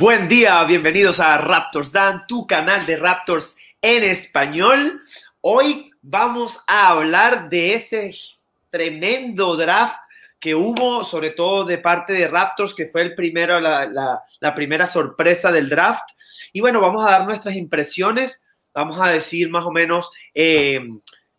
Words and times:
Buen 0.00 0.28
día, 0.28 0.62
bienvenidos 0.62 1.18
a 1.18 1.36
Raptors 1.38 1.90
Dan, 1.90 2.24
tu 2.28 2.46
canal 2.46 2.86
de 2.86 2.96
Raptors 2.98 3.56
en 3.82 4.04
español. 4.04 5.02
Hoy 5.40 5.90
vamos 6.02 6.60
a 6.68 6.90
hablar 6.90 7.48
de 7.48 7.74
ese 7.74 8.14
tremendo 8.70 9.56
draft 9.56 9.98
que 10.38 10.54
hubo, 10.54 11.02
sobre 11.02 11.30
todo 11.30 11.64
de 11.64 11.78
parte 11.78 12.12
de 12.12 12.28
Raptors, 12.28 12.74
que 12.74 12.86
fue 12.86 13.02
el 13.02 13.16
primero, 13.16 13.58
la, 13.58 14.22
primera 14.54 14.86
sorpresa 14.86 15.50
del 15.50 15.68
draft. 15.68 16.08
Y 16.52 16.60
bueno, 16.60 16.80
vamos 16.80 17.04
a 17.04 17.10
dar 17.10 17.24
nuestras 17.24 17.56
impresiones, 17.56 18.44
vamos 18.72 19.00
a 19.00 19.08
decir 19.08 19.50
más 19.50 19.66
o 19.66 19.72
menos 19.72 20.12
eh, 20.32 20.80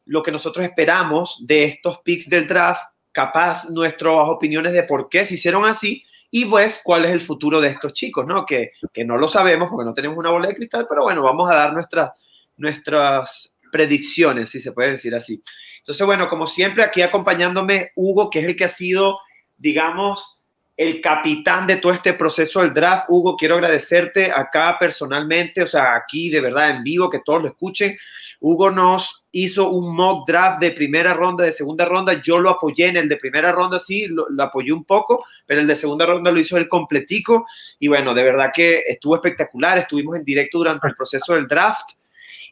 lo 0.03 0.21
que 0.21 0.33
nosotros 0.33 0.65
esperamos 0.65 1.47
de 1.47 1.63
estos 1.63 1.99
picks 1.99 2.29
del 2.29 2.45
draft, 2.45 2.91
capaz 3.13 3.69
nuestras 3.69 4.27
opiniones 4.27 4.73
de 4.73 4.83
por 4.83 5.07
qué 5.07 5.23
se 5.23 5.35
hicieron 5.35 5.63
así 5.63 6.03
y 6.31 6.45
pues 6.45 6.81
cuál 6.83 7.05
es 7.05 7.11
el 7.11 7.21
futuro 7.21 7.59
de 7.59 7.69
estos 7.69 7.93
chicos, 7.93 8.25
¿no? 8.25 8.45
Que, 8.45 8.71
que 8.93 9.05
no 9.05 9.17
lo 9.17 9.27
sabemos 9.27 9.69
porque 9.69 9.85
no 9.85 9.93
tenemos 9.93 10.17
una 10.17 10.29
bola 10.29 10.49
de 10.49 10.55
cristal, 10.55 10.85
pero 10.87 11.03
bueno, 11.03 11.23
vamos 11.23 11.49
a 11.49 11.55
dar 11.55 11.73
nuestras 11.73 12.11
nuestras 12.59 13.55
predicciones, 13.71 14.49
si 14.49 14.59
se 14.59 14.71
puede 14.71 14.91
decir 14.91 15.15
así. 15.15 15.41
Entonces, 15.79 16.05
bueno, 16.05 16.27
como 16.27 16.45
siempre, 16.45 16.83
aquí 16.83 17.01
acompañándome 17.01 17.91
Hugo, 17.95 18.29
que 18.29 18.39
es 18.39 18.45
el 18.45 18.55
que 18.55 18.65
ha 18.65 18.69
sido, 18.69 19.17
digamos, 19.57 20.38
el 20.79 21.01
capitán 21.01 21.67
de 21.67 21.75
todo 21.75 21.91
este 21.91 22.13
proceso 22.13 22.61
del 22.61 22.73
draft. 22.73 23.07
Hugo, 23.09 23.35
quiero 23.35 23.55
agradecerte 23.55 24.31
acá 24.31 24.77
personalmente, 24.79 25.63
o 25.63 25.67
sea, 25.67 25.93
aquí 25.93 26.29
de 26.29 26.39
verdad 26.39 26.69
en 26.69 26.85
vivo, 26.85 27.09
que 27.09 27.19
todos 27.19 27.41
lo 27.41 27.49
escuchen. 27.49 27.97
Hugo 28.39 28.71
nos 28.71 29.25
hizo 29.33 29.71
un 29.71 29.93
mock 29.93 30.25
draft 30.25 30.61
de 30.61 30.71
primera 30.71 31.13
ronda, 31.13 31.43
de 31.43 31.51
segunda 31.51 31.83
ronda. 31.83 32.21
Yo 32.21 32.39
lo 32.39 32.51
apoyé 32.51 32.87
en 32.87 32.95
el 32.95 33.09
de 33.09 33.17
primera 33.17 33.51
ronda, 33.51 33.77
sí, 33.77 34.07
lo, 34.07 34.25
apoyé 34.41 34.71
un 34.71 34.85
poco, 34.85 35.25
pero 35.45 35.59
el 35.59 35.67
de 35.67 35.75
segunda 35.75 36.05
ronda 36.05 36.31
lo 36.31 36.39
hizo 36.39 36.55
el 36.55 36.69
completico. 36.69 37.45
Y 37.77 37.89
bueno, 37.89 38.13
de 38.13 38.23
verdad 38.23 38.51
que 38.53 38.79
estuvo 38.87 39.15
espectacular. 39.15 39.79
Estuvimos 39.79 40.15
en 40.15 40.23
directo 40.23 40.59
durante 40.59 40.87
el 40.87 40.95
proceso 40.95 41.33
del 41.33 41.49
draft. 41.49 41.89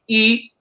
Y, 0.05 0.51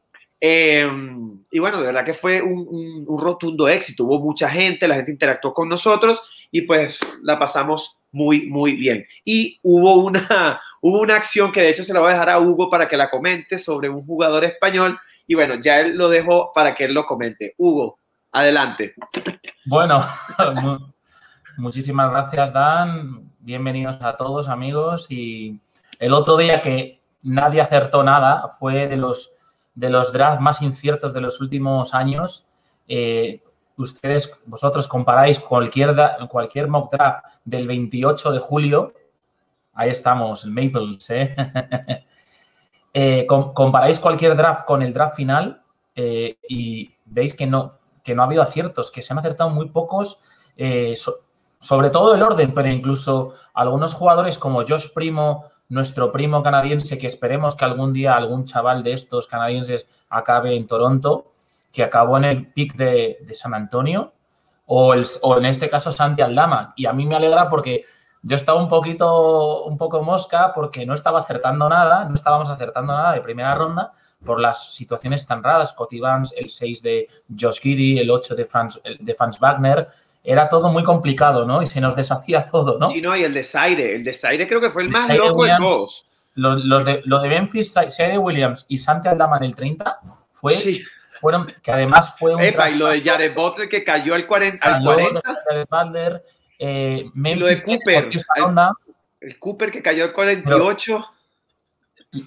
em, 0.40 1.44
y 1.50 1.58
bueno, 1.58 1.80
de 1.80 1.86
verdad 1.86 2.04
que 2.04 2.14
fue 2.14 2.42
un, 2.42 3.04
un 3.06 3.20
rotundo 3.20 3.68
éxito. 3.68 4.04
Hubo 4.04 4.20
mucha 4.20 4.48
gente, 4.48 4.88
la 4.88 4.96
gente 4.96 5.12
interactuó 5.12 5.52
con 5.52 5.68
nosotros 5.68 6.22
y 6.50 6.62
pues 6.62 7.00
la 7.22 7.38
pasamos 7.38 7.96
muy, 8.12 8.46
muy 8.46 8.74
bien. 8.74 9.06
Y 9.24 9.58
hubo 9.62 9.96
una, 9.96 10.60
hubo 10.80 11.00
una 11.00 11.16
acción 11.16 11.52
que 11.52 11.60
de 11.60 11.70
hecho 11.70 11.84
se 11.84 11.92
la 11.92 12.00
voy 12.00 12.10
a 12.10 12.14
dejar 12.14 12.30
a 12.30 12.40
Hugo 12.40 12.70
para 12.70 12.88
que 12.88 12.96
la 12.96 13.10
comente 13.10 13.58
sobre 13.58 13.88
un 13.88 14.04
jugador 14.06 14.44
español 14.44 14.98
y 15.26 15.34
bueno, 15.34 15.56
ya 15.56 15.80
él 15.80 15.96
lo 15.96 16.08
dejo 16.08 16.52
para 16.54 16.74
que 16.74 16.84
él 16.84 16.94
lo 16.94 17.04
comente. 17.04 17.54
Hugo, 17.58 17.98
adelante. 18.32 18.94
Bueno, 19.64 20.04
muchísimas 21.56 22.10
gracias, 22.10 22.52
Dan. 22.52 23.32
Bienvenidos 23.40 24.00
a 24.00 24.16
todos, 24.16 24.48
amigos. 24.48 25.06
Y 25.10 25.58
el 25.98 26.12
otro 26.12 26.36
día 26.36 26.62
que 26.62 27.00
nadie 27.22 27.60
acertó 27.60 28.04
nada 28.04 28.48
fue 28.48 28.86
de 28.86 28.96
los, 28.96 29.32
de 29.76 29.90
los 29.90 30.12
drafts 30.12 30.40
más 30.40 30.62
inciertos 30.62 31.12
de 31.12 31.20
los 31.20 31.40
últimos 31.40 31.94
años. 31.94 32.44
Eh, 32.88 33.42
ustedes, 33.76 34.36
vosotros 34.46 34.88
comparáis 34.88 35.38
cualquier, 35.38 35.94
cualquier 36.28 36.66
mock 36.66 36.90
draft 36.90 37.24
del 37.44 37.68
28 37.68 38.32
de 38.32 38.38
julio, 38.40 38.94
ahí 39.74 39.90
estamos, 39.90 40.44
el 40.44 40.50
Maples, 40.50 41.08
¿eh? 41.10 41.36
Eh, 42.98 43.26
comparáis 43.26 43.98
cualquier 43.98 44.34
draft 44.34 44.64
con 44.64 44.80
el 44.80 44.90
draft 44.90 45.16
final 45.16 45.62
eh, 45.94 46.38
y 46.48 46.94
veis 47.04 47.34
que 47.34 47.46
no, 47.46 47.74
que 48.02 48.14
no 48.14 48.22
ha 48.22 48.24
habido 48.24 48.40
aciertos, 48.42 48.90
que 48.90 49.02
se 49.02 49.12
han 49.12 49.18
acertado 49.18 49.50
muy 49.50 49.68
pocos, 49.68 50.18
sobre 51.58 51.90
todo 51.90 52.14
el 52.14 52.22
orden, 52.22 52.54
pero 52.54 52.68
incluso 52.68 53.34
algunos 53.52 53.92
jugadores 53.92 54.38
como 54.38 54.64
Josh 54.66 54.94
Primo, 54.94 55.44
nuestro 55.68 56.12
primo 56.12 56.42
canadiense, 56.42 56.98
que 56.98 57.06
esperemos 57.06 57.54
que 57.54 57.64
algún 57.64 57.92
día 57.92 58.16
algún 58.16 58.44
chaval 58.44 58.82
de 58.82 58.92
estos 58.92 59.26
canadienses 59.26 59.86
acabe 60.08 60.56
en 60.56 60.66
Toronto, 60.66 61.32
que 61.72 61.82
acabó 61.82 62.16
en 62.18 62.24
el 62.24 62.52
pick 62.52 62.74
de, 62.74 63.18
San 63.32 63.54
Antonio, 63.54 64.12
o, 64.66 64.94
en 64.94 65.46
este 65.46 65.68
caso 65.68 65.92
Santi 65.92 66.22
Aldama. 66.22 66.72
Y 66.76 66.86
a 66.86 66.92
mí 66.92 67.06
me 67.06 67.16
alegra 67.16 67.48
porque 67.48 67.84
yo 68.22 68.34
estaba 68.34 68.60
un 68.60 68.68
poquito, 68.68 69.64
un 69.64 69.76
poco 69.76 70.02
mosca 70.02 70.52
porque 70.54 70.86
no 70.86 70.94
estaba 70.94 71.20
acertando 71.20 71.68
nada, 71.68 72.06
no 72.06 72.14
estábamos 72.14 72.50
acertando 72.50 72.92
nada 72.92 73.12
de 73.12 73.20
primera 73.20 73.54
ronda 73.54 73.92
por 74.24 74.40
las 74.40 74.74
situaciones 74.74 75.26
tan 75.26 75.42
raras. 75.42 75.70
Scotty 75.70 76.00
el 76.36 76.48
6 76.48 76.82
de 76.82 77.08
Josh 77.38 77.60
Giddy, 77.60 77.98
el 77.98 78.10
8 78.10 78.34
de 78.34 78.44
Franz, 78.46 78.80
de 78.98 79.14
Franz 79.14 79.38
Wagner. 79.38 79.88
Era 80.28 80.48
todo 80.48 80.70
muy 80.70 80.82
complicado, 80.82 81.46
¿no? 81.46 81.62
Y 81.62 81.66
se 81.66 81.80
nos 81.80 81.94
deshacía 81.94 82.44
todo, 82.44 82.78
¿no? 82.78 82.90
Sí, 82.90 83.00
no, 83.00 83.16
y 83.16 83.22
el 83.22 83.32
de 83.32 83.44
Zaire. 83.44 83.94
El 83.94 84.02
de 84.02 84.12
Zaire 84.12 84.48
creo 84.48 84.60
que 84.60 84.70
fue 84.70 84.82
el 84.82 84.88
más 84.88 85.14
loco 85.14 85.44
de 85.44 85.54
todos. 85.56 86.06
Los, 86.34 86.84
de, 86.84 87.00
lo 87.04 87.20
de 87.20 87.28
Memphis, 87.28 87.72
Zaire 87.72 88.18
Williams 88.18 88.66
y 88.68 88.76
Santi 88.76 89.08
Aldama 89.08 89.38
en 89.38 89.44
el 89.44 89.54
30 89.54 90.00
fue... 90.32 90.82
Fueron, 91.20 91.46
que 91.62 91.72
además 91.72 92.14
fue 92.18 92.34
un. 92.34 92.42
Epa, 92.42 92.68
y 92.68 92.74
lo 92.74 92.88
de 92.88 93.00
Jared 93.00 93.34
Butler 93.34 93.68
que 93.70 93.82
cayó 93.82 94.14
al 94.14 94.26
40. 94.26 94.74
Al 94.74 94.84
40. 94.84 95.22
Jared 95.48 95.66
Butler, 95.70 96.24
eh, 96.58 97.10
lo 97.14 97.46
de 97.46 97.62
Cooper, 97.62 98.08
el, 99.20 99.38
Cooper 99.38 99.70
que 99.70 99.82
cayó 99.82 100.04
el 100.04 100.12
48. 100.12 101.06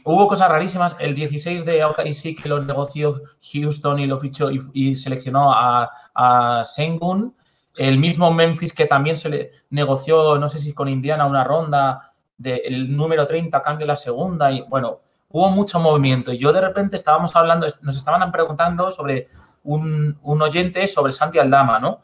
hubo 0.03 0.27
cosas 0.27 0.49
rarísimas. 0.49 0.97
El 0.99 1.13
16 1.15 1.65
de 1.65 1.83
sí 2.13 2.35
que 2.35 2.49
lo 2.49 2.63
negoció 2.63 3.21
Houston 3.53 3.99
y 3.99 4.07
lo 4.07 4.19
fichó 4.19 4.49
y, 4.51 4.95
seleccionó 4.95 5.53
a, 5.53 5.91
a, 6.13 6.63
Sengun. 6.65 7.35
El 7.79 7.97
mismo 7.97 8.29
Memphis 8.29 8.73
que 8.73 8.85
también 8.85 9.15
se 9.15 9.29
le 9.29 9.51
negoció, 9.69 10.37
no 10.37 10.49
sé 10.49 10.59
si 10.59 10.73
con 10.73 10.89
Indiana, 10.89 11.25
una 11.25 11.45
ronda 11.45 12.11
del 12.37 12.93
número 12.93 13.25
30, 13.25 13.63
cambio 13.63 13.87
la 13.87 13.95
segunda. 13.95 14.51
Y 14.51 14.63
bueno, 14.67 14.99
hubo 15.29 15.49
mucho 15.49 15.79
movimiento. 15.79 16.33
Y 16.33 16.39
yo 16.39 16.51
de 16.51 16.59
repente 16.59 16.97
estábamos 16.97 17.37
hablando, 17.37 17.65
nos 17.83 17.95
estaban 17.95 18.29
preguntando 18.33 18.91
sobre 18.91 19.29
un, 19.63 20.19
un 20.23 20.41
oyente 20.41 20.85
sobre 20.87 21.13
Santi 21.13 21.39
Aldama, 21.39 21.79
¿no? 21.79 22.01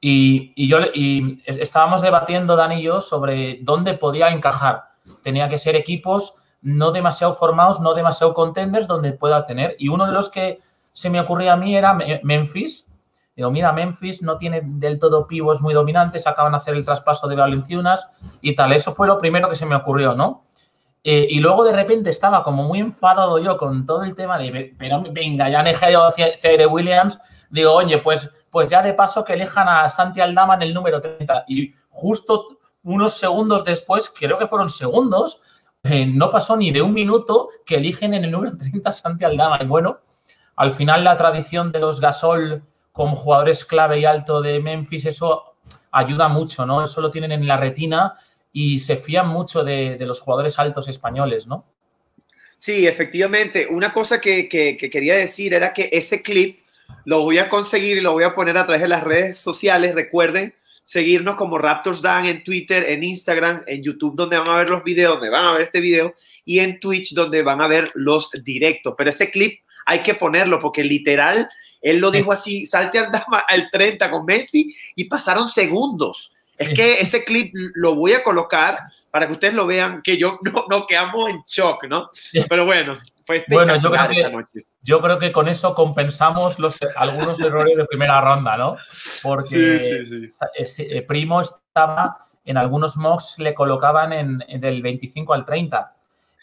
Y, 0.00 0.66
yo, 0.66 0.78
y 0.92 1.40
estábamos 1.46 2.02
debatiendo, 2.02 2.56
Dan 2.56 2.72
y 2.72 2.82
yo, 2.82 3.00
sobre 3.00 3.60
dónde 3.62 3.94
podía 3.94 4.30
encajar. 4.30 4.86
Tenía 5.22 5.48
que 5.48 5.58
ser 5.58 5.76
equipos 5.76 6.34
no 6.62 6.90
demasiado 6.90 7.34
formados, 7.34 7.80
no 7.80 7.94
demasiado 7.94 8.34
contenders, 8.34 8.88
donde 8.88 9.12
pueda 9.12 9.44
tener. 9.44 9.76
Y 9.78 9.86
uno 9.86 10.04
de 10.06 10.12
los 10.12 10.30
que 10.30 10.58
se 10.90 11.10
me 11.10 11.20
ocurría 11.20 11.52
a 11.52 11.56
mí 11.56 11.76
era 11.76 11.96
Memphis. 12.24 12.88
Digo, 13.34 13.50
mira, 13.50 13.72
Memphis 13.72 14.22
no 14.22 14.36
tiene 14.36 14.60
del 14.62 14.98
todo 14.98 15.26
pivos 15.26 15.62
muy 15.62 15.74
dominantes, 15.74 16.26
acaban 16.26 16.52
de 16.52 16.58
hacer 16.58 16.74
el 16.74 16.84
traspaso 16.84 17.26
de 17.28 17.36
Valenciunas 17.36 18.08
y 18.40 18.54
tal. 18.54 18.72
Eso 18.72 18.92
fue 18.92 19.06
lo 19.06 19.18
primero 19.18 19.48
que 19.48 19.56
se 19.56 19.66
me 19.66 19.74
ocurrió, 19.74 20.14
¿no? 20.14 20.44
Eh, 21.04 21.26
y 21.30 21.40
luego 21.40 21.64
de 21.64 21.72
repente 21.72 22.10
estaba 22.10 22.44
como 22.44 22.62
muy 22.62 22.78
enfadado 22.78 23.38
yo 23.38 23.56
con 23.56 23.86
todo 23.86 24.04
el 24.04 24.14
tema 24.14 24.38
de, 24.38 24.74
pero 24.78 25.02
venga, 25.10 25.48
ya 25.48 25.60
han 25.60 25.64
dejado 25.64 26.10
C.R. 26.10 26.66
Williams. 26.66 27.18
Digo, 27.50 27.72
oye, 27.72 27.98
pues 27.98 28.30
pues 28.52 28.68
ya 28.68 28.82
de 28.82 28.92
paso 28.92 29.24
que 29.24 29.32
elijan 29.32 29.66
a 29.66 29.88
Santi 29.88 30.20
Aldama 30.20 30.56
en 30.56 30.62
el 30.62 30.74
número 30.74 31.00
30. 31.00 31.44
Y 31.48 31.72
justo 31.88 32.58
unos 32.82 33.14
segundos 33.14 33.64
después, 33.64 34.12
creo 34.14 34.38
que 34.38 34.46
fueron 34.46 34.68
segundos, 34.68 35.40
eh, 35.82 36.04
no 36.04 36.28
pasó 36.28 36.54
ni 36.54 36.70
de 36.70 36.82
un 36.82 36.92
minuto 36.92 37.48
que 37.64 37.76
eligen 37.76 38.12
en 38.12 38.24
el 38.24 38.30
número 38.30 38.54
30 38.58 38.90
a 38.90 38.92
Santi 38.92 39.24
Aldama. 39.24 39.58
Y 39.62 39.66
bueno, 39.66 40.00
al 40.54 40.70
final 40.70 41.02
la 41.02 41.16
tradición 41.16 41.72
de 41.72 41.80
los 41.80 41.98
Gasol 41.98 42.62
como 42.92 43.16
jugadores 43.16 43.64
clave 43.64 44.00
y 44.00 44.04
alto 44.04 44.42
de 44.42 44.60
Memphis, 44.60 45.06
eso 45.06 45.56
ayuda 45.90 46.28
mucho, 46.28 46.66
¿no? 46.66 46.84
Eso 46.84 47.00
lo 47.00 47.10
tienen 47.10 47.32
en 47.32 47.46
la 47.46 47.56
retina 47.56 48.14
y 48.52 48.78
se 48.78 48.96
fían 48.96 49.28
mucho 49.28 49.64
de, 49.64 49.96
los 50.00 50.20
jugadores 50.20 50.58
altos 50.58 50.88
españoles, 50.88 51.46
¿no? 51.46 51.64
Sí, 52.58 52.86
efectivamente. 52.86 53.66
Una 53.68 53.92
cosa 53.92 54.20
que, 54.20 54.48
que 54.48 54.90
quería 54.90 55.16
decir 55.16 55.54
era 55.54 55.72
que 55.72 55.88
ese 55.92 56.22
clip 56.22 56.60
lo 57.04 57.22
voy 57.22 57.38
a 57.38 57.48
conseguir 57.48 57.98
y 57.98 58.00
lo 58.00 58.12
voy 58.12 58.24
a 58.24 58.34
poner 58.34 58.56
a 58.56 58.64
través 58.64 58.82
de 58.82 58.88
las 58.88 59.02
redes 59.02 59.38
sociales. 59.38 59.94
Recuerden 59.94 60.54
seguirnos 60.84 61.36
como 61.36 61.58
Raptors 61.58 62.02
Dan 62.02 62.26
en 62.26 62.44
Twitter, 62.44 62.84
en 62.88 63.02
Instagram, 63.02 63.62
en 63.66 63.82
YouTube, 63.82 64.16
donde 64.16 64.38
van 64.38 64.48
a 64.48 64.58
ver 64.58 64.70
los 64.70 64.84
videos, 64.84 65.14
donde 65.14 65.30
van 65.30 65.46
a 65.46 65.52
ver 65.52 65.62
este 65.62 65.80
video, 65.80 66.14
y 66.44 66.58
en 66.58 66.80
Twitch, 66.80 67.14
donde 67.14 67.42
van 67.42 67.60
a 67.60 67.68
ver 67.68 67.90
los 67.94 68.30
directos. 68.42 68.94
Pero 68.96 69.10
ese 69.10 69.30
clip 69.30 69.60
hay 69.86 70.02
que 70.02 70.14
ponerlo 70.14 70.60
porque 70.60 70.84
literal, 70.84 71.48
él 71.82 71.98
lo 71.98 72.10
dijo 72.10 72.32
así, 72.32 72.64
salte 72.64 72.98
al, 73.00 73.10
al 73.48 73.70
30 73.70 74.10
con 74.10 74.24
Messi 74.24 74.74
y 74.94 75.04
pasaron 75.04 75.48
segundos. 75.48 76.32
Es 76.58 76.68
que 76.68 77.00
ese 77.00 77.24
clip 77.24 77.52
lo 77.74 77.94
voy 77.94 78.12
a 78.12 78.22
colocar 78.22 78.78
para 79.10 79.26
que 79.26 79.34
ustedes 79.34 79.54
lo 79.54 79.66
vean, 79.66 80.00
que 80.02 80.16
yo 80.16 80.38
no, 80.42 80.64
no 80.70 80.86
quedamos 80.86 81.30
en 81.30 81.42
shock, 81.46 81.84
¿no? 81.84 82.10
Pero 82.48 82.64
bueno, 82.64 82.96
fue 83.26 83.44
bueno, 83.48 83.76
yo 83.76 83.90
creo, 83.90 84.08
que, 84.08 84.62
yo 84.82 85.00
creo 85.00 85.18
que 85.18 85.32
con 85.32 85.48
eso 85.48 85.74
compensamos 85.74 86.58
los, 86.58 86.78
algunos 86.96 87.38
errores 87.40 87.76
de 87.76 87.84
primera 87.84 88.20
ronda, 88.20 88.56
¿no? 88.56 88.76
Porque 89.22 90.04
Ese, 90.54 91.04
Primo 91.06 91.42
estaba 91.42 92.16
en 92.44 92.56
algunos 92.56 92.96
mocks, 92.96 93.38
le 93.38 93.54
colocaban 93.54 94.12
en, 94.12 94.38
del 94.60 94.82
25 94.82 95.34
al 95.34 95.44
30. 95.44 95.94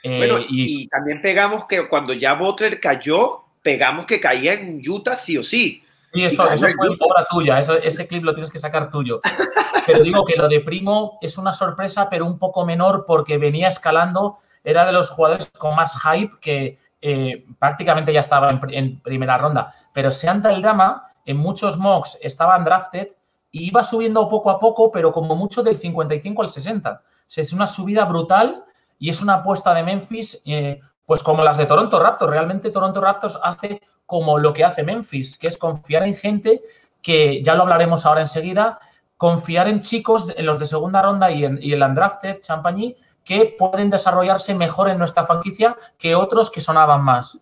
Eh, 0.04 0.18
bueno, 0.18 0.46
y, 0.48 0.88
también 0.88 1.22
pegamos 1.22 1.66
que 1.66 1.88
cuando 1.90 2.14
ya 2.14 2.34
Butler 2.34 2.80
cayó, 2.80 3.46
pegamos 3.62 4.06
que 4.06 4.20
caía 4.20 4.54
en 4.54 4.82
Utah 4.88 5.16
sí 5.16 5.38
o 5.38 5.44
sí. 5.44 5.84
Sí, 6.12 6.24
eso, 6.24 6.42
fue 6.42 6.74
obra 7.00 7.26
tuya, 7.30 7.60
ese 7.60 8.08
clip 8.08 8.24
lo 8.24 8.34
tienes 8.34 8.52
que 8.52 8.58
sacar 8.58 8.90
tuyo. 8.90 9.22
Pero 9.86 10.04
digo 10.04 10.26
que 10.26 10.36
lo 10.36 10.48
de 10.48 10.60
Primo 10.60 11.18
es 11.22 11.38
una 11.38 11.52
sorpresa, 11.52 12.10
pero 12.10 12.26
un 12.26 12.38
poco 12.38 12.64
menor 12.64 13.06
porque 13.08 13.40
venía 13.40 13.68
escalando, 13.68 14.38
era 14.64 14.86
de 14.86 14.92
los 14.92 15.10
jugadores 15.10 15.52
con 15.58 15.76
más 15.76 15.96
hype 16.00 16.36
que 16.40 16.78
eh, 17.02 17.46
prácticamente 17.58 18.14
ya 18.14 18.20
estaba 18.20 18.52
en, 18.52 19.00
primera 19.00 19.38
ronda. 19.38 19.74
Pero 19.92 20.12
Seanta 20.12 20.52
el 20.52 20.62
Dama, 20.62 21.12
en 21.26 21.38
muchos 21.38 21.78
mocks 21.78 22.20
estaban 22.22 22.64
drafted 22.66 23.08
y 23.52 23.68
iba 23.68 23.82
subiendo 23.84 24.28
poco 24.28 24.52
a 24.52 24.60
poco, 24.60 24.92
pero 24.92 25.12
como 25.12 25.36
mucho 25.36 25.64
del 25.64 25.76
55 25.76 26.42
al 26.42 26.50
60. 26.50 27.02
es 27.36 27.54
una 27.54 27.66
subida 27.66 28.06
brutal 28.06 28.64
y 29.00 29.10
es 29.10 29.22
una 29.22 29.36
apuesta 29.36 29.74
de 29.74 29.84
Memphis, 29.84 30.40
eh, 30.46 30.80
pues 31.10 31.24
como 31.24 31.44
las 31.44 31.58
de 31.58 31.66
Toronto 31.66 32.00
Raptors. 32.00 32.30
Realmente 32.30 32.70
Toronto 32.70 33.02
Raptors 33.02 33.40
hace 33.42 33.82
como 34.06 34.38
lo 34.38 34.54
que 34.54 34.64
hace 34.64 34.84
Memphis, 34.84 35.38
que 35.38 35.48
es 35.48 35.58
confiar 35.58 36.04
en 36.04 36.14
gente 36.14 36.62
que, 37.02 37.42
ya 37.42 37.56
lo 37.56 37.64
hablaremos 37.64 38.06
ahora 38.06 38.22
enseguida, 38.22 38.78
confiar 39.18 39.68
en 39.68 39.82
chicos, 39.82 40.28
en 40.38 40.46
los 40.46 40.60
de 40.60 40.66
segunda 40.66 41.02
ronda 41.02 41.32
y 41.32 41.46
en, 41.46 41.58
y 41.64 41.74
el 41.74 41.82
undrafted, 41.82 42.42
Champagne, 42.42 42.96
que 43.26 43.56
pueden 43.58 43.90
desarrollarse 43.90 44.54
mejor 44.54 44.88
en 44.88 45.00
nuestra 45.00 45.26
franquicia 45.26 45.76
que 45.98 46.14
otros 46.14 46.52
que 46.52 46.62
sonaban 46.62 47.04
más. 47.04 47.40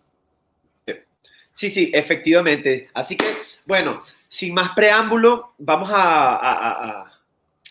Sí, 1.52 1.70
sí, 1.70 1.90
efectivamente. 1.92 2.88
Así 2.94 3.18
que, 3.18 3.26
bueno, 3.66 4.00
sin 4.28 4.54
más 4.54 4.70
preámbulo, 4.74 5.52
vamos 5.58 5.90
a, 5.92 7.04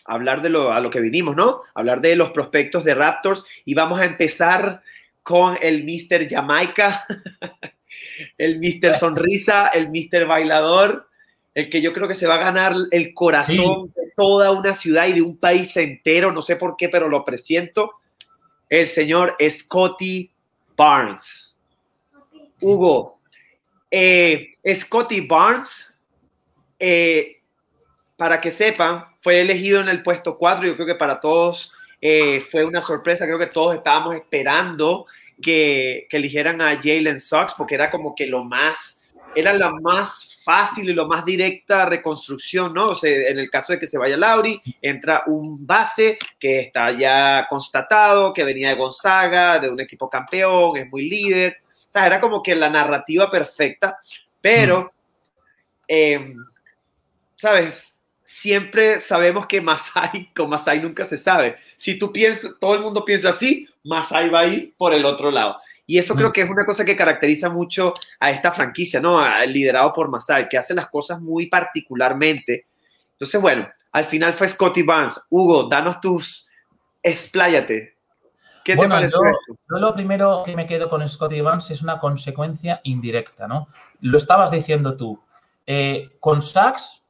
hablar 0.04 0.42
de 0.42 0.50
lo, 0.50 0.70
a 0.72 0.78
lo 0.78 0.90
que 0.90 1.00
vinimos, 1.00 1.34
¿no? 1.34 1.62
Hablar 1.74 2.00
de 2.00 2.14
los 2.14 2.30
prospectos 2.30 2.84
de 2.84 2.94
Raptors 2.94 3.44
y 3.64 3.74
vamos 3.74 3.98
a 3.98 4.04
empezar 4.04 4.80
con 5.28 5.58
el 5.60 5.84
Mr. 5.84 6.26
Jamaica, 6.26 7.04
el 8.38 8.58
Mr. 8.58 8.94
Sonrisa, 8.94 9.68
el 9.68 9.90
Mr. 9.90 10.26
Bailador, 10.26 11.06
el 11.54 11.68
que 11.68 11.82
yo 11.82 11.92
creo 11.92 12.08
que 12.08 12.14
se 12.14 12.26
va 12.26 12.36
a 12.36 12.44
ganar 12.44 12.72
el 12.90 13.12
corazón 13.12 13.92
de 13.94 14.10
toda 14.16 14.52
una 14.52 14.72
ciudad 14.72 15.06
y 15.06 15.12
de 15.12 15.20
un 15.20 15.36
país 15.36 15.76
entero, 15.76 16.32
no 16.32 16.40
sé 16.40 16.56
por 16.56 16.78
qué, 16.78 16.88
pero 16.88 17.10
lo 17.10 17.26
presiento, 17.26 17.92
el 18.70 18.88
señor 18.88 19.36
Scotty 19.50 20.32
Barnes. 20.74 21.54
Hugo, 22.62 23.20
eh, 23.90 24.52
Scotty 24.66 25.26
Barnes, 25.26 25.92
eh, 26.78 27.42
para 28.16 28.40
que 28.40 28.50
sepan, 28.50 29.04
fue 29.20 29.42
elegido 29.42 29.82
en 29.82 29.90
el 29.90 30.02
puesto 30.02 30.38
4. 30.38 30.66
Yo 30.66 30.74
creo 30.74 30.86
que 30.86 30.94
para 30.94 31.20
todos 31.20 31.74
eh, 32.00 32.40
fue 32.40 32.64
una 32.64 32.80
sorpresa. 32.80 33.26
Creo 33.26 33.38
que 33.38 33.46
todos 33.46 33.76
estábamos 33.76 34.14
esperando 34.14 35.06
que, 35.40 36.06
que 36.08 36.16
eligieran 36.16 36.60
a 36.60 36.76
Jalen 36.76 37.20
Sox 37.20 37.54
porque 37.56 37.74
era 37.74 37.90
como 37.90 38.14
que 38.14 38.26
lo 38.26 38.44
más, 38.44 39.02
era 39.34 39.52
la 39.52 39.70
más 39.70 40.38
fácil 40.48 40.88
y 40.88 40.94
lo 40.94 41.06
más 41.06 41.26
directa 41.26 41.84
reconstrucción, 41.84 42.72
¿no? 42.72 42.88
O 42.88 42.94
sea, 42.94 43.28
en 43.28 43.38
el 43.38 43.50
caso 43.50 43.74
de 43.74 43.78
que 43.78 43.86
se 43.86 43.98
vaya 43.98 44.16
Lauri, 44.16 44.58
entra 44.80 45.24
un 45.26 45.66
base 45.66 46.18
que 46.38 46.60
está 46.60 46.90
ya 46.92 47.46
constatado, 47.50 48.32
que 48.32 48.44
venía 48.44 48.70
de 48.70 48.76
Gonzaga, 48.76 49.58
de 49.58 49.68
un 49.68 49.78
equipo 49.78 50.08
campeón, 50.08 50.78
es 50.78 50.88
muy 50.88 51.06
líder. 51.06 51.58
O 51.70 51.92
sea, 51.92 52.06
era 52.06 52.18
como 52.18 52.42
que 52.42 52.54
la 52.54 52.70
narrativa 52.70 53.30
perfecta, 53.30 53.98
pero, 54.40 54.90
em, 55.86 56.34
¿sabes? 57.36 57.97
Siempre 58.38 59.00
sabemos 59.00 59.48
que 59.48 59.60
Masai, 59.60 60.30
con 60.36 60.48
Masai 60.48 60.80
nunca 60.80 61.04
se 61.04 61.18
sabe. 61.18 61.56
Si 61.76 61.98
tú 61.98 62.12
piensas, 62.12 62.52
todo 62.60 62.76
el 62.76 62.82
mundo 62.82 63.04
piensa 63.04 63.30
así, 63.30 63.68
Masai 63.82 64.30
va 64.30 64.40
a 64.40 64.46
ir 64.46 64.74
por 64.76 64.94
el 64.94 65.04
otro 65.04 65.32
lado. 65.32 65.58
Y 65.86 65.98
eso 65.98 66.14
creo 66.14 66.28
mm. 66.28 66.32
que 66.32 66.42
es 66.42 66.50
una 66.50 66.64
cosa 66.64 66.84
que 66.84 66.94
caracteriza 66.94 67.50
mucho 67.50 67.94
a 68.20 68.30
esta 68.30 68.52
franquicia, 68.52 69.00
¿no? 69.00 69.20
liderado 69.46 69.92
por 69.92 70.08
Masai, 70.08 70.48
que 70.48 70.56
hace 70.56 70.72
las 70.72 70.88
cosas 70.88 71.20
muy 71.20 71.46
particularmente. 71.46 72.66
Entonces, 73.10 73.40
bueno, 73.40 73.68
al 73.90 74.04
final 74.04 74.34
fue 74.34 74.48
Scotty 74.48 74.82
Barnes. 74.82 75.20
Hugo, 75.30 75.68
danos 75.68 76.00
tus, 76.00 76.48
expláyate. 77.02 77.96
¿Qué 78.64 78.76
te 78.76 78.88
parece 78.88 79.16
yo, 79.16 79.22
yo, 79.68 79.78
lo 79.80 79.94
primero 79.94 80.44
que 80.46 80.54
me 80.54 80.66
quedo 80.68 80.88
con 80.88 81.08
Scotty 81.08 81.40
Barnes 81.40 81.72
es 81.72 81.82
una 81.82 81.98
consecuencia 81.98 82.80
indirecta, 82.84 83.48
¿no? 83.48 83.66
Lo 84.00 84.16
estabas 84.16 84.52
diciendo 84.52 84.96
tú. 84.96 85.20
Eh, 85.66 86.10
con 86.20 86.40
Sachs, 86.40 87.02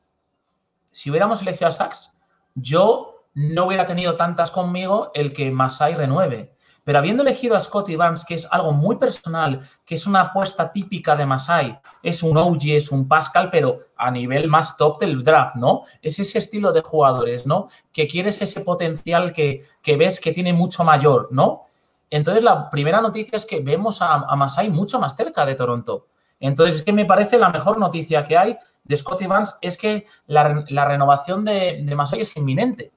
si 0.99 1.11
hubiéramos 1.11 1.41
elegido 1.43 1.69
a 1.69 1.71
Sachs, 1.71 2.13
yo 2.57 3.25
no 3.33 3.67
hubiera 3.67 3.87
tenido 3.87 4.17
tantas 4.17 4.51
conmigo 4.51 5.13
el 5.15 5.33
que 5.33 5.53
Masai 5.53 5.95
renueve. 5.95 6.57
Pero 6.83 6.99
habiendo 6.99 7.23
elegido 7.23 7.55
a 7.55 7.61
Scotty 7.61 7.95
Barnes, 7.95 8.25
que 8.25 8.35
es 8.35 8.49
algo 8.51 8.73
muy 8.73 8.97
personal, 8.97 9.61
que 9.87 9.95
es 9.95 10.09
una 10.09 10.23
apuesta 10.23 10.73
típica 10.73 11.15
de 11.15 11.25
Masai, 11.25 11.79
es 12.03 12.25
un 12.25 12.37
OG, 12.37 12.71
es 12.71 12.91
un 12.91 13.07
Pascal, 13.07 13.49
pero 13.49 13.79
a 13.97 14.11
nivel 14.11 14.49
más 14.49 14.77
top 14.77 14.99
del 14.99 15.23
draft, 15.23 15.55
¿no? 15.55 15.83
Es 16.03 16.19
ese 16.19 16.39
estilo 16.39 16.73
de 16.73 16.81
jugadores, 16.81 17.47
¿no? 17.47 17.69
Que 17.93 18.09
quieres 18.09 18.43
ese 18.43 18.63
potencial 18.63 19.33
que, 19.33 19.63
ves 19.97 20.19
que 20.19 20.33
tiene 20.33 20.53
mucho 20.53 20.83
mayor, 20.83 21.29
¿no? 21.31 21.67
Entonces, 22.11 22.43
la 22.43 22.69
primera 22.71 23.01
noticia 23.01 23.37
es 23.37 23.47
que 23.47 23.61
vemos 23.61 24.03
a, 24.03 24.35
Masai 24.35 24.69
mucho 24.69 24.99
más 24.99 25.15
cerca 25.15 25.47
de 25.47 25.55
Toronto. 25.55 26.09
Entonces, 26.41 26.77
es 26.77 26.83
que 26.83 26.93
me 26.93 27.05
parece 27.05 27.39
la 27.39 27.51
mejor 27.51 27.79
noticia 27.79 28.25
que 28.25 28.37
hay 28.37 28.59
de 28.89 28.97
Scotty 28.97 29.27
Barnes 29.27 29.55
es 29.61 29.77
que 29.77 30.07
la, 30.27 30.65
renovación 30.87 31.45
de, 31.45 31.85
de, 31.85 32.21
es 32.21 32.37
inminente. 32.37 32.91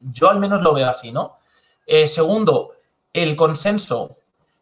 Yo 0.00 0.28
al 0.28 0.40
menos 0.40 0.60
lo 0.60 0.74
veo 0.74 0.90
así, 0.90 1.12
¿no? 1.12 1.38
Eh, 1.86 2.06
segundo, 2.06 2.74
el 3.14 3.34
consenso. 3.34 4.18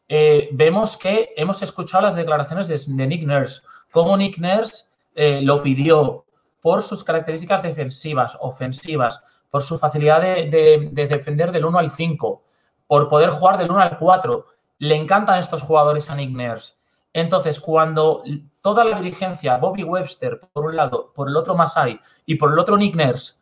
Eh, 0.08 0.48
vemos 0.52 0.96
que 0.96 1.30
hemos 1.36 1.60
escuchado 1.62 2.04
las 2.04 2.14
declaraciones 2.14 2.68
de, 2.68 3.06
Nick 3.06 3.24
Nurse, 3.24 3.62
cómo 3.90 4.16
Nick 4.16 4.38
Nurse 4.38 4.84
eh, 5.16 5.40
lo 5.42 5.60
pidió 5.60 6.24
por 6.60 6.82
sus 6.82 7.02
características 7.02 7.62
defensivas, 7.62 8.38
ofensivas, 8.40 9.24
por 9.50 9.62
su 9.62 9.76
facilidad 9.78 10.20
de, 10.20 10.90
defender 10.92 11.50
del 11.50 11.64
1 11.64 11.78
al 11.78 11.90
5, 11.90 12.42
por 12.86 13.08
poder 13.08 13.30
jugar 13.30 13.58
del 13.58 13.70
1 13.72 13.80
al 13.80 13.96
4. 13.96 14.46
Le 14.78 14.94
encantan 14.94 15.40
estos 15.40 15.62
jugadores 15.62 16.08
a 16.10 16.14
Nick 16.14 16.30
Nurse. 16.30 16.74
Entonces, 17.16 17.60
cuando 17.60 18.22
toda 18.60 18.84
la 18.84 19.00
dirigencia, 19.00 19.56
Bobby 19.56 19.82
Webster 19.82 20.38
por 20.52 20.66
un 20.66 20.76
lado, 20.76 21.14
por 21.14 21.30
el 21.30 21.36
otro 21.38 21.54
Masai 21.54 21.98
y 22.26 22.34
por 22.34 22.52
el 22.52 22.58
otro 22.58 22.76
Nick 22.76 22.94
Nurse, 22.94 23.36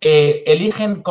eh, 0.00 0.42
eligen 0.46 1.02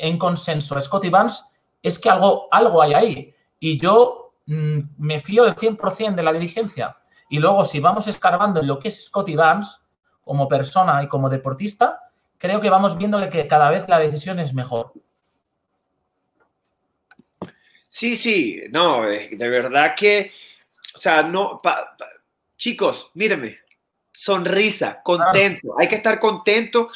en 0.00 0.18
consenso 0.18 0.76
a 0.76 0.80
Scotty 0.80 1.10
Vance, 1.10 1.44
es 1.80 2.00
que 2.00 2.10
algo, 2.10 2.48
algo 2.50 2.82
hay 2.82 2.94
ahí. 2.94 3.34
Y 3.60 3.78
yo 3.78 4.34
mm, 4.46 4.78
me 4.98 5.20
fío 5.20 5.44
del 5.44 5.54
100% 5.54 6.16
de 6.16 6.22
la 6.24 6.32
dirigencia. 6.32 6.96
Y 7.28 7.38
luego, 7.38 7.64
si 7.64 7.78
vamos 7.78 8.08
escarbando 8.08 8.58
en 8.58 8.66
lo 8.66 8.80
que 8.80 8.88
es 8.88 9.04
Scotty 9.04 9.36
Dance, 9.36 9.78
como 10.24 10.48
persona 10.48 11.00
y 11.04 11.06
como 11.06 11.30
deportista, 11.30 12.10
creo 12.36 12.60
que 12.60 12.68
vamos 12.68 12.98
viendo 12.98 13.30
que 13.30 13.46
cada 13.46 13.70
vez 13.70 13.88
la 13.88 14.00
decisión 14.00 14.40
es 14.40 14.54
mejor. 14.54 14.92
Sí, 17.88 18.16
sí, 18.16 18.62
no, 18.70 19.02
de 19.02 19.48
verdad 19.48 19.94
que, 19.96 20.32
o 20.98 21.00
sea, 21.00 21.22
no, 21.22 21.62
chicos, 22.56 23.10
mírenme, 23.14 23.58
sonrisa, 24.12 25.00
contento, 25.02 25.78
hay 25.78 25.88
que 25.88 25.94
estar 25.94 26.18
contento 26.18 26.90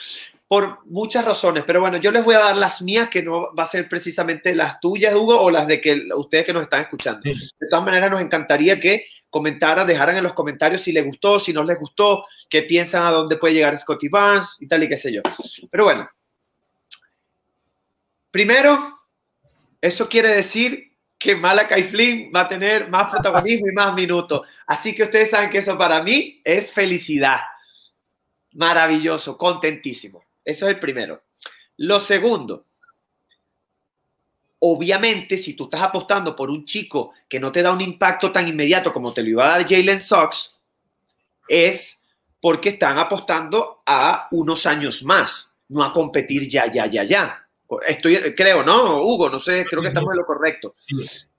por 0.49 0.85
muchas 0.87 1.25
razones, 1.25 1.65
pero 1.67 1.81
bueno, 1.81 1.97
yo 1.97 2.11
les 2.11 2.25
voy 2.25 2.35
a 2.35 2.41
dar 2.41 2.57
las 2.57 2.83
mías, 2.83 3.09
que 3.09 3.23
no 3.23 3.55
va 3.55 3.63
a 3.63 3.67
ser 3.67 3.89
precisamente 3.89 4.55
las 4.55 4.81
tuyas, 4.81 5.15
Hugo, 5.15 5.41
o 5.41 5.51
las 5.51 5.67
de 5.67 5.81
que 5.81 6.09
ustedes 6.15 6.45
que 6.45 6.53
nos 6.53 6.65
están 6.65 6.83
escuchando. 6.83 7.21
De 7.23 7.69
todas 7.71 7.85
maneras, 7.85 8.11
nos 8.11 8.21
encantaría 8.21 8.79
que 8.79 9.07
comentaran, 9.31 9.87
dejaran 9.87 10.19
en 10.19 10.25
los 10.25 10.35
comentarios 10.35 10.83
si 10.83 10.93
les 10.93 11.07
gustó, 11.07 11.41
si 11.41 11.55
no 11.55 11.65
les 11.65 11.79
gustó, 11.79 12.27
qué 12.51 12.65
piensan 12.65 13.07
a 13.07 13.11
dónde 13.11 13.37
puede 13.39 13.55
llegar 13.55 13.79
Scotty 13.79 14.09
Barnes 14.11 14.59
y 14.61 14.67
tal 14.67 14.83
y 14.83 14.89
qué 14.89 14.97
sé 14.99 15.11
yo. 15.11 15.23
Pero 15.71 15.85
bueno, 15.85 16.11
primero, 18.31 19.01
eso 19.81 20.07
quiere 20.09 20.29
decir 20.29 20.92
que 21.23 21.37
Malakai 21.37 21.85
Flynn 21.85 22.33
va 22.35 22.41
a 22.41 22.49
tener 22.49 22.89
más 22.89 23.11
protagonismo 23.11 23.69
y 23.69 23.75
más 23.75 23.95
minutos. 23.95 24.47
Así 24.67 24.95
que 24.95 25.05
ustedes 25.05 25.31
saben 25.31 25.51
que 25.51 25.59
eso 25.59 25.79
para 25.79 26.03
mí 26.03 26.41
es 26.43 26.73
felicidad. 26.73 27.39
Maravilloso, 28.55 29.39
contentísimo. 29.39 30.25
Eso 30.45 30.67
es 30.67 30.75
el 30.75 30.81
primero. 30.81 31.23
Lo 31.77 32.01
segundo, 32.01 32.65
obviamente, 34.59 35.39
si 35.39 35.55
tú 35.55 35.65
estás 35.65 35.83
apostando 35.83 36.35
por 36.35 36.51
un 36.51 36.65
chico 36.65 37.13
que 37.29 37.39
no 37.39 37.53
te 37.53 37.63
da 37.63 37.73
un 37.73 37.81
impacto 37.81 38.33
tan 38.33 38.49
inmediato 38.49 38.93
como 38.93 39.13
te 39.13 39.23
lo 39.23 39.29
iba 39.29 39.45
a 39.47 39.59
dar 39.59 39.69
Jalen 39.69 40.01
Sox, 40.01 40.59
es 41.49 42.03
porque 42.41 42.71
están 42.71 42.99
apostando 42.99 43.83
a 43.87 44.27
unos 44.33 44.67
años 44.67 45.05
más, 45.05 45.53
no 45.69 45.85
a 45.85 45.93
competir 45.93 46.49
ya, 46.49 46.71
ya, 46.71 46.87
ya, 46.87 47.05
ya. 47.05 47.42
Estoy, 47.81 48.35
creo, 48.35 48.63
¿no? 48.63 49.03
Hugo, 49.03 49.31
no 49.31 49.41
sé, 49.41 49.65
creo 49.65 49.81
que 49.81 49.89
estamos 49.89 50.13
en 50.13 50.19
lo 50.19 50.27
correcto. 50.27 50.75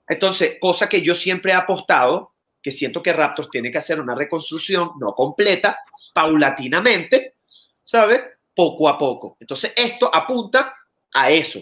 Entonces, 0.08 0.56
cosa 0.60 0.88
que 0.88 1.02
yo 1.02 1.14
siempre 1.14 1.52
he 1.52 1.54
apostado, 1.54 2.32
que 2.60 2.70
siento 2.70 3.02
que 3.02 3.12
Raptors 3.12 3.50
tiene 3.50 3.70
que 3.70 3.78
hacer 3.78 4.00
una 4.00 4.14
reconstrucción 4.14 4.92
no 4.98 5.12
completa, 5.12 5.78
paulatinamente, 6.12 7.34
¿sabes? 7.82 8.22
poco 8.54 8.88
a 8.88 8.96
poco. 8.96 9.36
Entonces, 9.40 9.72
esto 9.76 10.10
apunta 10.14 10.74
a 11.12 11.30
eso. 11.30 11.60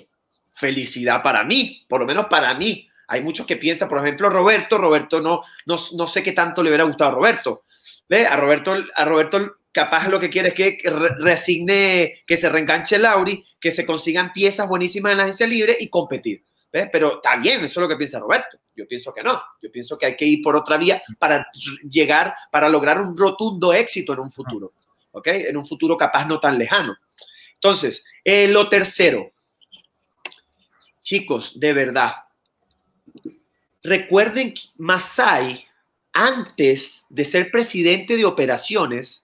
Felicidad 0.55 1.23
para 1.23 1.43
mí, 1.45 1.85
por 1.89 2.01
lo 2.01 2.07
menos 2.07 2.27
para 2.27 2.55
mí. 2.55 2.89
Hay 3.09 3.23
muchos 3.23 3.47
que 3.47 3.57
piensan, 3.57 3.89
por 3.89 3.99
ejemplo, 3.99 4.31
Roberto, 4.31 4.79
Roberto 4.79 5.21
no, 5.21 5.43
no, 5.67 5.77
no 5.95 6.07
sé 6.07 6.23
qué 6.23 6.33
tanto 6.33 6.63
le 6.63 6.71
hubiera 6.71 6.85
gustado 6.85 7.11
a 7.11 7.15
Roberto. 7.15 7.65
¿Ve? 8.09 8.27
A 8.27 8.37
Roberto, 8.37 8.75
a 8.95 9.05
Roberto 9.05 9.57
capaz 9.73 10.09
lo 10.09 10.21
que 10.21 10.31
quiere 10.31 10.49
es 10.49 10.55
que 10.55 10.91
resigne, 11.19 12.23
que 12.27 12.37
se 12.37 12.49
reenganche 12.49 12.99
Lauri, 12.99 13.45
que 13.59 13.73
se 13.73 13.87
consigan 13.87 14.33
piezas 14.33 14.69
buenísimas 14.69 15.13
en 15.13 15.19
la 15.19 15.25
agencia 15.25 15.47
libre 15.47 15.77
y 15.81 15.89
competir. 15.89 16.45
Pero 16.71 17.17
está 17.17 17.37
bien, 17.37 17.65
eso 17.65 17.81
es 17.81 17.83
lo 17.83 17.89
que 17.89 17.97
piensa 17.97 18.19
Roberto. 18.19 18.59
Yo 18.75 18.87
pienso 18.87 19.13
que 19.13 19.23
no. 19.23 19.43
Yo 19.61 19.71
pienso 19.71 19.99
que 19.99 20.07
hay 20.07 20.17
que 20.17 20.25
ir 20.25 20.43
por 20.43 20.57
otra 20.57 20.79
vía 20.79 21.03
para 21.19 21.47
llegar, 21.89 22.35
para 22.51 22.69
lograr 22.69 23.01
un 23.01 23.17
rotundo 23.17 23.73
éxito 23.73 24.15
en 24.15 24.21
un 24.21 24.31
futuro. 24.31 24.73
¿Ok? 25.11 25.27
En 25.29 25.57
un 25.57 25.67
futuro 25.67 25.97
capaz 25.97 26.27
no 26.27 26.41
tan 26.41 26.59
lejano. 26.59 26.97
Entonces, 27.55 28.05
eh, 28.25 28.49
lo 28.49 28.69
tercero. 28.71 29.33
Chicos, 31.03 31.53
de 31.61 31.73
verdad. 31.75 32.13
Recuerden 33.83 34.55
que 34.55 34.63
Masai, 34.77 35.67
antes 36.13 37.05
de 37.11 37.25
ser 37.27 37.51
presidente 37.51 38.17
de 38.17 38.25
operaciones, 38.25 39.22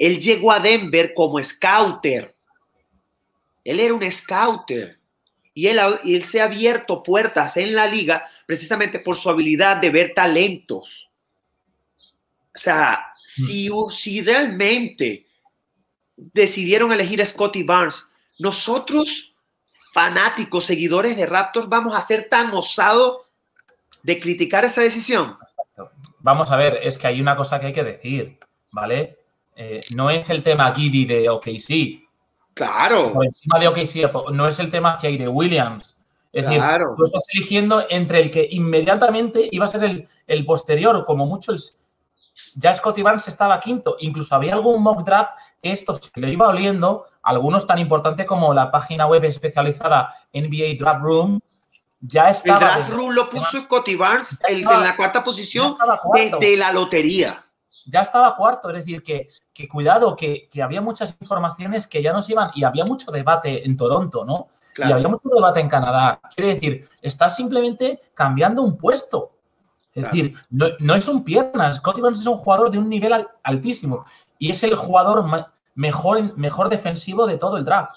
él 0.00 0.18
llegó 0.18 0.50
a 0.50 0.58
Denver 0.58 1.12
como 1.12 1.42
scouter. 1.42 2.34
Él 3.62 3.78
era 3.78 3.92
un 3.92 4.10
scouter 4.10 4.98
y 5.52 5.66
él, 5.66 6.24
se 6.24 6.40
ha 6.40 6.44
abierto 6.44 7.02
puertas 7.02 7.58
en 7.58 7.74
la 7.74 7.86
liga 7.86 8.26
precisamente 8.46 9.00
por 9.00 9.18
su 9.18 9.28
habilidad 9.28 9.76
de 9.76 9.90
ver 9.90 10.14
talentos. 10.14 11.10
O 12.54 12.58
sea, 12.58 13.12
si, 13.26 13.68
mm. 13.68 13.90
si 13.90 14.22
realmente 14.22 15.26
decidieron 16.16 16.92
elegir 16.92 17.20
a 17.20 17.26
Scotty 17.26 17.62
Barnes, 17.62 18.06
nosotros, 18.38 19.34
fanáticos, 19.92 20.64
seguidores 20.64 21.14
de 21.14 21.26
Raptors, 21.26 21.68
vamos 21.68 21.94
a 21.94 22.00
ser 22.00 22.26
tan 22.30 22.50
osados 22.54 23.18
de 24.02 24.18
criticar 24.18 24.64
esa 24.64 24.80
decisión. 24.80 25.36
Vamos 26.20 26.50
a 26.50 26.56
ver, 26.56 26.80
es 26.82 26.96
que 26.96 27.06
hay 27.06 27.20
una 27.20 27.36
cosa 27.36 27.60
que 27.60 27.66
hay 27.66 27.72
que 27.74 27.84
decir, 27.84 28.38
¿vale? 28.70 29.19
Eh, 29.62 29.82
no 29.90 30.08
es 30.08 30.30
el 30.30 30.42
tema 30.42 30.74
Giddy 30.74 31.04
de 31.04 31.28
OKC, 31.28 32.08
Claro. 32.54 33.12
Por 33.12 33.24
encima 33.24 33.58
de 33.58 33.68
OKC, 33.68 34.32
no 34.32 34.48
es 34.48 34.58
el 34.58 34.70
tema 34.70 34.96
Jaire 34.96 35.28
Williams. 35.28 35.96
Es 36.32 36.46
decir, 36.46 36.62
tú 36.96 37.04
estás 37.04 37.24
eligiendo 37.32 37.84
entre 37.88 38.20
el 38.20 38.30
que 38.30 38.48
inmediatamente 38.50 39.48
iba 39.50 39.64
a 39.64 39.68
ser 39.68 39.82
el, 39.84 40.08
el 40.26 40.44
posterior, 40.44 41.04
como 41.04 41.26
mucho 41.26 41.52
el, 41.52 41.58
ya 42.54 42.72
Scotty 42.72 43.02
Barnes 43.02 43.26
estaba 43.28 43.58
quinto. 43.58 43.96
Incluso 44.00 44.34
había 44.34 44.54
algún 44.54 44.82
mock 44.82 45.02
draft 45.04 45.32
que 45.62 45.72
esto 45.72 45.94
se 45.94 46.10
le 46.20 46.30
iba 46.30 46.48
oliendo, 46.48 47.06
algunos 47.22 47.66
tan 47.66 47.78
importantes 47.78 48.26
como 48.26 48.54
la 48.54 48.70
página 48.70 49.06
web 49.06 49.24
especializada 49.24 50.14
NBA 50.32 50.78
Draft 50.78 51.02
Room. 51.02 51.40
Ya 52.00 52.30
estaba. 52.30 52.58
El 52.58 52.64
Draft 52.64 52.92
Room 52.92 53.12
lo 53.12 53.28
puso 53.28 53.62
Scotty 53.62 53.96
Barnes 53.96 54.38
en 54.46 54.64
la 54.64 54.96
cuarta 54.96 55.22
posición 55.22 55.74
desde 56.14 56.56
la 56.56 56.72
lotería. 56.72 57.44
Ya 57.86 58.00
estaba 58.00 58.34
cuarto, 58.34 58.70
es 58.70 58.76
decir, 58.76 59.02
que 59.02 59.28
que 59.60 59.68
cuidado, 59.68 60.16
que, 60.16 60.48
había 60.62 60.80
muchas 60.80 61.16
informaciones 61.20 61.86
que 61.86 62.02
ya 62.02 62.12
nos 62.12 62.28
iban 62.30 62.50
y 62.54 62.64
había 62.64 62.84
mucho 62.84 63.10
debate 63.10 63.66
en 63.66 63.76
Toronto, 63.76 64.24
¿no? 64.24 64.48
Y 64.76 64.90
había 64.90 65.08
mucho 65.08 65.28
debate 65.28 65.60
en 65.60 65.68
Canadá. 65.68 66.20
Quiere 66.34 66.54
decir, 66.54 66.88
estás 67.02 67.36
simplemente 67.36 68.00
cambiando 68.14 68.62
un 68.62 68.78
puesto. 68.78 69.32
Es 69.92 70.04
decir, 70.04 70.34
no, 70.48 70.94
es 70.94 71.08
un 71.08 71.24
pierna. 71.24 71.72
Scotty 71.72 72.00
Barnes 72.00 72.20
es 72.20 72.26
un 72.26 72.36
jugador 72.36 72.70
de 72.70 72.78
un 72.78 72.88
nivel 72.88 73.26
altísimo 73.42 74.04
y 74.38 74.50
es 74.50 74.62
el 74.62 74.74
jugador 74.74 75.26
mejor, 75.74 76.38
mejor 76.38 76.68
defensivo 76.70 77.26
de 77.26 77.36
todo 77.36 77.58
el 77.58 77.64
draft. 77.64 77.96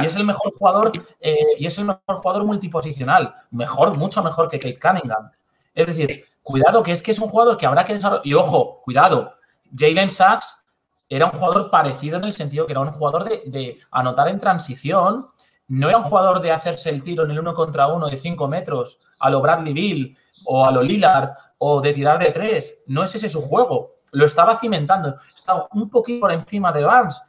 Y 0.00 0.06
es 0.06 0.16
el 0.16 0.24
mejor 0.24 0.50
jugador 0.52 0.92
eh, 1.20 1.36
y 1.58 1.66
es 1.66 1.76
el 1.76 1.84
mejor 1.84 2.16
jugador 2.16 2.44
multiposicional. 2.44 3.34
Mejor, 3.50 3.96
mucho 3.98 4.22
mejor 4.22 4.48
que 4.48 4.58
Kate 4.58 4.78
Cunningham. 4.78 5.30
Es 5.76 5.86
decir, 5.86 6.24
cuidado, 6.42 6.82
que 6.82 6.90
es 6.90 7.02
que 7.02 7.10
es 7.10 7.18
un 7.18 7.28
jugador 7.28 7.58
que 7.58 7.66
habrá 7.66 7.84
que 7.84 7.92
desarrollar. 7.92 8.26
Y 8.26 8.32
ojo, 8.32 8.80
cuidado, 8.82 9.34
Jalen 9.76 10.08
Sachs 10.10 10.56
era 11.06 11.26
un 11.26 11.32
jugador 11.32 11.70
parecido 11.70 12.16
en 12.16 12.24
el 12.24 12.32
sentido 12.32 12.66
que 12.66 12.72
era 12.72 12.80
un 12.80 12.90
jugador 12.90 13.24
de, 13.24 13.78
anotar 13.90 14.28
en 14.28 14.40
transición, 14.40 15.28
no 15.68 15.88
era 15.90 15.98
un 15.98 16.04
jugador 16.04 16.40
de 16.40 16.50
hacerse 16.50 16.88
el 16.88 17.02
tiro 17.02 17.24
en 17.24 17.32
el 17.32 17.38
uno 17.38 17.52
contra 17.52 17.88
uno 17.88 18.08
de 18.08 18.16
cinco 18.16 18.48
metros 18.48 18.98
a 19.18 19.28
lo 19.28 19.42
Bradley 19.42 19.74
Bill 19.74 20.16
o 20.46 20.64
a 20.64 20.70
lo 20.70 20.82
Lillard 20.82 21.32
o 21.58 21.82
de 21.82 21.92
tirar 21.92 22.18
de 22.18 22.30
tres. 22.30 22.82
No 22.86 23.02
es 23.02 23.14
ese 23.14 23.28
su 23.28 23.42
juego. 23.42 23.96
Lo 24.12 24.24
estaba 24.24 24.56
cimentando. 24.56 25.14
Estaba 25.34 25.68
un 25.72 25.90
poquito 25.90 26.20
por 26.20 26.32
encima 26.32 26.72
de 26.72 26.84
Barnes, 26.84 27.20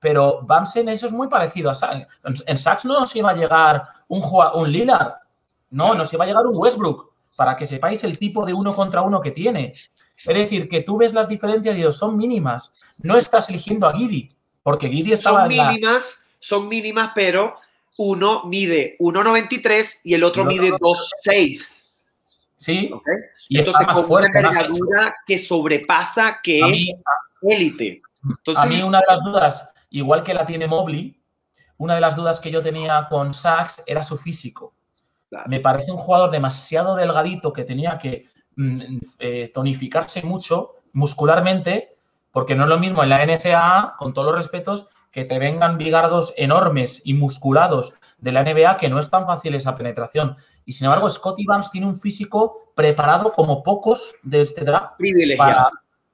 pero 0.00 0.40
Barnes 0.42 0.74
en 0.74 0.88
eso 0.88 1.06
es 1.06 1.12
muy 1.12 1.28
parecido 1.28 1.70
a 1.70 1.74
Sachs. 1.74 2.20
En 2.46 2.58
Sachs 2.58 2.84
no 2.84 2.98
nos 2.98 3.14
iba 3.14 3.30
a 3.30 3.34
llegar 3.34 3.84
un, 4.08 4.22
un 4.54 4.72
Lillard, 4.72 5.14
no, 5.70 5.94
nos 5.94 6.12
iba 6.12 6.24
a 6.24 6.26
llegar 6.26 6.44
un 6.46 6.56
Westbrook, 6.56 7.11
para 7.42 7.56
que 7.56 7.66
sepáis 7.66 8.04
el 8.04 8.18
tipo 8.18 8.46
de 8.46 8.54
uno 8.54 8.72
contra 8.72 9.02
uno 9.02 9.20
que 9.20 9.32
tiene. 9.32 9.74
Es 10.24 10.36
decir, 10.36 10.68
que 10.68 10.82
tú 10.82 10.96
ves 10.96 11.12
las 11.12 11.26
diferencias 11.26 11.76
y 11.76 11.90
son 11.90 12.16
mínimas. 12.16 12.72
No 12.98 13.16
estás 13.16 13.48
eligiendo 13.48 13.88
a 13.88 13.92
Giddy, 13.92 14.30
porque 14.62 14.88
Giddy 14.88 15.10
estaba 15.10 15.40
son 15.40 15.48
mínimas, 15.48 16.22
son 16.38 16.68
mínimas, 16.68 17.10
pero 17.16 17.56
uno 17.96 18.44
mide 18.44 18.96
1.93 19.00 20.02
y 20.04 20.14
el 20.14 20.22
otro 20.22 20.44
mide 20.44 20.70
2.6. 20.70 21.84
Sí. 22.54 22.90
Y 23.48 23.58
Entonces, 23.58 23.86
con 23.92 24.06
fuerte, 24.06 24.38
una 24.38 24.50
envergadura 24.50 25.16
que 25.26 25.36
sobrepasa, 25.36 26.38
que 26.44 26.60
es 26.60 26.94
élite. 27.42 28.02
a 28.54 28.66
mí 28.66 28.80
una 28.82 29.00
de 29.00 29.06
las 29.08 29.20
dudas, 29.24 29.68
igual 29.90 30.22
que 30.22 30.32
la 30.32 30.46
tiene 30.46 30.68
Mobley, 30.68 31.20
una 31.76 31.96
de 31.96 32.00
las 32.02 32.14
dudas 32.14 32.38
que 32.38 32.52
yo 32.52 32.62
tenía 32.62 33.08
con 33.10 33.34
Sachs 33.34 33.82
era 33.84 34.04
su 34.04 34.16
físico. 34.16 34.74
Me 35.46 35.60
parece 35.60 35.92
un 35.92 35.98
jugador 35.98 36.30
demasiado 36.30 36.94
delgadito 36.96 37.52
que 37.52 37.64
tenía 37.64 37.98
que 37.98 38.26
Mm, 38.56 38.98
eh, 39.18 39.50
tonificarse 39.52 40.22
mucho 40.22 40.72
muscularmente, 40.92 41.96
porque 42.30 42.54
no 42.54 42.64
es 42.64 42.68
lo 42.68 42.78
mismo 42.78 43.02
en 43.02 43.08
la 43.08 43.22
NCAA, 43.24 43.94
con 43.98 44.12
todos 44.12 44.26
los 44.26 44.36
respetos, 44.36 44.88
que 45.10 45.24
te 45.24 45.38
vengan 45.38 45.78
bigardos 45.78 46.32
enormes 46.36 47.00
y 47.04 47.14
musculados 47.14 47.94
de 48.18 48.32
la 48.32 48.42
NBA, 48.42 48.76
que 48.78 48.88
no 48.88 48.98
es 48.98 49.10
tan 49.10 49.26
fácil 49.26 49.54
esa 49.54 49.74
penetración. 49.76 50.36
Y 50.64 50.72
sin 50.72 50.86
embargo, 50.86 51.08
Scotty 51.08 51.44
Barnes 51.46 51.70
tiene 51.70 51.86
un 51.86 51.96
físico 51.96 52.72
preparado 52.74 53.32
como 53.32 53.62
pocos 53.62 54.14
de 54.22 54.42
este 54.42 54.64
draft. 54.64 54.94
Privilegiado. 54.96 55.70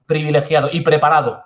privilegiado 0.07 0.69
y 0.73 0.81
preparado. 0.81 1.45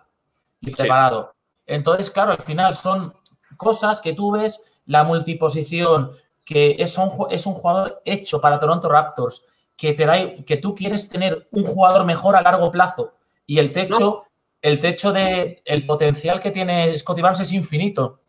Y 0.61 0.71
preparado. 0.71 1.35
Entonces, 1.67 2.11
claro, 2.11 2.33
al 2.33 2.43
final 2.43 2.75
son 2.75 3.15
cosas 3.57 4.01
que 4.01 4.13
tú 4.13 4.33
ves, 4.33 4.61
la 4.87 5.05
multiposición, 5.05 6.11
que 6.45 6.77
es 6.79 6.97
un, 6.99 7.11
es 7.31 7.47
un 7.47 7.55
jugador 7.55 8.03
hecho 8.05 8.41
para 8.41 8.59
Toronto 8.59 8.89
Raptors, 8.89 9.47
que 9.77 9.95
te 9.95 10.07
da, 10.07 10.17
que 10.45 10.57
tú 10.57 10.75
quieres 10.75 11.09
tener 11.09 11.49
un 11.51 11.65
jugador 11.65 12.05
mejor 12.05 12.37
a 12.37 12.43
largo 12.43 12.71
plazo 12.71 13.15
y 13.47 13.59
el 13.59 13.73
techo, 13.73 14.25
el 14.61 14.81
techo 14.81 15.13
de 15.13 15.61
el 15.65 15.87
potencial 15.87 16.41
que 16.41 16.51
tiene 16.51 16.97
Scotty 16.97 17.23
Barnes 17.23 17.41
es 17.41 17.53
infinito. 17.53 18.21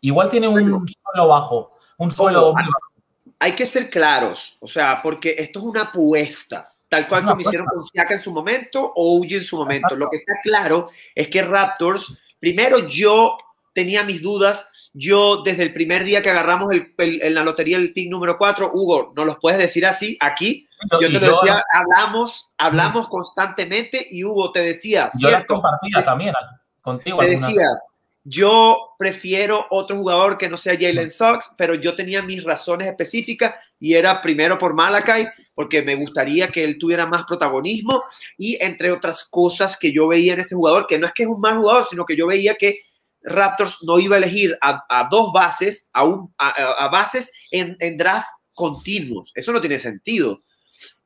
Igual 0.00 0.28
tiene 0.28 0.48
un 0.48 0.86
suelo 0.86 1.28
bajo, 1.28 1.72
un 1.96 2.10
suelo 2.10 2.54
Hay 3.38 3.52
que 3.52 3.66
ser 3.66 3.90
claros, 3.90 4.56
o 4.60 4.68
sea, 4.68 5.00
porque 5.02 5.34
esto 5.38 5.58
es 5.58 5.64
una 5.64 5.82
apuesta, 5.82 6.72
tal 6.88 7.08
cual 7.08 7.24
como 7.24 7.40
hicieron 7.40 7.66
con 7.66 7.82
Siaka 7.82 8.14
en 8.14 8.20
su 8.20 8.32
momento 8.32 8.92
o 8.94 9.18
Uji 9.18 9.36
en 9.36 9.44
su 9.44 9.56
momento. 9.56 9.96
Lo 9.96 10.08
que 10.08 10.18
está 10.18 10.34
claro 10.42 10.88
es 11.14 11.28
que 11.28 11.42
Raptors, 11.42 12.16
primero 12.38 12.78
yo 12.86 13.36
tenía 13.72 14.04
mis 14.04 14.22
dudas 14.22 14.66
yo, 14.98 15.42
desde 15.44 15.62
el 15.62 15.72
primer 15.72 16.02
día 16.02 16.22
que 16.22 16.30
agarramos 16.30 16.72
el, 16.72 16.92
en 16.98 17.32
la 17.32 17.44
lotería 17.44 17.76
el 17.76 17.92
pick 17.92 18.10
número 18.10 18.36
4, 18.36 18.72
Hugo, 18.74 19.12
¿no 19.14 19.24
los 19.24 19.36
puedes 19.38 19.60
decir 19.60 19.86
así 19.86 20.16
aquí? 20.18 20.68
Yo 20.90 20.98
te 20.98 21.20
decía, 21.20 21.62
hablamos, 21.72 22.50
hablamos 22.58 23.08
constantemente 23.08 24.04
y 24.10 24.24
Hugo 24.24 24.50
te 24.50 24.58
decía. 24.60 25.08
Yo 25.20 25.30
las 25.30 25.44
compartía 25.44 26.02
también 26.04 26.34
contigo. 26.80 27.18
Te 27.20 27.30
decía, 27.30 27.68
yo 28.24 28.96
prefiero 28.98 29.66
otro 29.70 29.96
jugador 29.96 30.36
que 30.36 30.48
no 30.48 30.56
sea 30.56 30.74
Jalen 30.74 31.10
Sox, 31.10 31.54
pero 31.56 31.76
yo 31.76 31.94
tenía 31.94 32.20
mis 32.22 32.42
razones 32.42 32.88
específicas 32.88 33.54
y 33.78 33.94
era 33.94 34.20
primero 34.20 34.58
por 34.58 34.74
Malakai, 34.74 35.28
porque 35.54 35.80
me 35.82 35.94
gustaría 35.94 36.48
que 36.48 36.64
él 36.64 36.76
tuviera 36.76 37.06
más 37.06 37.22
protagonismo 37.24 38.02
y 38.36 38.60
entre 38.60 38.90
otras 38.90 39.28
cosas 39.30 39.76
que 39.76 39.92
yo 39.92 40.08
veía 40.08 40.32
en 40.32 40.40
ese 40.40 40.56
jugador, 40.56 40.88
que 40.88 40.98
no 40.98 41.06
es 41.06 41.12
que 41.12 41.22
es 41.22 41.28
un 41.28 41.40
mal 41.40 41.56
jugador, 41.58 41.86
sino 41.88 42.04
que 42.04 42.16
yo 42.16 42.26
veía 42.26 42.56
que 42.56 42.80
Raptors 43.22 43.78
no 43.82 43.98
iba 43.98 44.16
a 44.16 44.18
elegir 44.18 44.56
a, 44.60 45.08
dos 45.10 45.32
bases, 45.32 45.90
a, 45.92 46.04
un, 46.04 46.32
a, 46.38 46.88
bases 46.88 47.32
en, 47.50 47.96
draft 47.96 48.28
continuos. 48.54 49.32
Eso 49.34 49.52
no 49.52 49.60
tiene 49.60 49.78
sentido. 49.78 50.42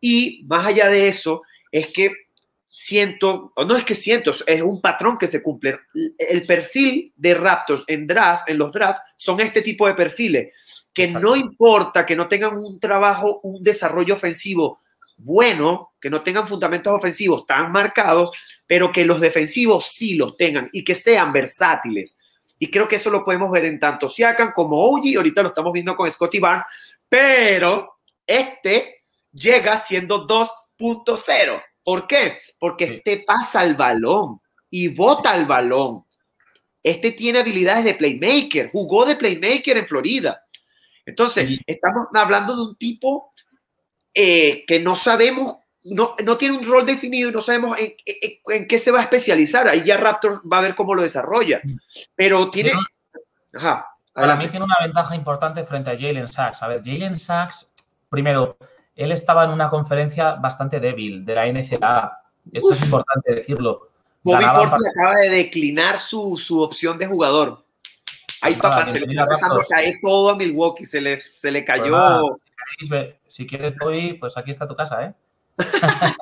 Y 0.01 0.45
más 0.47 0.67
allá 0.67 0.89
de 0.89 1.09
eso, 1.09 1.43
es 1.71 1.89
que 1.89 2.11
siento, 2.67 3.53
o 3.57 3.65
no 3.65 3.77
es 3.77 3.85
que 3.85 3.95
siento, 3.95 4.33
es 4.47 4.63
un 4.63 4.81
patrón 4.81 5.19
que 5.19 5.27
se 5.27 5.43
cumple. 5.43 5.79
El 6.19 6.47
perfil 6.47 7.13
de 7.17 7.35
Raptors 7.35 7.85
en 7.87 8.07
draft, 8.07 8.49
en 8.49 8.59
los 8.59 8.73
drafts, 8.73 9.03
son 9.17 9.41
este 9.41 9.63
tipo 9.63 9.87
de 9.87 9.95
perfiles, 9.95 10.55
que 10.93 11.09
no 11.09 11.37
importa 11.37 12.05
que 12.05 12.17
no 12.17 12.29
tengan 12.29 12.57
un 12.57 12.79
trabajo, 12.79 13.41
un 13.43 13.63
desarrollo 13.63 14.15
ofensivo 14.15 14.81
bueno, 15.23 15.93
que 16.01 16.11
no 16.11 16.23
tengan 16.23 16.49
fundamentos 16.49 16.93
ofensivos 16.93 17.47
tan 17.47 17.71
marcados, 17.73 18.31
pero 18.67 18.91
que 18.91 19.05
los 19.05 19.21
defensivos 19.21 19.87
sí 19.87 20.15
los 20.15 20.37
tengan 20.37 20.69
y 20.73 20.85
que 20.85 20.95
sean 20.95 21.33
versátiles. 21.33 22.19
Y 22.59 22.71
creo 22.71 22.87
que 22.87 22.97
eso 22.97 23.11
lo 23.11 23.25
podemos 23.25 23.51
ver 23.51 23.65
en 23.65 23.81
tanto 23.81 24.09
Siakam 24.09 24.53
como 24.53 24.85
Oji, 24.85 25.17
ahorita 25.17 25.43
lo 25.43 25.49
estamos 25.49 25.73
viendo 25.73 25.97
con 25.97 26.11
Scotty 26.11 26.39
Barnes, 26.39 26.65
pero 27.09 27.99
este 28.27 29.03
llega 29.33 29.77
siendo 29.77 30.27
2.0. 30.27 31.63
¿Por 31.83 32.07
qué? 32.07 32.39
Porque 32.59 32.85
este 32.85 33.25
pasa 33.27 33.65
el 33.65 33.75
balón. 33.75 34.41
y 34.71 34.89
bota 34.89 35.37
el 35.37 35.45
balón. 35.45 36.05
Este 36.83 37.13
tiene 37.13 37.41
habilidades 37.41 37.85
de 37.85 37.95
playmaker, 37.95 38.71
jugó 38.73 39.05
de 39.05 39.17
playmaker 39.17 39.77
en 39.77 39.87
Florida. 39.87 40.43
Entonces, 41.05 41.59
estamos 41.67 42.07
hablando 42.15 42.57
de 42.57 42.63
un 42.63 42.77
tipo 42.77 43.33
eh, 44.15 44.65
que 44.67 44.81
no 44.81 44.97
sabemos, 44.97 45.57
no, 45.85 46.15
no, 46.25 46.37
tiene 46.37 46.57
un 46.57 46.67
rol 46.67 46.87
definido 46.87 47.31
y 47.31 47.33
no 47.33 47.41
sabemos 47.41 47.79
en, 47.79 47.95
en, 48.05 48.69
qué 48.69 48.79
se 48.79 48.91
va 48.91 49.01
a 49.01 49.05
especializar. 49.05 49.69
Ahí 49.69 49.85
ya 49.85 49.97
Raptor 49.97 50.43
va 50.51 50.59
a 50.59 50.63
ver 50.63 50.75
cómo 50.75 50.95
lo 50.95 51.03
desarrolla. 51.03 51.61
Pero 52.15 52.51
tiene... 52.51 52.73
Ajá, 53.55 53.87
Para 54.13 54.37
mí 54.37 54.49
tiene 54.49 54.65
una 54.65 54.77
ventaja 54.81 55.15
importante 55.15 55.65
frente 55.65 55.91
a 55.91 55.99
Jalen 55.99 56.29
Sachs. 56.29 56.63
A 56.63 56.69
ver, 56.69 56.83
Jalen 56.85 57.17
Sachs, 57.17 57.71
primero, 58.09 58.57
él 58.95 59.13
estaba 59.13 59.45
en 59.45 59.51
una 59.51 59.69
conferencia 59.69 60.33
bastante 60.35 60.81
débil 60.81 61.25
de 61.25 61.35
la 61.35 61.47
NCAA. 61.47 62.19
Esto 62.53 62.73
es 62.73 62.83
importante 62.83 63.35
decirlo. 63.35 63.89
Bobby 64.23 64.45
Portis 64.45 64.89
acaba 64.89 65.17
de 65.17 65.31
declinar 65.31 65.99
su, 65.99 66.39
su, 66.39 66.61
opción 66.61 66.99
de 66.99 67.07
jugador. 67.07 67.65
Ay, 68.41 68.55
papá, 68.55 68.87
se 68.87 69.01
le 69.01 69.13
está 69.13 69.27
pasando 69.27 69.61
caer 69.69 69.97
todo 70.01 70.31
a 70.31 70.37
Milwaukee, 70.37 70.85
se 70.85 71.01
le, 71.01 71.19
se 71.19 71.51
le 71.51 71.65
cayó. 71.65 72.37
si 72.79 72.89
quieres 73.47 73.75
hoy, 73.85 74.15
pues 74.15 74.37
aquí 74.37 74.51
está 74.51 74.67
tu 74.67 74.75
casa, 74.75 75.05
¿eh? 75.05 75.15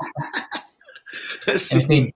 En 1.47 1.59
fin, 1.59 2.14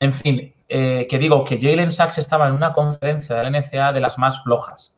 en 0.00 0.12
fin 0.12 0.54
eh, 0.68 1.06
que 1.08 1.18
digo 1.18 1.44
que 1.44 1.58
Jalen 1.60 1.90
Sachs 1.90 2.16
estaba 2.18 2.48
en 2.48 2.54
una 2.54 2.72
conferencia 2.72 3.36
de 3.36 3.42
la 3.42 3.50
NCA 3.50 3.92
de 3.92 4.00
las 4.00 4.18
más 4.18 4.42
flojas. 4.42 4.94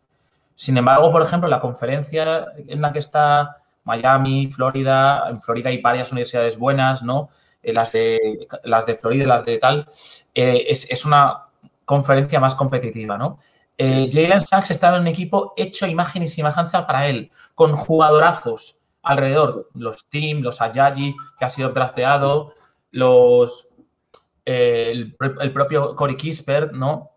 Sin 0.54 0.76
embargo, 0.76 1.10
por 1.10 1.22
ejemplo, 1.22 1.48
la 1.48 1.58
conferencia 1.58 2.46
en 2.56 2.80
la 2.80 2.92
que 2.92 3.00
está 3.00 3.56
Miami, 3.82 4.48
Florida, 4.52 5.24
en 5.28 5.40
Florida 5.40 5.70
hay 5.70 5.80
varias 5.80 6.12
universidades 6.12 6.58
buenas, 6.58 7.02
¿no? 7.02 7.28
Eh, 7.60 7.72
las, 7.72 7.90
de, 7.90 8.46
las 8.62 8.86
de 8.86 8.94
Florida, 8.94 9.26
las 9.26 9.44
de 9.44 9.58
tal, 9.58 9.88
eh, 10.32 10.66
es, 10.68 11.04
una 11.04 11.48
conferencia 11.84 12.38
más 12.38 12.54
competitiva, 12.54 13.18
¿no? 13.18 13.38
Jalen 13.76 14.40
Sachs 14.40 14.70
estaba 14.70 14.98
en 14.98 15.02
un 15.02 15.08
equipo 15.08 15.54
hecho 15.56 15.88
imagen 15.88 16.22
y 16.22 16.28
semejanza 16.28 16.86
para 16.86 17.08
él, 17.08 17.32
con 17.56 17.74
jugadorazos 17.74 18.83
alrededor, 19.04 19.70
los 19.75 20.08
Team, 20.08 20.40
los 20.40 20.61
Ayayi, 20.61 21.14
que 21.38 21.44
ha 21.44 21.50
sido 21.50 21.70
drafteado, 21.70 22.54
los, 22.90 23.75
el, 24.44 25.14
propio 25.52 25.94
Corey 25.94 26.16
Kispert, 26.16 26.73
¿no? 26.73 27.12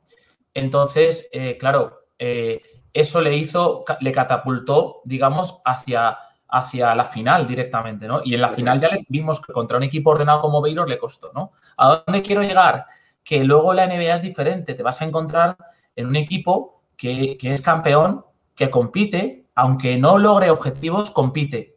Entonces, 0.54 1.30
claro, 1.60 2.08
eso 2.18 3.22
le 3.22 3.36
hizo, 3.36 3.86
le 4.02 4.12
catapultó, 4.12 5.02
digamos, 5.06 5.60
hacia 5.64 6.18
hacia 6.50 6.96
la 6.96 7.06
final 7.06 7.46
directamente, 7.48 8.08
¿no? 8.08 8.22
Y 8.24 8.34
en 8.34 8.42
la 8.42 8.50
final 8.50 8.80
ya 8.80 8.90
le 8.90 9.06
vimos 9.10 9.42
que 9.42 9.54
contra 9.54 9.78
un 9.78 9.84
equipo 9.84 10.12
ordenado 10.12 10.42
como 10.42 10.62
Baylor 10.62 10.88
le 10.88 10.98
costó, 10.98 11.32
¿no? 11.34 11.52
¿A 11.78 12.04
dónde 12.06 12.22
quiero 12.22 12.42
llegar? 12.42 12.86
Que 13.24 13.44
luego 13.44 13.74
la 13.74 13.86
NBA 13.86 14.16
es 14.16 14.22
diferente, 14.22 14.74
te 14.74 14.84
vas 14.84 15.02
a 15.02 15.06
encontrar 15.06 15.58
en 15.96 16.08
un 16.08 16.16
equipo 16.16 16.84
que, 16.96 17.38
es 17.42 17.62
campeón, 17.62 18.26
que 18.56 18.70
compite, 18.70 19.46
aunque 19.56 19.98
no 19.98 20.18
logre 20.18 20.50
objetivos, 20.50 21.12
compite, 21.12 21.77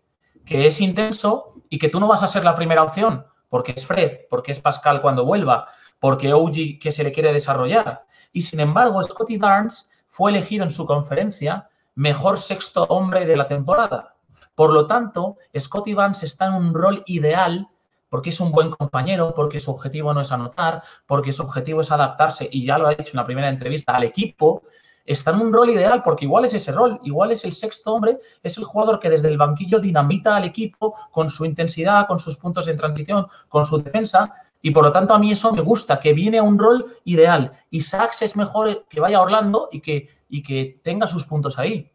que 0.51 0.67
es 0.67 0.81
intenso 0.81 1.55
y 1.69 1.79
que 1.79 1.89
tú 1.89 2.01
no 2.01 2.09
vas 2.09 2.25
a 2.25 2.27
ser 2.27 2.45
la 2.45 2.57
primera 2.57 2.83
opción, 2.83 3.25
porque 3.49 3.71
es 3.71 3.87
Fred, 3.87 4.23
porque 4.29 4.51
es 4.51 4.59
Pascal 4.59 5.01
cuando 5.01 5.25
vuelva, 5.25 5.69
porque 6.01 6.33
OG 6.33 6.81
que 6.81 6.91
se 6.91 7.05
le 7.05 7.13
quiere 7.13 7.33
desarrollar. 7.33 8.05
Y 8.33 8.43
sin 8.43 8.59
embargo, 8.59 9.01
Scotty 9.01 9.39
Barnes 9.39 9.89
fue 10.09 10.33
elegido 10.33 10.65
en 10.65 10.73
su 10.73 10.85
conferencia 10.87 11.69
mejor 11.95 12.37
sexto 12.37 12.83
hombre 12.87 13.27
de 13.27 13.37
la 13.37 13.47
temporada. 13.47 14.17
Por 14.57 14.73
lo 14.73 14.89
tanto, 14.89 15.37
Scotty 15.57 15.95
Vance 15.95 16.27
está 16.27 16.47
en 16.47 16.55
un 16.55 16.75
rol 16.75 17.05
ideal 17.07 17.69
porque 18.09 18.31
es 18.31 18.41
un 18.41 18.51
buen 18.51 18.71
compañero, 18.71 19.33
porque 19.37 19.61
su 19.61 19.71
objetivo 19.71 20.13
no 20.13 20.21
es 20.21 20.33
anotar, 20.33 20.83
porque 21.07 21.31
su 21.31 21.45
objetivo 21.45 21.83
es 21.83 21.93
adaptarse, 21.93 22.49
y 22.51 22.67
ya 22.67 22.77
lo 22.77 22.89
ha 22.89 22.91
dicho 22.91 23.13
en 23.13 23.19
la 23.19 23.25
primera 23.25 23.49
entrevista, 23.49 23.95
al 23.95 24.03
equipo, 24.03 24.65
está 25.05 25.31
en 25.33 25.41
un 25.41 25.53
rol 25.53 25.71
ideal 25.71 26.03
porque 26.03 26.25
igual 26.25 26.45
es 26.45 26.55
ese 26.55 26.73
rol, 26.73 26.99
igual 27.03 27.33
es 27.33 27.45
el 27.45 27.53
sexto 27.53 27.95
hombre, 27.95 28.19
es 28.43 28.59
el 28.59 28.65
jugador 28.65 29.01
que 29.01 29.11
desde 29.11 29.29
el 29.29 29.39
banquillo 29.39 29.79
dinamita 29.79 30.37
al 30.37 30.45
equipo 30.45 30.95
con 31.11 31.31
su 31.31 31.45
intensidad, 31.45 32.07
con 32.07 32.19
sus 32.19 32.37
puntos 32.37 32.69
en 32.69 32.77
transición, 32.77 33.27
con 33.49 33.65
su 33.65 33.83
defensa, 33.83 34.33
y 34.63 34.71
por 34.71 34.85
lo 34.85 34.93
tanto 34.93 35.15
a 35.15 35.19
mí 35.19 35.33
eso 35.33 35.53
me 35.53 35.63
gusta, 35.63 35.99
que 35.99 36.13
viene 36.13 36.39
a 36.39 36.43
un 36.43 36.59
rol 36.59 36.99
ideal. 37.05 37.53
Y 37.71 37.81
Sachs 37.81 38.23
es 38.23 38.37
mejor 38.37 38.87
que 38.89 39.01
vaya 39.01 39.19
a 39.19 39.23
Orlando 39.23 39.69
y 39.73 39.81
que, 39.81 40.09
y 40.29 40.43
que 40.43 40.81
tenga 40.83 41.07
sus 41.07 41.25
puntos 41.25 41.59
ahí. 41.59 41.91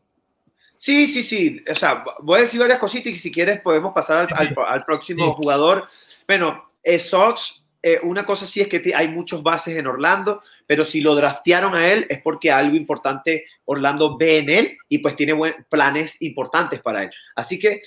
Sí, 0.77 1.07
sí, 1.07 1.23
sí. 1.23 1.63
O 1.69 1.75
sea, 1.75 2.03
voy 2.21 2.39
a 2.39 2.41
decir 2.41 2.59
varias 2.59 2.79
cositas 2.79 3.13
y 3.13 3.17
si 3.17 3.31
quieres 3.31 3.61
podemos 3.61 3.93
pasar 3.93 4.27
al, 4.33 4.85
próximo 4.85 5.33
jugador. 5.35 5.87
Bueno, 6.27 6.71
eh, 6.83 6.99
Sox, 6.99 7.63
eh, 7.87 7.99
una 8.01 8.25
cosa 8.25 8.47
sí 8.47 8.61
es 8.61 8.67
que 8.67 8.81
hay 8.95 9.07
muchos 9.09 9.43
bases 9.43 9.77
en 9.77 9.85
Orlando, 9.85 10.41
pero 10.65 10.83
si 10.83 11.01
lo 11.01 11.13
draftearon 11.13 11.75
a 11.75 11.87
él 11.87 12.07
es 12.09 12.19
porque 12.19 12.49
algo 12.51 12.75
importante 12.75 13.45
Orlando 13.65 14.17
ve 14.17 14.39
en 14.39 14.49
él 14.49 14.77
y 14.89 14.97
pues 14.97 15.15
tiene 15.15 15.35
planes 15.69 16.19
importantes 16.23 16.81
para 16.81 17.03
él. 17.03 17.11
Así 17.35 17.59
que 17.59 17.81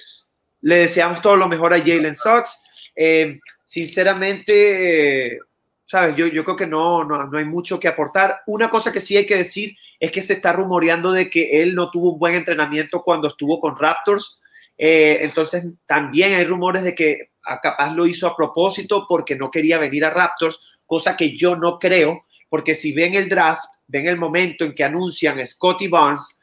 le 0.60 0.76
deseamos 0.76 1.20
todo 1.20 1.34
lo 1.34 1.48
mejor 1.48 1.74
a 1.74 1.80
Jalen 1.80 2.14
Sox. 2.14 2.62
Eh, 2.94 3.40
sinceramente, 3.64 5.40
sabes, 5.84 6.14
yo, 6.14 6.28
yo 6.28 6.44
creo 6.44 6.56
que 6.56 6.68
no, 6.68 7.02
no, 7.02 7.26
no 7.26 7.36
hay 7.36 7.44
mucho 7.44 7.80
que 7.80 7.88
aportar. 7.88 8.42
Una 8.46 8.70
cosa 8.70 8.92
que 8.92 9.00
sí 9.00 9.16
hay 9.16 9.26
que 9.26 9.38
decir 9.38 9.74
es 9.98 10.12
que 10.12 10.22
se 10.22 10.34
está 10.34 10.52
rumoreando 10.52 11.10
de 11.10 11.28
que 11.28 11.60
él 11.60 11.74
no 11.74 11.90
tuvo 11.90 12.12
un 12.12 12.20
buen 12.20 12.36
entrenamiento 12.36 13.02
cuando 13.02 13.26
estuvo 13.26 13.58
con 13.58 13.76
Raptors. 13.76 14.38
Eh, 14.76 15.18
entonces 15.22 15.66
también 15.86 16.34
hay 16.34 16.44
rumores 16.44 16.84
de 16.84 16.94
que 16.94 17.30
capaz 17.62 17.92
lo 17.92 18.06
hizo 18.06 18.26
a 18.26 18.36
propósito 18.36 19.06
porque 19.08 19.36
no 19.36 19.50
quería 19.50 19.78
venir 19.78 20.04
a 20.04 20.10
Raptors, 20.10 20.58
cosa 20.86 21.16
que 21.16 21.36
yo 21.36 21.56
no 21.56 21.78
creo, 21.78 22.26
porque 22.48 22.74
si 22.74 22.92
ven 22.92 23.14
el 23.14 23.28
draft, 23.28 23.64
ven 23.86 24.06
el 24.06 24.16
momento 24.16 24.64
en 24.64 24.74
que 24.74 24.84
anuncian 24.84 25.38
a 25.38 25.46
Scotty 25.46 25.88
Barnes, 25.88 26.36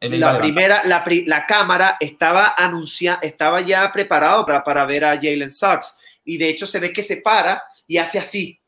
la 0.00 0.38
primera, 0.38 0.80
la, 0.84 1.04
la, 1.26 1.46
cámara 1.46 1.98
estaba 2.00 2.54
anuncia, 2.56 3.18
estaba 3.20 3.60
ya 3.60 3.92
preparado 3.92 4.46
para, 4.46 4.64
para 4.64 4.86
ver 4.86 5.04
a 5.04 5.14
Jalen 5.16 5.50
Sachs 5.50 5.98
y 6.24 6.38
de 6.38 6.48
hecho 6.48 6.66
se 6.66 6.80
ve 6.80 6.90
que 6.90 7.02
se 7.02 7.18
para 7.18 7.62
y 7.86 7.98
hace 7.98 8.18
así. 8.18 8.58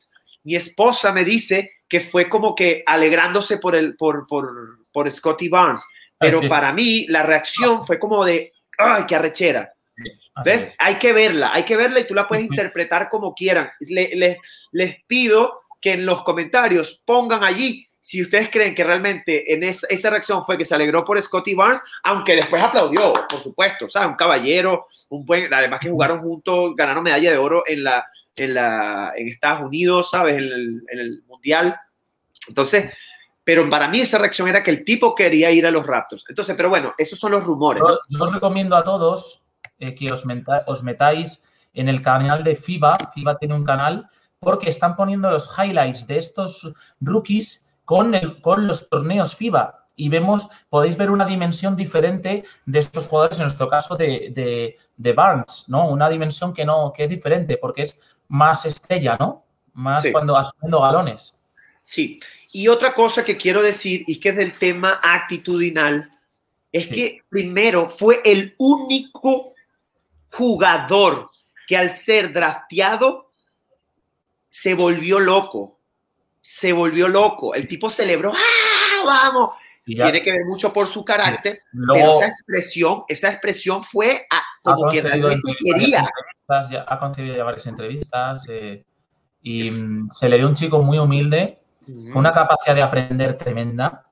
Mi 0.45 0.57
esposa 0.57 1.11
me 1.11 1.25
dice 1.25 1.71
que 1.89 2.01
fue 2.01 2.29
como 2.29 2.55
que 2.55 2.83
alegrándose 2.87 3.59
por, 3.59 3.75
el, 3.75 3.97
por, 3.97 4.27
por, 4.27 4.79
por 4.93 5.11
Scotty 5.11 5.49
Barnes. 5.49 5.83
Pero 6.19 6.41
para 6.49 6.73
mí 6.73 7.07
la 7.09 7.23
reacción 7.23 7.87
fue 7.87 7.99
como 7.99 8.25
de, 8.25 8.53
¡ay, 8.77 9.05
qué 9.07 9.15
arrechera! 9.15 9.73
¿Ves? 10.45 10.77
Hay 10.79 10.97
que 10.97 11.13
verla, 11.13 11.53
hay 11.53 11.65
que 11.65 11.77
verla 11.77 12.01
y 12.01 12.07
tú 12.07 12.15
la 12.15 12.27
puedes 12.27 12.45
interpretar 12.45 13.09
como 13.09 13.35
quieran. 13.35 13.71
Le, 13.81 14.39
les 14.73 15.05
pido 15.07 15.63
que 15.81 15.93
en 15.93 16.07
los 16.07 16.23
comentarios 16.23 17.03
pongan 17.05 17.45
allí 17.45 17.87
si 18.03 18.21
ustedes 18.21 18.51
creen 18.51 18.75
que 18.75 18.83
realmente 18.83 19.55
en 19.55 19.63
esa, 19.63 19.87
esa, 19.89 20.11
reacción 20.11 20.45
fue 20.45 20.59
que 20.59 20.65
se 20.65 20.75
alegró 20.75 21.05
por 21.05 21.23
Scotty 21.23 21.55
Barnes, 21.55 21.81
aunque 22.03 22.35
después 22.35 22.61
aplaudió, 22.61 23.13
por 23.13 23.41
supuesto, 23.41 23.89
¿sabes? 23.89 24.09
Un 24.09 24.17
caballero, 24.17 24.89
un 25.11 25.25
buen, 25.25 25.55
además 25.55 25.79
que 25.81 25.89
jugaron 25.89 26.21
juntos, 26.21 26.75
ganaron 26.75 27.05
medalla 27.05 27.31
de 27.31 27.39
oro 27.39 27.63
en 27.65 27.85
la, 27.85 28.05
en, 28.35 28.55
la, 28.55 29.13
en 29.17 29.29
Estados 29.29 29.63
Unidos, 29.63 30.11
¿sabes? 30.11 30.35
En 30.35 30.43
el, 30.43 30.83
en 30.89 30.99
el 30.99 31.23
Mundial. 31.29 31.77
Entonces, 32.49 32.93
pero 33.45 33.71
para 33.71 33.87
mí 33.87 34.01
esa 34.01 34.19
reacción 34.19 34.49
era 34.49 34.65
que 34.65 34.73
el 34.73 34.85
tipo 34.85 35.15
quería 35.15 35.53
ir 35.53 35.65
a 35.65 35.71
los 35.71 35.87
Raptors. 35.87 36.25
Entonces, 36.29 36.57
pero 36.57 36.71
bueno, 36.71 36.95
esos 36.99 37.21
son 37.21 37.31
los 37.31 37.45
rumores. 37.45 37.83
Yo, 38.09 38.25
os 38.25 38.33
recomiendo 38.33 38.77
a 38.77 38.83
todos 38.83 39.42
eh, 39.83 39.95
que 39.97 40.13
os, 40.13 40.25
os, 40.67 40.83
metáis 40.85 41.43
en 41.75 41.89
el 41.89 42.03
canal 42.03 42.45
de 42.45 42.55
FIBA. 42.55 42.97
FIBA 43.13 43.39
tiene 43.39 43.55
un 43.55 43.65
canal 43.65 44.09
porque 44.39 44.69
están 44.69 44.95
poniendo 44.95 45.29
los 45.29 45.51
highlights 45.59 46.07
de 46.07 46.19
estos 46.19 46.73
rookies 47.01 47.67
con, 47.85 48.15
el, 48.15 48.41
con 48.41 48.69
los 48.69 48.89
torneos 48.89 49.35
FIBA. 49.35 49.87
Y 49.97 50.09
vemos, 50.09 50.49
podéis 50.69 50.97
ver 50.97 51.11
una 51.11 51.25
dimensión 51.25 51.75
diferente 51.75 52.45
de 52.65 52.79
estos 52.79 53.09
jugadores, 53.09 53.39
en 53.39 53.45
nuestro 53.45 53.69
caso 53.69 53.97
de, 53.97 54.79
de, 54.97 55.13
Barnes, 55.13 55.65
¿no? 55.67 55.89
Una 55.89 56.09
dimensión 56.09 56.55
que 56.55 56.65
no, 56.65 56.93
que 56.93 57.03
es 57.03 57.11
diferente, 57.11 57.57
porque 57.57 57.83
es 57.83 57.99
más 58.29 58.65
estrella, 58.65 59.17
¿no? 59.19 59.45
Más 59.75 60.07
cuando 60.13 60.37
asumiendo 60.37 60.81
galones. 60.81 61.39
Sí, 61.83 62.21
y 62.53 62.69
otra 62.69 62.95
cosa 62.95 63.25
que 63.25 63.37
quiero 63.37 63.63
decir, 63.63 64.05
y 64.07 64.21
que 64.21 64.29
es 64.29 64.37
del 64.37 64.57
tema 64.57 65.01
actitudinal, 65.03 66.11
es 66.71 66.89
que 66.89 67.21
primero 67.29 67.89
fue 67.89 68.23
el 68.25 68.55
único 68.59 69.52
jugador 70.33 71.31
que 71.67 71.77
al 71.77 71.91
ser 71.91 72.33
drafteado 72.33 73.31
se 74.49 74.75
volvió 74.75 75.19
loco. 75.21 75.79
Se 76.41 76.73
volvió 76.73 77.09
loco. 77.09 77.55
El 77.55 77.69
tipo 77.69 77.89
celebró, 77.89 78.33
¡ah, 78.35 79.05
vamos! 79.05 79.57
Tiene 79.85 80.23
que 80.23 80.33
ver 80.33 80.45
mucho 80.47 80.73
por 80.73 80.87
su 80.87 81.05
carácter, 81.05 81.61
pero 81.93 82.19
esa 82.19 82.27
expresión, 82.27 83.03
esa 83.09 83.31
expresión 83.31 83.83
fue 83.83 84.27
como 84.63 84.91
que 84.91 85.03
realmente 85.03 85.57
quería. 85.59 86.09
ha 86.87 86.99
concedido 86.99 87.37
ya 87.37 87.43
varias 87.43 87.67
entrevistas 87.67 88.47
eh, 88.49 88.85
y 89.43 89.71
mm, 89.71 90.09
se 90.09 90.29
le 90.29 90.39
dio 90.39 90.47
un 90.47 90.55
chico 90.55 90.81
muy 90.83 90.99
humilde 90.99 91.59
con 92.13 92.19
una 92.19 92.33
capacidad 92.33 92.77
de 92.77 92.83
aprender 92.83 93.37
tremenda. 93.37 94.07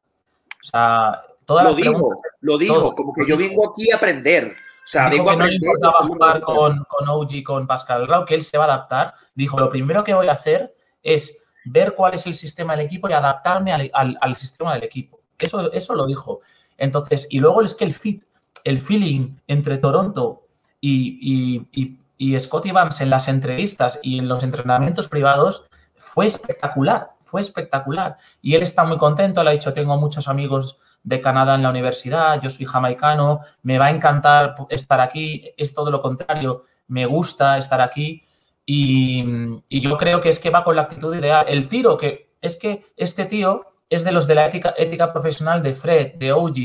O 0.61 0.64
sea, 0.64 1.22
lo 1.46 1.74
dijo, 1.74 2.20
lo 2.40 2.59
dijo, 2.59 2.94
como 2.94 3.12
que 3.12 3.22
yo 3.28 3.37
vengo 3.37 3.70
aquí 3.70 3.92
a 3.92 3.96
aprender. 3.96 4.56
O 4.90 4.92
sea, 4.92 5.05
a 5.05 5.07
aprender. 5.07 5.61
No 5.81 5.90
jugar 5.92 6.40
con, 6.40 6.85
con 6.85 7.09
OG, 7.09 7.44
con 7.44 7.66
Pascal 7.68 8.09
Rao, 8.09 8.24
que 8.24 8.35
él 8.35 8.42
se 8.42 8.59
va 8.59 8.64
a 8.64 8.66
adaptar. 8.66 9.14
Dijo, 9.37 9.61
lo 9.61 9.70
primero 9.70 10.03
que 10.03 10.14
voy 10.14 10.26
a 10.26 10.33
hacer 10.33 10.74
es 11.00 11.37
ver 11.64 11.94
cuál 11.94 12.14
es 12.14 12.26
el 12.26 12.35
sistema 12.35 12.74
del 12.74 12.87
equipo 12.87 13.09
y 13.09 13.12
adaptarme 13.12 13.72
al, 13.72 14.37
sistema 14.37 14.74
del 14.74 14.83
equipo. 14.83 15.20
Eso, 15.38 15.70
eso 15.72 15.94
lo 15.94 16.07
dijo. 16.07 16.40
Entonces, 16.76 17.29
y 17.31 17.38
luego 17.38 17.62
es 17.62 17.76
que 17.76 17.85
el 17.85 17.94
fit, 17.94 18.24
el 18.64 18.81
feeling 18.81 19.37
entre 19.46 19.79
Toronto 19.79 20.48
y, 20.81 21.68
y, 21.72 21.98
y, 22.18 22.40
Scotty 22.40 22.72
Vance 22.72 23.05
en 23.05 23.11
las 23.11 23.29
entrevistas 23.29 24.00
y 24.03 24.18
en 24.18 24.26
los 24.29 24.42
entrenamientos 24.42 25.09
privados 25.09 25.66
fue 25.96 26.26
espectacular, 26.26 27.11
fue 27.31 27.40
espectacular. 27.40 28.16
Y 28.43 28.55
él 28.55 28.62
está 28.62 28.85
muy 28.85 28.97
contento, 28.97 29.45
le 29.45 29.51
ha 29.51 29.53
dicho, 29.53 29.73
tengo 29.73 29.97
muchos 29.97 30.27
amigos 30.29 30.79
de 31.03 31.21
Canadá 31.21 31.55
en 31.55 31.62
la 31.62 31.71
universidad, 31.71 32.43
yo 32.43 32.51
soy 32.51 32.66
jamaicano, 32.66 33.40
me 33.62 33.79
va 33.79 33.87
a 33.87 33.90
encantar 33.90 34.55
estar 34.69 35.01
aquí, 35.01 35.53
es 35.57 35.73
todo 35.73 35.90
lo 35.90 36.01
contrario, 36.03 36.62
me 36.88 37.07
gusta 37.07 37.57
estar 37.57 37.81
aquí 37.81 38.25
y, 38.66 39.25
yo 39.69 39.97
creo 39.97 40.21
que 40.21 40.29
es 40.29 40.40
que 40.40 40.51
va 40.51 40.64
con 40.64 40.77
la 40.77 40.83
actitud 40.83 41.14
ideal. 41.14 41.47
El 41.49 41.69
tiro, 41.69 41.97
que 41.97 42.35
es 42.40 42.57
que 42.57 42.85
este 42.97 43.25
tío 43.25 43.66
es 43.88 44.05
de 44.05 44.12
los 44.12 44.27
de 44.27 44.35
la 44.35 44.47
ética, 44.47 45.12
profesional 45.12 45.62
de 45.62 45.75
Fred, 45.75 46.14
de 46.14 46.33
OG, 46.33 46.57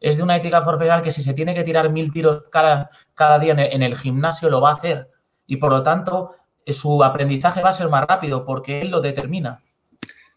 es 0.00 0.16
de 0.16 0.22
una 0.22 0.36
ética 0.36 0.64
profesional 0.64 1.02
que 1.02 1.10
si 1.10 1.22
se 1.22 1.34
tiene 1.34 1.54
que 1.54 1.62
tirar 1.62 1.90
mil 1.90 2.12
tiros 2.12 2.44
cada, 2.50 2.90
cada 3.14 3.38
día 3.38 3.52
en 3.52 3.82
el, 3.82 3.96
gimnasio 3.96 4.48
lo 4.48 4.60
va 4.60 4.70
a 4.70 4.74
hacer 4.74 5.10
y 5.46 5.56
por 5.56 5.72
lo 5.72 5.82
tanto 5.82 6.34
su 6.66 7.02
aprendizaje 7.04 7.62
va 7.62 7.70
a 7.70 7.74
ser 7.74 7.88
más 7.88 8.06
rápido 8.06 8.44
porque 8.44 8.80
él 8.80 8.90
lo 8.90 9.00
determina. 9.00 9.62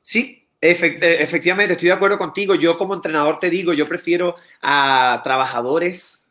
Sí, 0.03 0.47
efectivamente, 0.61 1.73
estoy 1.73 1.87
de 1.87 1.93
acuerdo 1.93 2.17
contigo. 2.17 2.55
Yo 2.55 2.77
como 2.77 2.93
entrenador 2.93 3.39
te 3.39 3.49
digo, 3.49 3.73
yo 3.73 3.87
prefiero 3.87 4.35
a 4.61 5.21
trabajadores, 5.23 6.23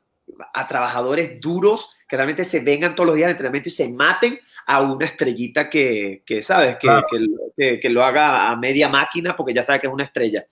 a 0.54 0.68
trabajadores 0.68 1.40
duros 1.40 1.90
que 2.06 2.16
realmente 2.16 2.44
se 2.44 2.60
vengan 2.60 2.94
todos 2.94 3.06
los 3.06 3.16
días 3.16 3.26
al 3.26 3.32
entrenamiento 3.32 3.70
y 3.70 3.72
se 3.72 3.88
maten 3.88 4.38
a 4.66 4.82
una 4.82 5.06
estrellita 5.06 5.70
que, 5.70 6.22
¿sabes? 6.42 6.76
Que, 6.76 7.80
que, 7.80 7.88
lo 7.88 8.04
haga 8.04 8.50
a 8.50 8.56
media 8.56 8.88
máquina 8.90 9.34
porque 9.34 9.54
ya 9.54 9.62
sabe 9.62 9.80
que 9.80 9.86
es 9.86 9.92
una 9.92 10.04
estrella. 10.04 10.44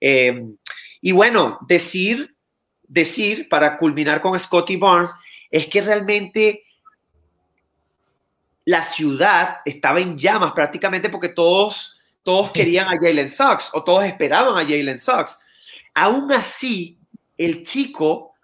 Em, 0.00 0.56
y 1.00 1.10
bueno, 1.10 1.58
decir, 1.66 2.36
decir, 2.84 3.48
para 3.48 3.76
culminar 3.76 4.20
con 4.20 4.38
Scotty 4.38 4.76
Barnes, 4.76 5.10
es 5.50 5.66
que 5.66 5.80
realmente 5.80 6.64
la 8.64 8.84
ciudad 8.84 9.58
estaba 9.64 10.00
en 10.00 10.16
llamas 10.16 10.52
prácticamente 10.52 11.08
porque 11.08 11.30
todos 11.30 11.97
todos 12.28 12.50
querían 12.50 12.88
a 12.88 12.98
Jalen 13.00 13.30
Suggs 13.30 13.70
o 13.72 13.82
todos 13.82 14.04
esperaban 14.04 14.58
a 14.58 14.60
Jalen 14.60 15.00
Suggs. 15.00 15.40
Aún 15.94 16.30
así, 16.30 16.98
el 17.38 17.62
chico 17.62 18.34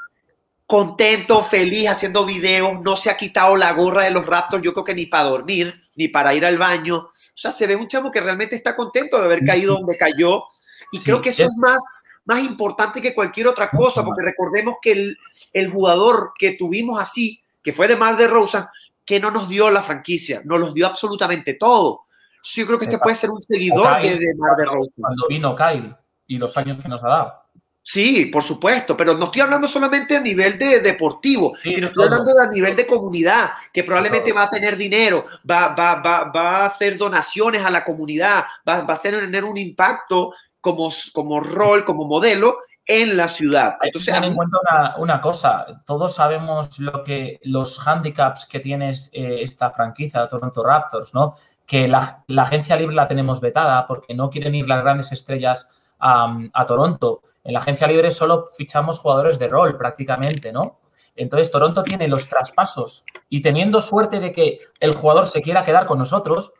contento, 0.66 1.42
feliz, 1.42 1.90
haciendo 1.90 2.24
videos, 2.24 2.80
no 2.80 2.96
se 2.96 3.10
ha 3.10 3.16
quitado 3.18 3.56
la 3.56 3.74
gorra 3.74 4.04
de 4.04 4.10
los 4.10 4.24
Raptors, 4.24 4.62
yo 4.62 4.72
creo 4.72 4.84
que 4.84 4.94
ni 4.94 5.04
para 5.04 5.24
dormir, 5.24 5.82
ni 5.96 6.08
para 6.08 6.32
ir 6.32 6.46
al 6.46 6.56
baño. 6.56 6.96
O 6.96 7.12
sea, 7.34 7.52
se 7.52 7.66
ve 7.66 7.76
un 7.76 7.86
chamo 7.86 8.10
que 8.10 8.22
realmente 8.22 8.56
está 8.56 8.74
contento 8.74 9.18
de 9.18 9.26
haber 9.26 9.44
caído 9.44 9.74
donde 9.74 9.98
cayó. 9.98 10.44
Y 10.90 11.00
creo 11.00 11.20
que 11.20 11.28
eso 11.28 11.44
es, 11.44 11.54
más, 11.58 12.04
más 12.24 12.42
importante 12.42 13.02
que 13.02 13.14
cualquier 13.14 13.48
otra 13.48 13.68
cosa, 13.68 14.02
porque 14.02 14.22
recordemos 14.22 14.76
que 14.80 14.92
el, 14.92 15.18
el 15.52 15.68
jugador 15.68 16.32
que 16.38 16.52
tuvimos 16.52 16.98
así, 16.98 17.42
que 17.62 17.74
fue 17.74 17.86
de 17.86 17.96
Mar 17.96 18.16
de 18.16 18.28
Rosa, 18.28 18.72
que 19.04 19.20
no 19.20 19.30
nos 19.30 19.46
dio 19.46 19.70
la 19.70 19.82
franquicia, 19.82 20.40
nos 20.46 20.58
los 20.58 20.72
dio 20.72 20.86
absolutamente 20.86 21.52
todo. 21.52 22.04
Yo 22.44 22.66
creo 22.66 22.78
que 22.78 22.84
este 22.84 22.98
puede 22.98 23.16
ser 23.16 23.30
un 23.30 23.40
seguidor 23.40 24.02
de, 24.02 24.34
Mar 24.36 24.56
de 24.56 24.66
Rosa. 24.66 24.92
Cuando 25.00 25.26
vino 25.28 25.56
Kyle 25.56 25.96
y 26.26 26.38
los 26.38 26.56
años 26.56 26.76
que 26.80 26.88
nos 26.88 27.02
ha 27.02 27.08
dado. 27.08 27.44
Sí, 27.86 28.26
por 28.26 28.42
supuesto, 28.42 28.96
pero 28.96 29.14
no 29.14 29.26
estoy 29.26 29.42
hablando 29.42 29.66
solamente 29.66 30.16
a 30.16 30.20
nivel 30.20 30.56
de 30.56 30.80
deportivo, 30.80 31.54
sino 31.62 31.88
estoy 31.88 32.04
hablando 32.04 32.30
a 32.40 32.50
nivel 32.50 32.74
de 32.74 32.86
comunidad, 32.86 33.50
que 33.70 33.84
probablemente 33.84 34.32
va 34.32 34.44
a 34.44 34.50
tener 34.50 34.74
dinero, 34.74 35.26
va, 35.48 35.74
va, 35.74 36.00
va, 36.00 36.24
va 36.34 36.56
a 36.58 36.66
hacer 36.66 36.96
donaciones 36.96 37.62
a 37.62 37.70
la 37.70 37.84
comunidad, 37.84 38.44
va, 38.66 38.82
va 38.84 38.94
a 38.94 39.02
tener 39.02 39.44
un 39.44 39.58
impacto 39.58 40.32
como, 40.62 40.90
como 41.12 41.40
rol, 41.40 41.84
como 41.84 42.06
modelo 42.06 42.56
en 42.86 43.16
la 43.16 43.28
ciudad. 43.28 43.76
Entonces, 43.82 44.14
ten 44.14 44.24
en 44.24 44.34
cuenta 44.34 44.58
una, 44.62 44.96
una, 44.96 45.20
cosa, 45.20 45.82
todos 45.84 46.14
sabemos 46.14 46.78
lo 46.78 47.04
que 47.04 47.40
los 47.44 47.78
handicaps 47.86 48.46
que 48.46 48.60
tiene 48.60 48.92
eh, 49.12 49.38
esta 49.40 49.70
franquicia, 49.70 50.26
Toronto 50.26 50.62
Raptors, 50.62 51.14
¿no? 51.14 51.34
Que 51.66 51.88
la, 51.88 52.24
agencia 52.36 52.76
libre 52.76 52.94
la 52.94 53.08
tenemos 53.08 53.40
vetada 53.40 53.86
porque 53.86 54.14
no 54.14 54.30
quieren 54.30 54.54
ir 54.54 54.68
las 54.68 54.82
grandes 54.82 55.12
estrellas 55.12 55.68
a, 55.98 56.66
Toronto. 56.66 57.22
En 57.42 57.54
la 57.54 57.60
agencia 57.60 57.86
libre 57.86 58.10
solo 58.10 58.46
fichamos 58.46 58.98
jugadores 58.98 59.38
de 59.38 59.48
rol 59.48 59.76
prácticamente, 59.78 60.52
¿no? 60.52 60.80
Entonces 61.16 61.50
Toronto 61.50 61.82
tiene 61.82 62.08
los 62.08 62.28
traspasos 62.28 63.04
y 63.28 63.40
teniendo 63.40 63.80
suerte 63.80 64.20
de 64.20 64.32
que 64.32 64.60
el 64.80 64.94
jugador 64.94 65.26
se 65.26 65.40
quiera 65.40 65.64
quedar 65.64 65.86
con 65.86 65.98
nosotros, 65.98 66.52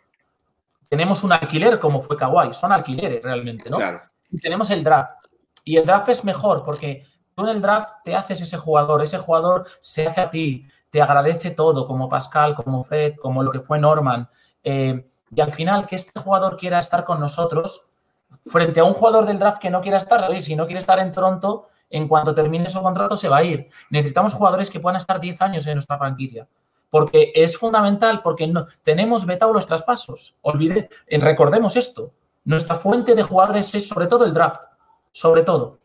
tenemos 0.89 1.25
un 1.25 1.33
alquiler 1.33 1.79
como 1.79 2.01
fue 2.01 2.17
Kawhi, 2.17 2.55
son 2.55 2.73
alquileres 2.73 3.23
realmente, 3.23 3.69
¿no? 3.69 3.79
Y 4.31 4.39
tenemos 4.39 4.71
el 4.71 4.83
draft. 4.83 5.27
Y 5.65 5.77
el 5.77 5.85
draft 5.85 6.09
es 6.09 6.25
mejor 6.25 6.65
porque 6.65 7.05
tú 7.35 7.45
en 7.45 7.51
el 7.51 7.61
draft 7.61 7.91
te 8.05 8.15
haces 8.15 8.41
ese 8.41 8.57
jugador, 8.57 9.03
ese 9.03 9.19
jugador 9.19 9.67
se 9.81 10.07
hace 10.07 10.21
a 10.21 10.31
ti, 10.31 10.67
te 10.91 11.03
agradece 11.03 11.51
todo, 11.51 11.87
como 11.87 12.09
Pascal, 12.09 12.55
como 12.55 12.85
Fred, 12.85 13.15
como 13.21 13.43
lo 13.43 13.51
que 13.51 13.61
fue 13.61 13.79
Norman. 13.79 14.29
Eh, 14.65 15.07
y 15.35 15.41
al 15.41 15.53
final, 15.53 15.87
que 15.87 15.97
este 15.97 16.19
jugador 16.19 16.57
quiera 16.57 16.79
estar 16.79 17.05
con 17.05 17.21
nosotros, 17.21 17.83
frente 18.47 18.81
a 18.81 18.85
un 18.85 18.95
jugador 18.95 19.27
del 19.27 19.39
draft 19.39 19.59
que 19.59 19.71
no 19.71 19.81
quiera 19.81 19.99
estar, 19.99 20.29
oye, 20.29 20.41
si 20.41 20.57
no 20.57 20.67
quiere 20.67 20.81
estar 20.81 20.99
en 20.99 21.13
Toronto, 21.13 21.67
en 21.91 22.09
cuanto 22.09 22.35
termine 22.35 22.69
su 22.69 22.83
contrato 22.83 23.17
se 23.17 23.29
va 23.29 23.39
a 23.39 23.45
ir. 23.45 23.69
Necesitamos 23.91 24.35
jugadores 24.35 24.71
que 24.71 24.81
puedan 24.81 24.97
estar 24.97 25.21
10 25.21 25.41
años 25.43 25.67
en 25.67 25.75
nuestra 25.75 25.99
franquicia. 25.99 26.49
Porque 26.91 27.33
es 27.35 27.57
fundamental, 27.57 28.21
porque 28.23 28.47
no, 28.47 28.67
tenemos 28.83 29.27
vetado 29.27 29.53
los 29.53 29.67
traspasos. 29.67 30.37
Olvide, 30.43 30.89
eh, 31.07 31.19
recordemos 31.19 31.77
esto. 31.77 32.13
Nuestra 32.45 32.77
fuente 32.77 33.15
de 33.15 33.23
jugadores 33.23 33.75
es 33.75 33.89
sobre 33.89 34.07
todo 34.07 34.25
el 34.25 34.33
draft. 34.33 34.63
Sobre 35.11 35.43
todo. 35.43 35.79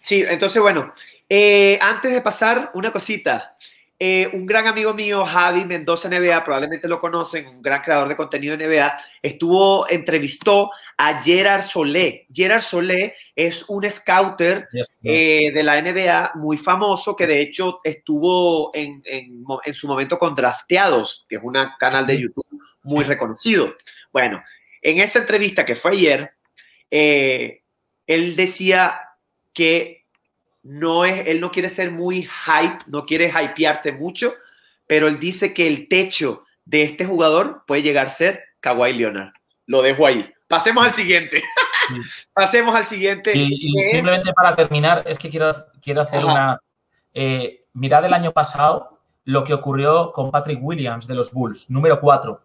Sí, 0.00 0.24
entonces, 0.26 0.60
bueno, 0.60 0.92
eh, 1.28 1.78
antes 1.80 2.12
de 2.12 2.20
pasar, 2.20 2.70
una 2.74 2.92
cosita. 2.92 3.56
Eh, 4.06 4.28
un 4.34 4.44
gran 4.44 4.66
amigo 4.66 4.92
mío, 4.92 5.24
Javi 5.24 5.64
Mendoza 5.64 6.10
NBA, 6.10 6.44
probablemente 6.44 6.88
lo 6.88 7.00
conocen, 7.00 7.46
un 7.46 7.62
gran 7.62 7.80
creador 7.80 8.06
de 8.06 8.14
contenido 8.14 8.54
de 8.54 8.66
NBA, 8.66 8.98
estuvo, 9.22 9.88
entrevistó 9.88 10.70
a 10.98 11.22
Gerard 11.22 11.62
Solé. 11.62 12.26
Gerard 12.30 12.60
Solé 12.60 13.14
es 13.34 13.64
un 13.66 13.90
scouter 13.90 14.68
eh, 15.02 15.50
de 15.50 15.62
la 15.62 15.80
NBA 15.80 16.32
muy 16.34 16.58
famoso 16.58 17.16
que 17.16 17.26
de 17.26 17.40
hecho 17.40 17.80
estuvo 17.82 18.72
en, 18.74 19.02
su 19.72 19.88
momento 19.88 20.18
con 20.18 20.34
Drafteados, 20.34 21.24
que 21.26 21.36
es 21.36 21.42
un 21.42 21.56
canal 21.78 22.06
de 22.06 22.20
YouTube 22.20 22.60
muy 22.82 23.04
reconocido. 23.04 23.74
Bueno, 24.12 24.44
en 24.82 24.98
esa 24.98 25.20
entrevista 25.20 25.64
que 25.64 25.76
fue 25.76 25.92
ayer, 25.92 26.30
eh, 26.90 27.62
él 28.06 28.36
decía 28.36 29.00
que 29.54 30.03
no 30.64 31.04
es, 31.04 31.26
él 31.26 31.40
no 31.40 31.52
quiere 31.52 31.68
ser 31.68 31.92
muy 31.92 32.22
hype, 32.22 32.78
no 32.86 33.04
quiere 33.04 33.30
hypearse 33.30 33.92
mucho, 33.92 34.32
pero 34.86 35.06
él 35.06 35.18
dice 35.18 35.54
que 35.54 35.66
el 35.66 35.88
techo 35.88 36.44
de 36.64 36.82
este 36.82 37.04
jugador 37.04 37.64
puede 37.66 37.82
llegar 37.82 38.06
a 38.06 38.10
ser 38.10 38.42
Kawhi 38.60 38.94
Leonard. 38.94 39.34
Lo 39.66 39.82
dejo 39.82 40.06
ahí. 40.06 40.28
Pasemos 40.48 40.86
al 40.86 40.92
siguiente. 40.92 41.42
Pasemos 42.32 42.74
al 42.74 42.86
siguiente. 42.86 43.32
Y, 43.34 43.70
simplemente 43.90 44.32
para 44.32 44.56
terminar, 44.56 45.04
es 45.06 45.18
que 45.18 45.28
quiero, 45.28 45.52
quiero 45.82 46.00
hacer 46.00 46.24
una. 46.24 46.60
Eh, 47.12 47.64
mirad 47.74 48.04
el 48.04 48.14
año 48.14 48.32
pasado 48.32 49.00
lo 49.24 49.44
que 49.44 49.54
ocurrió 49.54 50.12
con 50.12 50.30
Patrick 50.30 50.58
Williams 50.62 51.06
de 51.06 51.14
los 51.14 51.32
Bulls, 51.32 51.68
número 51.70 51.98
4. 52.00 52.40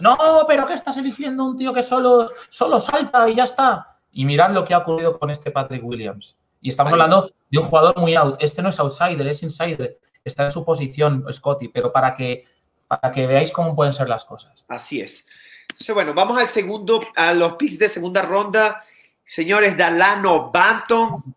No, 0.00 0.16
pero 0.46 0.66
que 0.66 0.72
estás 0.74 0.96
eligiendo 0.96 1.44
un 1.44 1.56
tío 1.56 1.72
que 1.72 1.82
solo, 1.82 2.26
solo 2.48 2.80
salta 2.80 3.28
y 3.28 3.36
ya 3.36 3.44
está. 3.44 3.98
Y 4.12 4.24
mirad 4.24 4.50
lo 4.50 4.64
que 4.64 4.74
ha 4.74 4.78
ocurrido 4.78 5.18
con 5.18 5.30
este 5.30 5.50
Patrick 5.50 5.84
Williams. 5.84 6.36
Y 6.64 6.70
estamos 6.70 6.94
hablando 6.94 7.30
de 7.50 7.58
un 7.58 7.64
jugador 7.66 7.94
muy 7.98 8.14
out. 8.14 8.36
Este 8.40 8.62
no 8.62 8.70
es 8.70 8.78
outsider, 8.78 9.26
es 9.26 9.42
insider. 9.42 9.98
Está 10.24 10.44
en 10.44 10.50
su 10.50 10.64
posición, 10.64 11.22
Scotty, 11.30 11.68
pero 11.68 11.92
para 11.92 12.14
que, 12.14 12.46
para 12.88 13.12
que 13.12 13.26
veáis 13.26 13.52
cómo 13.52 13.76
pueden 13.76 13.92
ser 13.92 14.08
las 14.08 14.24
cosas. 14.24 14.64
Así 14.68 15.02
es. 15.02 15.26
Entonces, 15.68 15.94
bueno, 15.94 16.14
vamos 16.14 16.38
al 16.38 16.48
segundo, 16.48 17.06
a 17.16 17.34
los 17.34 17.56
picks 17.56 17.78
de 17.78 17.90
segunda 17.90 18.22
ronda. 18.22 18.82
Señores, 19.22 19.76
Dalano 19.76 20.50
Banton, 20.50 21.36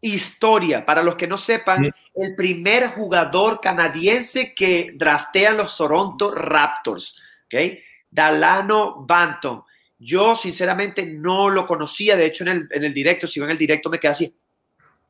historia. 0.00 0.84
Para 0.84 1.04
los 1.04 1.14
que 1.14 1.28
no 1.28 1.38
sepan, 1.38 1.94
el 2.12 2.34
primer 2.34 2.88
jugador 2.88 3.60
canadiense 3.60 4.56
que 4.56 4.90
draftean 4.96 5.56
los 5.56 5.76
Toronto 5.76 6.34
Raptors. 6.34 7.16
¿okay? 7.46 7.80
Dalano 8.10 9.06
Banton. 9.06 9.62
Yo, 10.00 10.34
sinceramente, 10.34 11.06
no 11.06 11.48
lo 11.48 11.64
conocía. 11.64 12.16
De 12.16 12.26
hecho, 12.26 12.42
en 12.42 12.48
el, 12.48 12.68
en 12.72 12.82
el 12.82 12.92
directo, 12.92 13.28
si 13.28 13.38
ven 13.38 13.50
el 13.50 13.58
directo, 13.58 13.88
me 13.88 14.00
quedé 14.00 14.10
así 14.10 14.34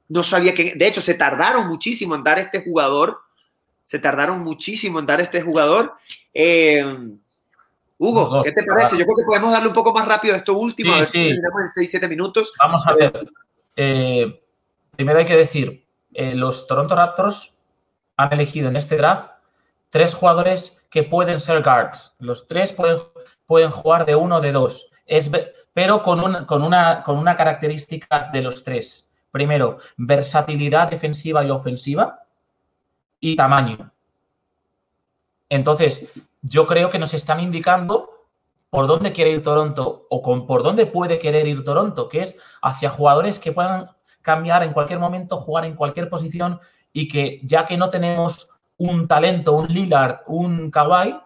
no 0.09 0.23
sabía 0.23 0.55
que, 0.55 0.75
de 0.75 0.87
hecho, 0.87 1.01
se 1.01 1.15
tardaron 1.15 1.69
muchísimo 1.69 2.15
en 2.15 2.23
dar 2.23 2.39
este 2.39 2.63
jugador. 2.63 3.19
Se 3.85 3.99
tardaron 3.99 4.41
muchísimo 4.41 4.99
en 4.99 5.07
dar 5.07 5.21
este 5.21 5.43
jugador. 5.43 5.95
Eh, 6.33 6.85
Hugo, 7.99 8.43
¿qué 8.43 8.53
te 8.53 8.63
parece? 8.63 8.97
Yo 8.97 9.05
creo 9.05 9.17
que 9.17 9.25
podemos 9.25 9.53
darle 9.53 9.69
un 9.69 9.75
poco 9.75 9.93
más 9.93 10.07
rápido 10.07 10.35
a 10.35 10.39
esto 10.39 10.57
último, 10.57 10.95
a 10.95 10.99
ver 10.99 11.07
si 11.07 11.19
terminamos 11.19 11.63
en 11.63 11.69
6, 11.69 11.91
7 11.91 12.09
minutos. 12.09 12.53
Vamos 12.59 12.87
a 12.87 12.95
ver. 12.95 13.29
Eh, 13.77 14.43
primero 14.95 15.19
hay 15.19 15.25
que 15.25 15.37
decir, 15.37 15.87
eh, 16.15 16.35
los 16.35 16.67
Toronto 16.67 16.95
Raptors 16.95 17.55
han 18.17 18.33
elegido 18.33 18.69
en 18.69 18.77
este 18.77 18.97
draft 18.97 19.33
tres 19.91 20.15
jugadores 20.15 20.81
que 20.91 21.03
pueden 21.03 21.41
ser 21.41 21.63
guards. 21.63 22.15
Los 22.19 22.47
tres 22.47 22.73
pueden, 22.73 22.99
pueden 23.47 23.71
jugar 23.71 24.07
de 24.07 24.15
uno 24.15 24.37
o 24.37 24.41
de 24.41 24.53
dos. 24.53 24.91
Es, 25.07 25.31
pero 25.73 26.03
con, 26.03 26.45
con, 26.47 26.63
una, 26.63 27.03
con 27.03 27.19
una 27.19 27.37
característica 27.37 28.31
de 28.33 28.43
los 28.43 28.63
tres. 28.63 29.08
Primero, 29.39 29.79
versatilidad 29.97 30.91
defensiva 30.91 31.45
y 31.45 31.51
ofensiva 31.51 32.25
y 33.21 33.37
tamaño. 33.37 33.93
Entonces, 35.49 36.09
yo 36.43 36.67
creo 36.67 36.91
que 36.91 36.99
nos 36.99 37.15
están 37.15 37.39
indicando 37.39 38.27
por 38.69 38.89
dónde 38.89 39.13
quiere 39.13 39.31
ir 39.31 39.45
Toronto 39.45 40.09
o 40.11 40.23
con, 40.23 40.45
por 40.45 40.65
dónde 40.65 40.87
puede 40.87 41.21
querer 41.21 41.47
ir 41.47 41.63
Toronto, 41.63 42.09
que 42.09 42.23
es 42.23 42.37
hacia 42.63 42.91
jugadores 42.91 43.39
que 43.39 43.53
puedan 43.53 43.91
cambiar 44.23 44.65
en 44.65 44.73
cualquier 44.73 44.99
momento, 44.99 45.37
jugar 45.37 45.65
en 45.67 45.77
cualquier 45.77 46.09
posición 46.09 46.59
y 46.93 47.07
que 47.07 47.41
ya 47.45 47.65
que 47.65 47.77
no 47.77 47.91
tenemos 47.91 48.51
un 48.77 49.07
talento, 49.07 49.53
un 49.53 49.69
Lillard, 49.69 50.23
un 50.27 50.73
Kawhi, 50.73 51.17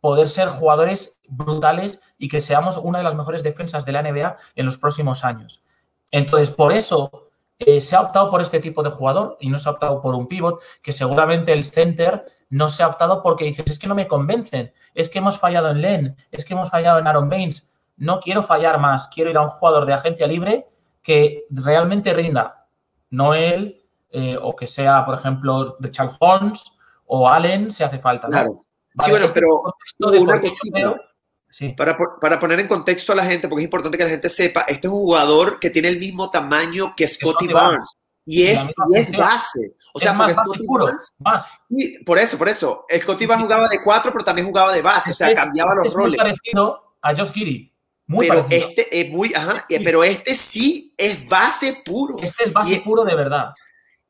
poder 0.00 0.28
ser 0.28 0.48
jugadores 0.48 1.20
brutales 1.28 2.00
y 2.18 2.28
que 2.28 2.40
seamos 2.40 2.78
una 2.78 2.98
de 2.98 3.04
las 3.04 3.14
mejores 3.14 3.44
defensas 3.44 3.84
de 3.84 3.92
la 3.92 4.02
NBA 4.02 4.38
en 4.56 4.66
los 4.66 4.76
próximos 4.76 5.24
años. 5.24 5.62
Entonces, 6.10 6.50
por 6.50 6.72
eso 6.72 7.23
eh, 7.58 7.80
se 7.80 7.96
ha 7.96 8.00
optado 8.00 8.30
por 8.30 8.40
este 8.40 8.60
tipo 8.60 8.82
de 8.82 8.90
jugador 8.90 9.36
y 9.40 9.48
no 9.48 9.58
se 9.58 9.68
ha 9.68 9.72
optado 9.72 10.00
por 10.00 10.14
un 10.14 10.26
pivot, 10.26 10.60
que 10.82 10.92
seguramente 10.92 11.52
el 11.52 11.64
center 11.64 12.24
no 12.50 12.68
se 12.68 12.82
ha 12.82 12.88
optado 12.88 13.22
porque 13.22 13.44
dices, 13.44 13.66
es 13.66 13.78
que 13.78 13.86
no 13.86 13.94
me 13.94 14.08
convencen, 14.08 14.72
es 14.94 15.08
que 15.08 15.18
hemos 15.18 15.38
fallado 15.38 15.70
en 15.70 15.80
Len, 15.80 16.16
es 16.30 16.44
que 16.44 16.54
hemos 16.54 16.70
fallado 16.70 16.98
en 16.98 17.06
Aaron 17.06 17.28
Baines, 17.28 17.70
no 17.96 18.20
quiero 18.20 18.42
fallar 18.42 18.78
más, 18.80 19.08
quiero 19.08 19.30
ir 19.30 19.36
a 19.36 19.42
un 19.42 19.48
jugador 19.48 19.86
de 19.86 19.92
agencia 19.92 20.26
libre 20.26 20.66
que 21.02 21.44
realmente 21.50 22.12
rinda, 22.12 22.66
no 23.10 23.34
él, 23.34 23.84
eh, 24.10 24.36
o 24.40 24.54
que 24.54 24.66
sea, 24.66 25.04
por 25.04 25.16
ejemplo, 25.16 25.76
Richard 25.80 26.12
Holmes 26.20 26.64
o 27.06 27.28
Allen, 27.28 27.70
si 27.70 27.82
hace 27.82 27.98
falta. 27.98 28.28
Claro. 28.28 28.54
sí, 28.54 29.10
bueno, 29.10 29.26
este 29.26 29.40
pero 29.40 30.94
cosita. 31.58 31.96
Para, 32.20 32.40
poner 32.40 32.60
en 32.60 32.68
contexto 32.68 33.12
a 33.12 33.14
la 33.14 33.24
gente, 33.24 33.48
porque 33.48 33.62
es 33.62 33.66
importante 33.66 33.96
que 33.96 34.04
la 34.04 34.10
gente 34.10 34.28
sepa, 34.28 34.62
este 34.62 34.86
es 34.86 34.92
un 34.92 35.00
jugador 35.00 35.58
que 35.60 35.70
tiene 35.70 35.88
el 35.88 35.98
mismo 35.98 36.30
tamaño 36.30 36.94
que 36.96 37.06
Scotty, 37.06 37.48
Barnes. 37.48 37.96
Y 38.26 38.44
es, 38.44 38.72
es 38.96 39.12
base. 39.12 39.74
O 39.92 40.00
sea, 40.00 40.14
más 40.14 40.32
puro, 40.66 40.90
más. 41.18 41.58
por 42.06 42.18
eso, 42.18 42.38
por 42.38 42.48
eso. 42.48 42.86
Scotty 42.90 43.26
Barnes 43.26 43.44
jugaba 43.44 43.68
de 43.68 43.82
cuatro, 43.84 44.12
pero 44.12 44.24
también 44.24 44.46
jugaba 44.46 44.72
de 44.72 44.80
base. 44.80 45.10
o 45.10 45.14
sea, 45.14 45.32
cambiaba 45.32 45.74
los 45.74 45.92
roles. 45.92 46.18
Es 46.18 46.24
muy 46.24 46.32
parecido 46.32 46.94
a 47.02 47.14
Josh 47.14 47.32
Giddy. 47.32 47.70
Muy 48.06 48.28
pero 48.28 48.42
parecido. 48.42 48.68
este 48.68 49.00
es 49.00 49.10
muy, 49.10 49.32
ajá, 49.34 49.66
pero 49.68 50.04
este 50.04 50.34
sí 50.34 50.94
es 50.96 51.26
base 51.28 51.82
puro. 51.84 52.16
Este 52.22 52.44
es 52.44 52.52
base 52.52 52.80
puro 52.80 53.04
de 53.04 53.14
verdad. 53.14 53.52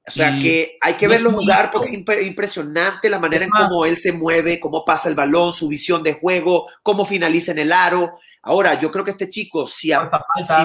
O 0.06 0.10
sea 0.10 0.38
que 0.38 0.76
hay 0.82 0.94
que 0.94 1.08
verlo 1.08 1.32
jugar 1.32 1.70
porque 1.70 1.90
es 1.90 2.26
impresionante 2.26 3.08
la 3.08 3.18
manera 3.18 3.46
en 3.46 3.50
cómo 3.50 3.86
él 3.86 3.96
se 3.96 4.12
mueve, 4.12 4.60
cómo 4.60 4.84
pasa 4.84 5.08
el 5.08 5.14
balón, 5.14 5.52
su 5.52 5.66
visión 5.66 6.02
de 6.02 6.12
juego, 6.12 6.68
cómo 6.82 7.06
finaliza 7.06 7.52
en 7.52 7.60
el 7.60 7.72
aro. 7.72 8.18
Ahora, 8.42 8.78
yo 8.78 8.90
creo 8.90 9.02
que 9.02 9.12
este 9.12 9.30
chico, 9.30 9.66
si, 9.66 9.92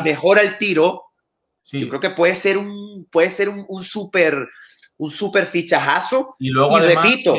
mejora 0.04 0.42
el 0.42 0.58
tiro, 0.58 1.06
yo 1.72 1.88
creo 1.88 2.02
que 2.02 2.10
puede 2.10 2.36
ser 2.36 2.58
un, 2.58 3.08
puede 3.10 3.30
ser 3.30 3.48
un, 3.48 3.66
un 3.70 3.84
súper 3.84 4.50
un 5.00 5.10
super 5.10 5.46
fichajazo. 5.46 6.36
Y 6.40 6.50
luego, 6.50 6.78
repito, 6.78 7.36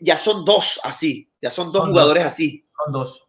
ya 0.00 0.16
son 0.16 0.44
dos 0.44 0.80
así, 0.82 1.28
ya 1.42 1.50
son 1.50 1.70
dos 1.70 1.86
jugadores 1.86 2.24
así. 2.24 2.64
Son 2.84 2.92
dos. 2.92 3.26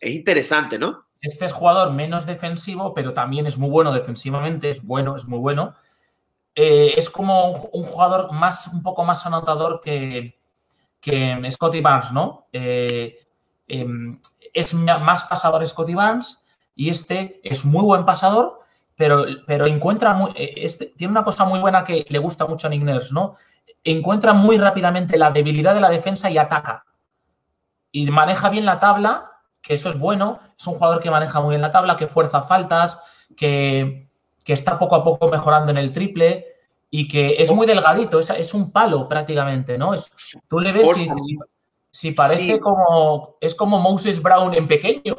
Es 0.00 0.14
interesante, 0.14 0.78
¿no? 0.78 1.06
Este 1.20 1.44
es 1.44 1.52
jugador 1.52 1.92
menos 1.92 2.24
defensivo, 2.24 2.94
pero 2.94 3.12
también 3.12 3.46
es 3.46 3.58
muy 3.58 3.68
bueno 3.68 3.92
defensivamente, 3.92 4.70
es 4.70 4.82
bueno, 4.82 5.16
es 5.16 5.26
muy 5.26 5.38
bueno. 5.38 5.74
Eh, 6.54 6.94
es 6.96 7.10
como 7.10 7.52
un, 7.72 7.84
jugador 7.84 8.32
más, 8.32 8.66
un 8.68 8.82
poco 8.82 9.04
más 9.04 9.24
anotador 9.24 9.80
que, 9.80 10.38
que 11.00 11.40
Scotty 11.50 11.80
Barnes, 11.80 12.12
¿no? 12.12 12.48
Eh, 12.52 13.16
em, 13.68 14.18
es 14.52 14.74
más 14.74 15.24
pasador 15.24 15.66
Scotty 15.66 15.94
Barnes 15.94 16.44
y 16.74 16.90
este 16.90 17.40
es 17.44 17.64
muy 17.64 17.84
buen 17.84 18.04
pasador, 18.04 18.60
pero, 18.96 19.24
pero 19.46 19.66
encuentra 19.66 20.12
muy, 20.12 20.32
eh, 20.34 20.54
este, 20.56 20.86
tiene 20.96 21.12
una 21.12 21.24
cosa 21.24 21.44
muy 21.44 21.60
buena 21.60 21.84
que 21.84 22.04
le 22.08 22.18
gusta 22.18 22.46
mucho 22.46 22.66
a 22.66 22.70
Nick 22.70 22.82
Nurse, 22.82 23.14
¿no? 23.14 23.36
Encuentra 23.84 24.32
muy 24.32 24.58
rápidamente 24.58 25.16
la 25.16 25.30
debilidad 25.30 25.74
de 25.74 25.80
la 25.80 25.88
defensa 25.88 26.30
y 26.30 26.36
ataca. 26.36 26.84
Y 27.92 28.10
maneja 28.10 28.50
bien 28.50 28.66
la 28.66 28.80
tabla, 28.80 29.30
que 29.62 29.74
eso 29.74 29.88
es 29.88 29.98
bueno. 29.98 30.40
Es 30.58 30.66
un 30.66 30.74
jugador 30.74 31.00
que 31.00 31.10
maneja 31.10 31.40
muy 31.40 31.50
bien 31.50 31.62
la 31.62 31.70
tabla, 31.70 31.96
que 31.96 32.06
fuerza 32.06 32.42
faltas, 32.42 33.00
que, 33.36 34.09
que 34.44 34.52
está 34.52 34.78
poco 34.78 34.96
a 34.96 35.04
poco 35.04 35.28
mejorando 35.28 35.70
en 35.70 35.78
el 35.78 35.92
triple 35.92 36.46
y 36.90 37.06
que 37.06 37.36
es 37.38 37.52
muy 37.52 37.66
delgadito, 37.66 38.18
es, 38.18 38.30
es 38.30 38.52
un 38.52 38.72
palo 38.72 39.08
prácticamente, 39.08 39.78
¿no? 39.78 39.94
Es, 39.94 40.12
tú 40.48 40.58
le 40.58 40.72
ves 40.72 40.90
y 40.96 41.38
si, 41.92 42.12
parece 42.12 42.60
como, 42.60 43.36
es 43.40 43.54
como 43.54 43.78
Moses 43.80 44.22
Brown 44.22 44.54
en 44.54 44.66
pequeño. 44.66 45.16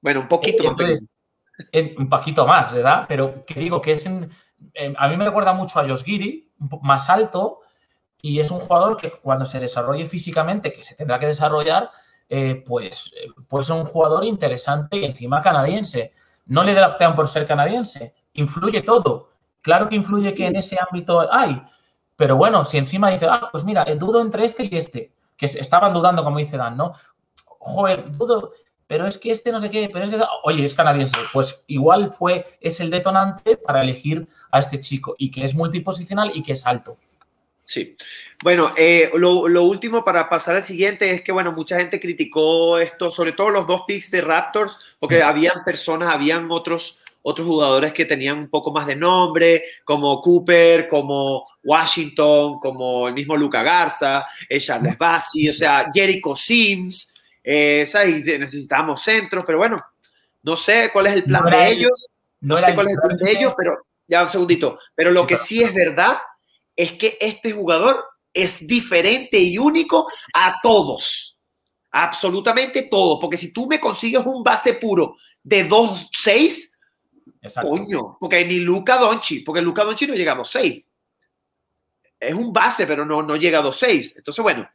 Bueno, 0.00 0.20
un 0.20 0.28
poquito 0.28 0.62
más. 0.74 1.02
un 1.98 2.08
poquito 2.08 2.46
más, 2.46 2.72
¿verdad? 2.72 3.04
Pero 3.08 3.44
que 3.44 3.58
digo 3.58 3.80
que 3.80 3.92
es 3.92 4.06
a 4.06 5.08
mí 5.08 5.16
me 5.16 5.24
recuerda 5.24 5.52
mucho 5.52 5.78
a 5.78 5.86
Josh 5.86 6.04
Giddy, 6.04 6.52
más 6.82 7.08
alto, 7.08 7.60
y 8.20 8.40
es 8.40 8.50
un 8.50 8.58
jugador 8.58 8.96
que 8.96 9.10
cuando 9.10 9.44
se 9.44 9.60
desarrolle 9.60 10.06
físicamente, 10.06 10.72
que 10.72 10.82
se 10.82 10.94
tendrá 10.94 11.18
que 11.18 11.26
desarrollar, 11.26 11.90
eh, 12.28 12.62
pues, 12.66 13.12
eh, 13.16 13.28
pues 13.48 13.66
es 13.66 13.70
un 13.70 13.84
jugador 13.84 14.24
interesante 14.24 14.98
y 14.98 15.04
encima 15.04 15.40
canadiense 15.42 16.12
no 16.48 16.64
le 16.64 16.74
draftean 16.74 17.14
por 17.14 17.28
ser 17.28 17.46
canadiense. 17.46 18.14
Influye 18.34 18.82
todo. 18.82 19.30
Claro 19.62 19.88
que 19.88 19.96
influye 19.96 20.34
que 20.34 20.46
en 20.46 20.56
ese 20.56 20.76
ámbito 20.80 21.32
hay, 21.32 21.62
pero 22.18 22.36
bueno, 22.36 22.64
si 22.64 22.78
encima 22.78 23.10
dice, 23.10 23.28
ah, 23.30 23.48
pues 23.52 23.62
mira, 23.62 23.84
dudo 23.94 24.20
entre 24.20 24.44
este 24.44 24.64
y 24.64 24.76
este, 24.76 25.12
que 25.36 25.46
estaban 25.46 25.94
dudando, 25.94 26.24
como 26.24 26.38
dice 26.38 26.56
Dan, 26.56 26.76
¿no? 26.76 26.92
Joder, 27.60 28.10
dudo, 28.10 28.52
pero 28.88 29.06
es 29.06 29.18
que 29.18 29.30
este 29.30 29.52
no 29.52 29.60
sé 29.60 29.70
qué, 29.70 29.88
pero 29.92 30.04
es 30.04 30.10
que, 30.10 30.20
oye, 30.42 30.64
es 30.64 30.74
canadiense. 30.74 31.16
Pues 31.32 31.62
igual 31.68 32.10
fue, 32.10 32.58
es 32.60 32.80
el 32.80 32.90
detonante 32.90 33.56
para 33.56 33.82
elegir 33.82 34.26
a 34.50 34.58
este 34.58 34.80
chico 34.80 35.14
y 35.16 35.30
que 35.30 35.44
es 35.44 35.54
multiposicional 35.54 36.32
y 36.34 36.42
que 36.42 36.52
es 36.52 36.66
alto. 36.66 36.98
Sí. 37.68 37.94
Bueno, 38.42 38.72
eh, 38.78 39.10
lo, 39.12 39.62
último 39.64 40.02
para 40.02 40.26
pasar 40.30 40.56
al 40.56 40.62
siguiente 40.62 41.10
es 41.10 41.20
que, 41.20 41.32
bueno, 41.32 41.52
mucha 41.52 41.76
gente 41.76 42.00
criticó 42.00 42.78
esto, 42.78 43.10
sobre 43.10 43.32
todo 43.32 43.50
los 43.50 43.66
dos 43.66 43.82
picks 43.86 44.10
de 44.10 44.22
Raptors, 44.22 44.78
porque 44.98 45.22
habían 45.22 45.62
personas, 45.66 46.14
habían 46.14 46.50
otros, 46.50 46.98
otros 47.20 47.46
jugadores 47.46 47.92
que 47.92 48.06
tenían 48.06 48.38
un 48.38 48.48
poco 48.48 48.72
más 48.72 48.86
de 48.86 48.96
nombre, 48.96 49.62
como 49.84 50.22
Cooper, 50.22 50.88
como 50.88 51.44
Washington, 51.62 52.58
como 52.58 53.06
el 53.06 53.12
mismo 53.12 53.36
Luca 53.36 53.62
Garza, 53.62 54.24
eh, 54.48 54.58
Charles 54.58 54.96
Bassi, 54.96 55.50
o 55.50 55.52
sea, 55.52 55.90
Jericho 55.92 56.34
Sims, 56.34 57.12
eh, 57.44 57.86
necesitamos 58.38 59.02
centros, 59.02 59.44
pero 59.44 59.58
bueno, 59.58 59.84
no 60.42 60.56
sé 60.56 60.88
cuál 60.90 61.08
es 61.08 61.16
el 61.16 61.24
plan 61.24 61.44
de 61.50 61.68
ellos, 61.68 62.08
no, 62.40 62.56
sé 62.56 62.74
cuál 62.74 62.86
es 62.86 62.94
el 62.94 63.00
plan 63.00 63.16
de 63.18 63.30
ellos, 63.30 63.52
pero 63.58 63.76
ya 64.06 64.22
un 64.22 64.30
segundito, 64.30 64.78
pero 64.94 65.10
lo 65.10 65.26
que 65.26 65.36
sí 65.36 65.62
es 65.62 65.74
verdad 65.74 66.16
es 66.78 66.92
que 66.92 67.18
este 67.20 67.50
jugador 67.50 68.04
es 68.32 68.64
diferente 68.64 69.36
y 69.36 69.58
único 69.58 70.08
a 70.32 70.60
todos. 70.62 71.36
Absolutamente 71.90 72.82
todos. 72.82 73.18
Porque 73.20 73.36
si 73.36 73.52
tú 73.52 73.66
me 73.66 73.80
consigues 73.80 74.24
un 74.24 74.44
base 74.44 74.74
puro 74.74 75.16
de 75.42 75.68
2-6, 75.68 76.76
coño, 77.60 78.16
porque 78.20 78.44
ni 78.44 78.60
Luca 78.60 78.96
Donchi, 78.96 79.40
porque 79.40 79.60
Luca 79.60 79.82
Donchi 79.82 80.06
no 80.06 80.14
llega 80.14 80.32
a 80.32 80.38
2-6. 80.38 80.84
Es 82.20 82.34
un 82.34 82.52
base, 82.52 82.86
pero 82.86 83.04
no, 83.04 83.24
no 83.24 83.34
llega 83.34 83.58
a 83.58 83.64
2-6. 83.64 84.18
Entonces, 84.18 84.42
bueno, 84.42 84.68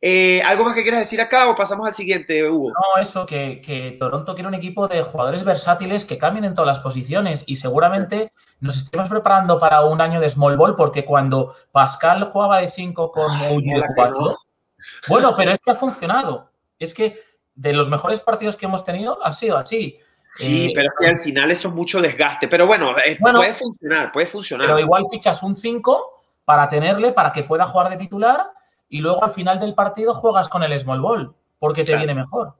eh, 0.00 0.40
¿Algo 0.42 0.64
más 0.64 0.76
que 0.76 0.82
quieras 0.82 1.00
decir 1.00 1.20
acá 1.20 1.50
o 1.50 1.56
pasamos 1.56 1.86
al 1.86 1.94
siguiente, 1.94 2.48
Hugo? 2.48 2.70
No, 2.70 3.02
eso, 3.02 3.26
que, 3.26 3.96
Toronto 3.98 4.34
quiere 4.34 4.46
un 4.46 4.54
equipo 4.54 4.86
de 4.86 5.02
jugadores 5.02 5.42
versátiles 5.42 6.04
que 6.04 6.18
cambien 6.18 6.44
en 6.44 6.54
todas 6.54 6.68
las 6.68 6.80
posiciones 6.80 7.42
y 7.46 7.56
seguramente 7.56 8.32
nos 8.60 8.76
estemos 8.76 9.08
preparando 9.08 9.58
para 9.58 9.84
un 9.84 10.00
año 10.00 10.20
de 10.20 10.28
small 10.28 10.56
ball 10.56 10.76
porque 10.76 11.04
cuando 11.04 11.52
Pascal 11.72 12.22
jugaba 12.24 12.60
de 12.60 12.68
5 12.68 13.10
con 13.10 13.38
de 13.40 13.82
4, 13.96 14.38
bueno, 15.08 15.34
pero 15.36 15.50
es 15.50 15.58
que 15.58 15.72
ha 15.72 15.74
funcionado. 15.74 16.50
Es 16.78 16.94
que 16.94 17.20
de 17.56 17.72
los 17.72 17.90
mejores 17.90 18.20
partidos 18.20 18.54
que 18.54 18.66
hemos 18.66 18.84
tenido 18.84 19.18
han 19.24 19.32
sido 19.32 19.58
así. 19.58 19.98
Sí, 20.30 20.66
eh, 20.66 20.72
pero 20.74 20.90
es 20.90 20.94
que 20.96 21.06
al 21.08 21.18
final 21.18 21.50
eso 21.50 21.68
es 21.68 21.74
mucho 21.74 22.00
desgaste. 22.00 22.46
Pero 22.46 22.68
bueno, 22.68 22.94
bueno, 23.18 23.40
puede 23.40 23.54
funcionar, 23.54 24.12
puede 24.12 24.26
funcionar. 24.26 24.68
Pero 24.68 24.78
igual 24.78 25.06
fichas 25.10 25.42
un 25.42 25.56
5 25.56 26.22
para 26.44 26.68
tenerle, 26.68 27.10
para 27.10 27.32
que 27.32 27.42
pueda 27.42 27.66
jugar 27.66 27.90
de 27.90 27.96
titular 27.96 28.52
y 28.88 29.00
luego 29.00 29.22
al 29.22 29.30
final 29.30 29.58
del 29.58 29.74
partido 29.74 30.14
juegas 30.14 30.48
con 30.48 30.62
el 30.62 30.78
small 30.78 31.00
ball 31.00 31.34
porque 31.58 31.84
te 31.84 31.96
viene 31.96 32.14
mejor. 32.14 32.54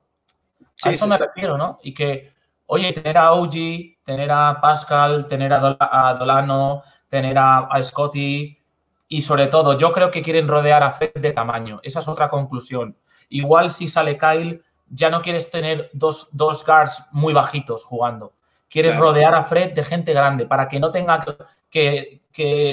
a 0.82 0.90
eso 0.90 1.06
me 1.06 1.16
refiero, 1.16 1.56
¿no? 1.56 1.78
Y 1.82 1.94
que, 1.94 2.32
oye, 2.66 2.92
tener 2.92 3.16
a 3.16 3.32
OG, 3.32 3.52
tener 4.04 4.30
a 4.30 4.60
Pascal, 4.60 5.26
tener 5.26 5.52
a, 5.52 6.14
Dolano, 6.18 6.82
tener 7.08 7.38
a, 7.38 7.68
Scotty 7.82 8.58
y 9.08 9.20
sobre 9.22 9.46
todo, 9.46 9.78
yo 9.78 9.92
creo 9.92 10.10
que 10.10 10.22
quieren 10.22 10.48
rodear 10.48 10.82
a 10.82 10.90
Fred 10.90 11.12
de 11.14 11.32
tamaño. 11.32 11.80
Esa 11.82 12.00
es 12.00 12.08
otra 12.08 12.28
conclusión. 12.28 12.96
Igual 13.30 13.70
si 13.70 13.88
sale 13.88 14.18
Kyle, 14.18 14.62
ya 14.88 15.10
no 15.10 15.22
quieres 15.22 15.50
tener 15.50 15.90
dos, 15.92 16.28
dos 16.32 16.64
guards 16.64 17.04
muy 17.12 17.32
bajitos 17.32 17.84
jugando. 17.84 18.34
Quieres 18.68 18.98
rodear 18.98 19.34
a 19.34 19.44
Fred 19.44 19.72
de 19.72 19.82
gente 19.82 20.12
grande 20.12 20.44
para 20.44 20.68
que 20.68 20.78
no 20.78 20.90
tenga 20.90 21.24
que, 21.70 22.20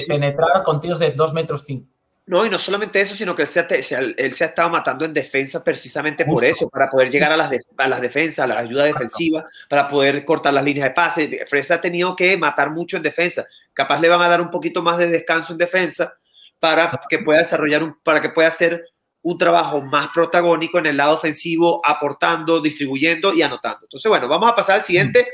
penetrar 0.06 0.62
con 0.62 0.78
tíos 0.80 0.98
de 0.98 1.10
dos 1.12 1.32
metros 1.32 1.64
cinco 1.64 1.95
No, 2.26 2.44
y 2.44 2.50
no 2.50 2.58
solamente 2.58 3.00
eso, 3.00 3.14
sino 3.14 3.36
que 3.36 3.42
él 3.42 3.48
se 3.48 3.60
ha, 3.60 3.66
él 3.68 4.32
se 4.32 4.42
ha 4.42 4.48
estado 4.48 4.68
matando 4.68 5.04
en 5.04 5.12
defensa 5.12 5.62
precisamente 5.62 6.24
por 6.24 6.44
eso, 6.44 6.68
para 6.68 6.90
poder 6.90 7.08
llegar 7.08 7.32
a 7.32 7.36
las, 7.36 7.52
a 7.76 7.88
las 7.88 8.00
defensas, 8.00 8.40
a 8.40 8.46
la 8.48 8.58
ayuda 8.58 8.84
defensiva, 8.84 9.44
para 9.68 9.88
poder 9.88 10.24
cortar 10.24 10.52
las 10.52 10.64
líneas 10.64 10.88
de 10.88 10.94
pase. 10.94 11.46
Fresa 11.48 11.76
ha 11.76 11.80
tenido 11.80 12.16
que 12.16 12.36
matar 12.36 12.70
mucho 12.70 12.96
en 12.96 13.04
defensa. 13.04 13.46
Capaz 13.72 14.00
le 14.00 14.08
van 14.08 14.20
a 14.22 14.28
dar 14.28 14.40
un 14.40 14.50
poquito 14.50 14.82
más 14.82 14.98
de 14.98 15.08
descanso 15.08 15.52
en 15.52 15.58
defensa 15.58 16.14
para 16.58 16.90
que 17.08 17.20
pueda 17.20 17.38
desarrollar 17.38 17.84
un, 17.84 17.96
para 18.02 18.20
que 18.20 18.30
pueda 18.30 18.48
hacer 18.48 18.84
un 19.22 19.38
trabajo 19.38 19.80
más 19.80 20.08
protagónico 20.12 20.80
en 20.80 20.86
el 20.86 20.96
lado 20.96 21.14
ofensivo, 21.14 21.80
aportando, 21.84 22.60
distribuyendo 22.60 23.34
y 23.34 23.42
anotando. 23.42 23.80
Entonces, 23.82 24.08
bueno, 24.08 24.26
vamos 24.26 24.50
a 24.50 24.56
pasar 24.56 24.76
al 24.76 24.82
siguiente, 24.82 25.28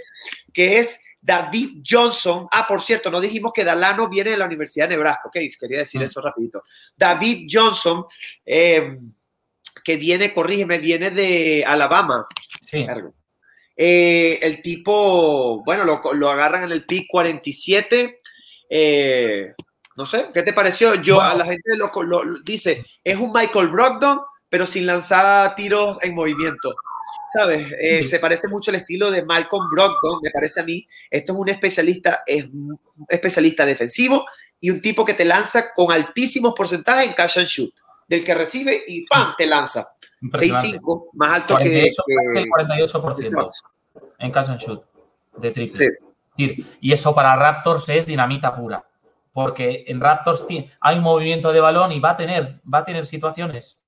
que 0.53 0.79
es 0.79 1.03
David 1.23 1.83
Johnson. 1.89 2.49
Ah, 2.51 2.67
por 2.67 2.83
cierto, 2.83 3.11
no 3.11 3.21
dijimos 3.21 3.53
que 3.55 3.65
Dalano 3.65 4.09
viene 4.09 4.31
de 4.31 4.37
la 4.37 4.47
Universidad 4.47 4.89
de 4.89 4.97
Nebraska. 4.97 5.29
Ok, 5.29 5.37
quería 5.59 5.79
decir 5.79 6.01
mm. 6.01 6.05
eso 6.05 6.21
rapidito. 6.21 6.65
David 6.97 7.47
Johnson, 7.51 8.05
eh, 8.45 8.99
que 9.85 9.97
viene, 9.97 10.35
corrígeme, 10.35 10.79
viene 10.79 11.11
de 11.11 11.65
Alabama. 11.65 12.27
Sí. 12.61 12.85
Eh, 13.77 14.39
el 14.43 14.61
tipo, 14.61 15.63
bueno, 15.65 15.85
lo, 15.85 16.01
lo, 16.13 16.31
agarran 16.31 16.65
en 16.65 16.73
el 16.73 16.85
pick 16.85 17.07
47. 17.09 18.21
Eh, 18.69 19.55
no 19.97 20.05
sé, 20.05 20.27
¿qué 20.35 20.43
te 20.43 20.53
pareció? 20.53 20.95
Yo 20.97 21.21
a 21.21 21.35
la 21.35 21.45
gente 21.45 21.77
lo, 21.77 22.23
dice, 22.45 22.85
es 23.05 23.19
un 23.19 23.33
Michael 23.33 23.69
Brogdon, 23.69 24.21
pero 24.49 24.67
sin 24.67 24.87
lanzar 24.87 25.55
tiros 25.55 26.03
en 26.03 26.15
movimiento. 26.15 26.75
¿Sabes? 27.35 27.73
Eh, 27.81 28.05
se 28.05 28.19
parece 28.19 28.49
mucho 28.49 28.71
al 28.71 28.77
estilo 28.77 29.11
de 29.11 29.25
Malcolm 29.25 29.69
Brogdon, 29.71 30.21
me 30.23 30.31
parece 30.31 30.61
a 30.61 30.65
mí. 30.65 30.87
Esto 31.11 31.33
es 31.33 31.39
un 31.39 31.49
especialista, 31.49 32.23
es 32.27 32.45
un 32.47 32.79
especialista 33.09 33.65
defensivo 33.65 34.27
y 34.61 34.71
un 34.71 34.81
tipo 34.81 35.05
que 35.05 35.15
te 35.15 35.25
lanza 35.25 35.73
con 35.73 35.91
altísimos 35.91 36.53
porcentajes 36.55 37.09
en 37.09 37.15
catch 37.15 37.39
and 37.39 37.47
shoot. 37.47 37.73
Del 38.07 38.25
que 38.25 38.35
recibe 38.35 38.83
y 38.87 39.07
¡pam! 39.07 39.35
te 39.39 39.47
lanza. 39.47 39.89
6-5, 40.21 41.11
más 41.15 41.41
alto 41.41 41.57
que, 41.57 41.85
El 41.85 42.47
48% 42.47 43.49
en 44.19 44.31
catch 44.31 44.49
and 44.51 44.61
shoot 44.61 44.85
de 45.39 45.51
triple. 45.51 45.99
Y 46.37 46.93
eso 46.93 47.15
para 47.15 47.35
Raptors 47.37 47.89
es 47.89 48.07
dinamita 48.07 48.55
pura 48.55 48.85
porque 49.33 49.85
en 49.87 50.01
Raptors 50.01 50.45
hay 50.81 50.99
un 50.99 51.03
movimiento 51.03 51.53
de 51.53 51.61
balón 51.61 51.93
y 51.93 52.01
va 52.01 52.11
a 52.11 52.17
tener, 52.17 52.61
va 52.73 52.79
a 52.79 52.85
tener 52.85 53.07
situaciones. 53.07 53.81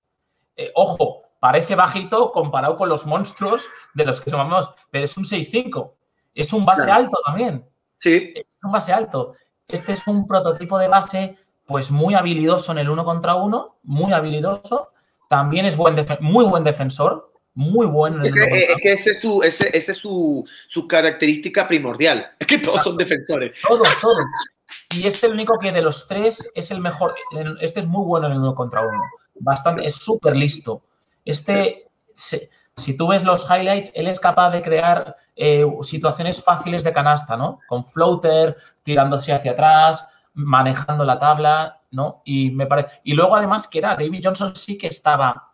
Eh, 0.56 0.70
ojo, 0.74 1.22
parece 1.44 1.74
bajito 1.74 2.32
comparado 2.32 2.74
con 2.74 2.88
los 2.88 3.04
monstruos 3.04 3.68
de 3.92 4.06
los 4.06 4.18
que 4.22 4.30
somos, 4.30 4.70
pero 4.90 5.04
es 5.04 5.14
un 5.18 5.24
6-5. 5.24 5.92
Es 6.34 6.54
un 6.54 6.64
base 6.64 6.90
alto 6.90 7.18
también. 7.22 7.68
Sí. 7.98 8.32
Es 8.34 8.46
un 8.62 8.72
base 8.72 8.94
alto. 8.94 9.34
Este 9.68 9.92
es 9.92 10.06
un 10.06 10.26
prototipo 10.26 10.78
de 10.78 10.88
base, 10.88 11.36
pues 11.66 11.90
muy 11.90 12.14
habilidoso 12.14 12.72
en 12.72 12.78
el 12.78 12.88
uno 12.88 13.04
contra 13.04 13.34
uno, 13.34 13.76
muy 13.82 14.14
habilidoso. 14.14 14.92
También 15.28 15.66
es 15.66 15.76
buen 15.76 15.94
muy 16.20 16.46
buen 16.46 16.64
defensor, 16.64 17.30
muy 17.52 17.84
bueno. 17.84 18.22
Es 18.22 18.32
que, 18.32 18.42
es 18.42 18.80
que 18.80 18.92
ese 18.92 19.10
es, 19.10 19.20
su, 19.20 19.42
ese, 19.42 19.68
es 19.76 19.84
su, 19.98 20.46
su, 20.66 20.88
característica 20.88 21.68
primordial. 21.68 22.26
Es 22.38 22.46
que 22.46 22.56
todos 22.56 22.82
son 22.82 22.96
defensores. 22.96 23.52
Todos, 23.68 23.88
todos. 24.00 24.24
Y 24.96 25.06
este, 25.06 25.26
el 25.26 25.34
único 25.34 25.58
que 25.58 25.72
de 25.72 25.82
los 25.82 26.08
tres 26.08 26.48
es 26.54 26.70
el 26.70 26.80
mejor. 26.80 27.14
Este 27.60 27.80
es 27.80 27.86
muy 27.86 28.06
bueno 28.06 28.28
en 28.28 28.32
el 28.32 28.38
uno 28.38 28.54
contra 28.54 28.80
uno. 28.80 29.02
Bastante, 29.34 29.84
es 29.84 29.96
súper 29.96 30.36
listo. 30.36 30.82
Este, 31.24 31.90
si 32.14 32.96
tú 32.96 33.08
ves 33.08 33.24
los 33.24 33.48
highlights, 33.48 33.92
él 33.94 34.08
es 34.08 34.20
capaz 34.20 34.50
de 34.50 34.62
crear 34.62 35.16
eh, 35.36 35.64
situaciones 35.82 36.42
fáciles 36.42 36.84
de 36.84 36.92
canasta, 36.92 37.36
¿no? 37.36 37.60
Con 37.66 37.84
floater, 37.84 38.56
tirándose 38.82 39.32
hacia 39.32 39.52
atrás, 39.52 40.06
manejando 40.34 41.04
la 41.04 41.18
tabla, 41.18 41.80
¿no? 41.90 42.22
Y 42.24 42.50
me 42.50 42.66
parece. 42.66 43.00
Y 43.04 43.14
luego, 43.14 43.36
además, 43.36 43.68
que 43.68 43.78
era 43.78 43.96
David 43.96 44.20
Johnson 44.24 44.54
sí 44.54 44.76
que 44.76 44.88
estaba. 44.88 45.52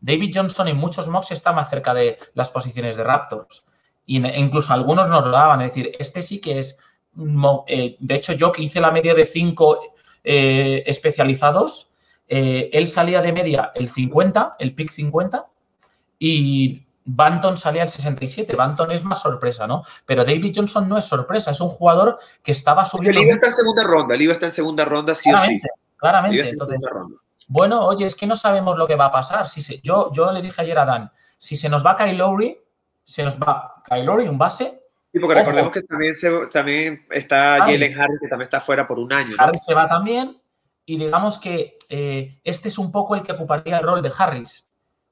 David 0.00 0.32
Johnson 0.34 0.68
en 0.68 0.76
muchos 0.76 1.08
mocks 1.08 1.30
está 1.30 1.52
más 1.52 1.70
cerca 1.70 1.94
de 1.94 2.18
las 2.34 2.50
posiciones 2.50 2.96
de 2.96 3.04
Raptors. 3.04 3.64
Y 4.04 4.24
incluso 4.38 4.72
algunos 4.72 5.10
nos 5.10 5.24
lo 5.24 5.30
daban. 5.30 5.62
Es 5.62 5.74
decir, 5.74 5.92
este 5.98 6.22
sí 6.22 6.40
que 6.40 6.60
es 6.60 6.76
eh, 7.66 7.96
de 7.98 8.14
hecho, 8.14 8.32
yo 8.34 8.52
que 8.52 8.62
hice 8.62 8.80
la 8.80 8.90
media 8.90 9.14
de 9.14 9.24
cinco 9.24 9.80
eh, 10.22 10.82
especializados, 10.86 11.88
eh, 12.28 12.70
él 12.72 12.88
salía 12.88 13.22
de 13.22 13.32
media 13.32 13.72
el 13.74 13.88
50, 13.88 14.56
el 14.58 14.74
pick 14.74 14.90
50, 14.90 15.46
y 16.18 16.86
Banton 17.04 17.56
salía 17.56 17.82
el 17.82 17.88
67. 17.88 18.56
Banton 18.56 18.90
es 18.90 19.04
más 19.04 19.20
sorpresa, 19.20 19.66
¿no? 19.66 19.82
Pero 20.04 20.24
David 20.24 20.52
Johnson 20.56 20.88
no 20.88 20.98
es 20.98 21.04
sorpresa, 21.04 21.52
es 21.52 21.60
un 21.60 21.68
jugador 21.68 22.18
que 22.42 22.52
estaba 22.52 22.84
subiendo. 22.84 23.20
El 23.20 23.26
IVA 23.26 23.34
está 23.34 23.48
en 23.48 23.54
segunda 23.54 23.84
ronda, 23.84 24.14
el 24.14 24.22
IVA 24.22 24.32
está 24.32 24.46
en 24.46 24.52
segunda 24.52 24.84
ronda, 24.84 25.14
sí 25.14 25.30
claramente, 25.30 25.68
o 25.68 25.74
sí. 25.74 25.82
Claramente, 25.96 26.48
entonces. 26.50 26.78
Bueno, 27.48 27.86
oye, 27.86 28.06
es 28.06 28.16
que 28.16 28.26
no 28.26 28.34
sabemos 28.34 28.76
lo 28.76 28.88
que 28.88 28.96
va 28.96 29.06
a 29.06 29.12
pasar. 29.12 29.46
Si 29.46 29.60
se, 29.60 29.80
yo, 29.80 30.10
yo 30.12 30.32
le 30.32 30.42
dije 30.42 30.62
ayer 30.62 30.78
a 30.78 30.84
Dan, 30.84 31.12
si 31.38 31.54
se 31.54 31.68
nos 31.68 31.86
va 31.86 31.96
Kyle 31.96 32.16
Lowry, 32.16 32.58
se 33.04 33.22
nos 33.22 33.38
va 33.38 33.82
Kyle 33.88 34.04
Lowry, 34.04 34.26
un 34.26 34.36
base, 34.36 34.82
Sí, 35.16 35.20
porque 35.20 35.36
recordemos 35.36 35.72
que 35.72 35.80
también, 35.80 36.14
también 36.52 37.06
está 37.10 37.56
Jalen 37.60 37.98
Harris, 37.98 38.20
que 38.20 38.28
también 38.28 38.48
está 38.48 38.60
fuera 38.60 38.86
por 38.86 38.98
un 38.98 39.10
año. 39.14 39.34
Harris 39.38 39.64
se 39.64 39.72
va 39.72 39.86
también, 39.86 40.36
y 40.86 40.96
digamos 40.96 41.38
que 41.38 41.76
eh, 41.88 42.40
este 42.44 42.68
es 42.68 42.78
un 42.78 42.92
poco 42.92 43.16
el 43.16 43.22
que 43.22 43.32
ocuparía 43.32 43.78
el 43.78 43.84
rol 43.84 44.02
de 44.02 44.12
Harris, 44.16 44.68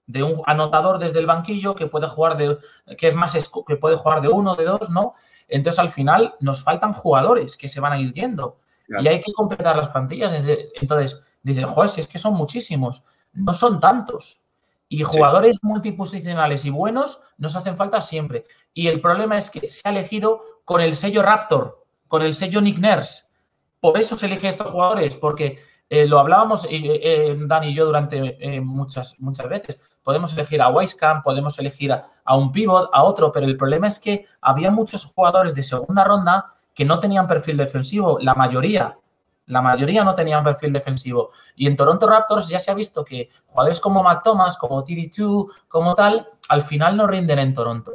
de 0.07 0.23
un 0.23 0.43
anotador 0.47 0.99
desde 0.99 1.19
el 1.19 1.27
banquillo 1.27 1.75
que 1.75 1.89
puede 1.89 2.07
jugar 2.07 2.37
de, 2.37 2.59
que 2.97 3.09
es 3.09 3.15
más 3.15 3.37
que 3.67 3.77
puede 3.77 3.97
jugar 3.97 4.21
de 4.21 4.29
uno, 4.29 4.55
de 4.55 4.65
dos, 4.65 4.91
¿no? 4.91 5.15
Entonces 5.49 5.79
al 5.79 5.89
final 5.89 6.35
nos 6.41 6.63
faltan 6.63 6.93
jugadores 6.93 7.57
que 7.57 7.69
se 7.69 7.81
van 7.81 7.93
a 7.93 8.01
ir 8.01 8.13
yendo 8.13 8.59
y 8.89 9.09
hay 9.09 9.21
que 9.21 9.33
completar 9.33 9.77
las 9.77 9.89
plantillas. 9.89 10.33
Entonces 10.81 11.23
dicen, 11.43 11.67
joder, 11.67 11.89
si 11.89 12.01
es 12.01 12.07
que 12.07 12.19
son 12.19 12.35
muchísimos, 12.35 13.03
no 13.33 13.53
son 13.53 13.81
tantos. 13.81 14.41
Y 14.89 15.03
jugadores 15.03 15.59
multiposicionales 15.63 16.65
y 16.65 16.71
buenos 16.71 17.21
nos 17.39 17.57
hacen 17.57 17.77
falta 17.77 18.01
siempre. 18.01 18.45
Y 18.73 18.89
el 18.89 19.01
problema 19.01 19.37
es 19.37 19.51
que 19.51 19.69
se 19.69 19.89
ha 19.89 19.91
elegido 19.91 20.43
con 20.65 20.81
el 20.81 20.95
sello 20.95 21.23
Raptor, 21.23 21.85
con 22.07 22.23
el 22.23 22.35
sello 22.35 22.61
Nick 22.61 22.79
Nurse. 22.79 23.25
Por 23.85 23.99
eso 23.99 24.16
se 24.16 24.25
eligen 24.25 24.49
estos 24.49 24.70
jugadores, 24.73 25.14
porque 25.14 25.59
eh, 25.90 26.07
lo 26.07 26.18
hablábamos 26.18 26.64
eh, 26.64 26.70
eh, 26.73 27.37
Dan 27.38 27.64
y 27.64 27.75
yo 27.75 27.85
durante 27.85 28.62
muchas, 28.62 29.14
muchas 29.18 29.47
veces. 29.47 29.79
Podemos 30.03 30.33
elegir 30.33 30.62
a 30.62 30.70
Wisecamp, 30.70 31.23
podemos 31.23 31.59
elegir 31.59 31.92
a, 31.92 32.09
a, 32.25 32.35
un 32.35 32.51
pivot, 32.51 32.88
a 32.90 33.03
otro, 33.03 33.31
pero 33.31 33.44
el 33.44 33.59
problema 33.59 33.87
es 33.87 33.99
que 33.99 34.25
había 34.40 34.70
muchos 34.70 35.05
jugadores 35.05 35.55
de 35.55 35.62
segunda 35.62 36.03
ronda 36.03 36.55
que 36.75 36.87
no 36.87 36.99
tenían 36.99 37.27
perfil 37.27 37.59
defensivo, 37.59 38.16
la 38.23 38.33
mayoría. 38.33 38.97
La 39.49 39.61
mayoría 39.61 40.03
no 40.03 40.14
tenían 40.14 40.42
perfil 40.42 40.73
defensivo. 40.73 41.33
Y 41.55 41.66
en 41.66 41.77
Toronto 41.77 42.07
Raptors 42.07 42.49
ya 42.49 42.61
se 42.61 42.70
ha 42.70 42.75
visto 42.75 43.05
que 43.05 43.29
jugadores 43.44 43.81
como 43.81 44.03
Matt 44.03 44.25
Thomas, 44.25 44.57
como 44.57 44.83
TD2, 44.83 45.49
como 45.68 45.94
tal, 45.94 46.27
al 46.49 46.62
final 46.62 46.97
no 46.97 47.07
rinden 47.07 47.38
en 47.38 47.53
Toronto. 47.53 47.92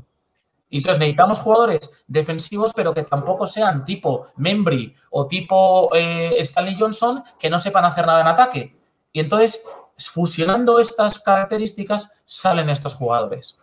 Y 0.69 0.77
entonces 0.77 0.99
necesitamos 0.99 1.39
jugadores 1.39 1.89
defensivos, 2.07 2.73
pero 2.73 2.93
que 2.93 3.03
tampoco 3.03 3.47
sean 3.47 3.85
tipo 3.85 4.27
Membry 4.37 4.93
o 5.09 5.27
tipo 5.27 5.89
eh, 5.95 6.35
Stanley 6.39 6.75
Johnson, 6.77 7.23
que 7.39 7.49
no 7.49 7.59
sepan 7.59 7.85
hacer 7.85 8.05
nada 8.05 8.21
en 8.21 8.27
ataque. 8.27 8.75
Y 9.11 9.19
entonces, 9.19 9.61
fusionando 9.97 10.79
estas 10.79 11.19
características, 11.19 12.09
salen 12.25 12.69
estos 12.69 12.93
jugadores 12.93 13.57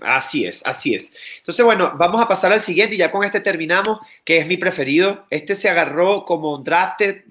así 0.00 0.46
es, 0.46 0.62
así 0.64 0.94
es. 0.94 1.12
Entonces, 1.38 1.64
bueno, 1.64 1.92
vamos 1.96 2.20
a 2.20 2.28
pasar 2.28 2.52
al 2.52 2.62
siguiente 2.62 2.94
y 2.94 2.98
ya 2.98 3.10
con 3.10 3.24
este 3.24 3.40
terminamos, 3.40 3.98
que 4.24 4.38
es 4.38 4.46
mi 4.46 4.56
preferido. 4.56 5.26
Este 5.30 5.54
se 5.54 5.68
agarró 5.68 6.24
como 6.24 6.54
un 6.54 6.64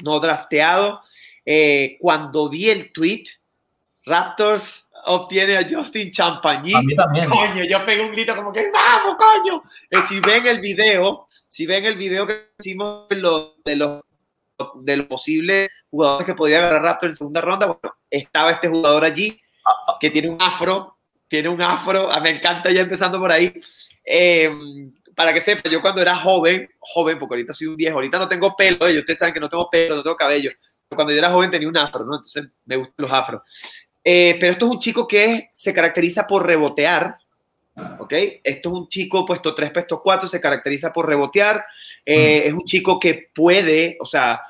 no 0.03 0.19
drafteado. 0.19 1.01
Eh, 1.45 1.97
cuando 1.99 2.49
vi 2.49 2.69
el 2.69 2.91
tweet, 2.91 3.25
Raptors 4.03 4.84
obtiene 5.05 5.57
a 5.57 5.67
Justin 5.69 6.11
Champagne. 6.11 6.75
A 6.75 6.81
mí 6.81 6.95
también. 6.95 7.29
Coño, 7.29 7.63
yo 7.63 7.85
pegué 7.85 8.03
un 8.03 8.11
grito 8.11 8.35
como 8.35 8.51
que 8.51 8.71
¡vamos, 8.71 9.15
coño! 9.17 9.63
Eh, 9.89 10.01
si 10.07 10.19
ven 10.19 10.47
el 10.47 10.59
video, 10.59 11.27
si 11.47 11.65
ven 11.65 11.85
el 11.85 11.95
video 11.95 12.25
que 12.27 12.49
hicimos 12.59 13.07
de 13.09 13.17
los, 13.17 13.63
de 13.63 13.75
los, 13.75 14.01
de 14.75 14.97
los 14.97 15.07
posibles 15.07 15.71
jugadores 15.89 16.25
que 16.25 16.35
podía 16.35 16.59
agarrar 16.59 16.83
Raptors 16.83 17.11
en 17.11 17.15
segunda 17.15 17.41
ronda, 17.41 17.65
bueno, 17.67 17.95
estaba 18.09 18.51
este 18.51 18.67
jugador 18.67 19.03
allí 19.03 19.37
que 19.99 20.11
tiene 20.11 20.29
un 20.29 20.41
afro 20.41 20.95
tiene 21.27 21.49
un 21.49 21.61
afro, 21.61 22.11
ah, 22.11 22.19
me 22.19 22.29
encanta 22.31 22.71
ya 22.71 22.81
empezando 22.81 23.19
por 23.19 23.31
ahí. 23.31 23.53
Eh, 24.05 24.49
para 25.15 25.33
que 25.33 25.41
sepa, 25.41 25.69
yo 25.69 25.81
cuando 25.81 26.01
era 26.01 26.15
joven, 26.15 26.69
joven, 26.79 27.17
porque 27.17 27.35
ahorita 27.35 27.53
soy 27.53 27.67
un 27.67 27.75
viejo, 27.75 27.95
ahorita 27.95 28.19
no 28.19 28.27
tengo 28.27 28.55
pelo, 28.55 28.87
ellos 28.87 28.99
ustedes 28.99 29.19
saben 29.19 29.33
que 29.33 29.39
no 29.39 29.49
tengo 29.49 29.69
pelo, 29.69 29.95
no 29.95 30.03
tengo 30.03 30.15
cabello, 30.15 30.51
pero 30.87 30.97
cuando 30.97 31.13
yo 31.13 31.19
era 31.19 31.31
joven 31.31 31.49
tenía 31.49 31.69
un 31.69 31.77
afro, 31.77 32.03
¿no? 32.05 32.15
Entonces 32.15 32.47
me 32.65 32.75
gustan 32.75 32.95
los 32.97 33.11
afros. 33.11 33.41
Eh, 34.07 34.37
pero 34.39 34.51
esto 34.51 34.67
es 34.67 34.71
un 34.71 34.79
chico 34.79 35.07
que 35.07 35.49
se 35.51 35.73
caracteriza 35.73 36.27
por 36.27 36.45
rebotear, 36.45 37.17
¿ok? 37.97 38.13
Esto 38.43 38.69
es 38.69 38.75
un 38.75 38.87
chico 38.87 39.25
puesto 39.25 39.55
3, 39.55 39.71
puesto 39.71 39.99
4, 40.03 40.27
se 40.27 40.39
caracteriza 40.39 40.93
por 40.93 41.07
rebotear, 41.07 41.65
eh, 42.05 42.43
mm. 42.43 42.47
es 42.47 42.53
un 42.53 42.63
chico 42.65 42.99
que 42.99 43.29
puede, 43.33 43.97
o 43.99 44.05
sea, 44.05 44.41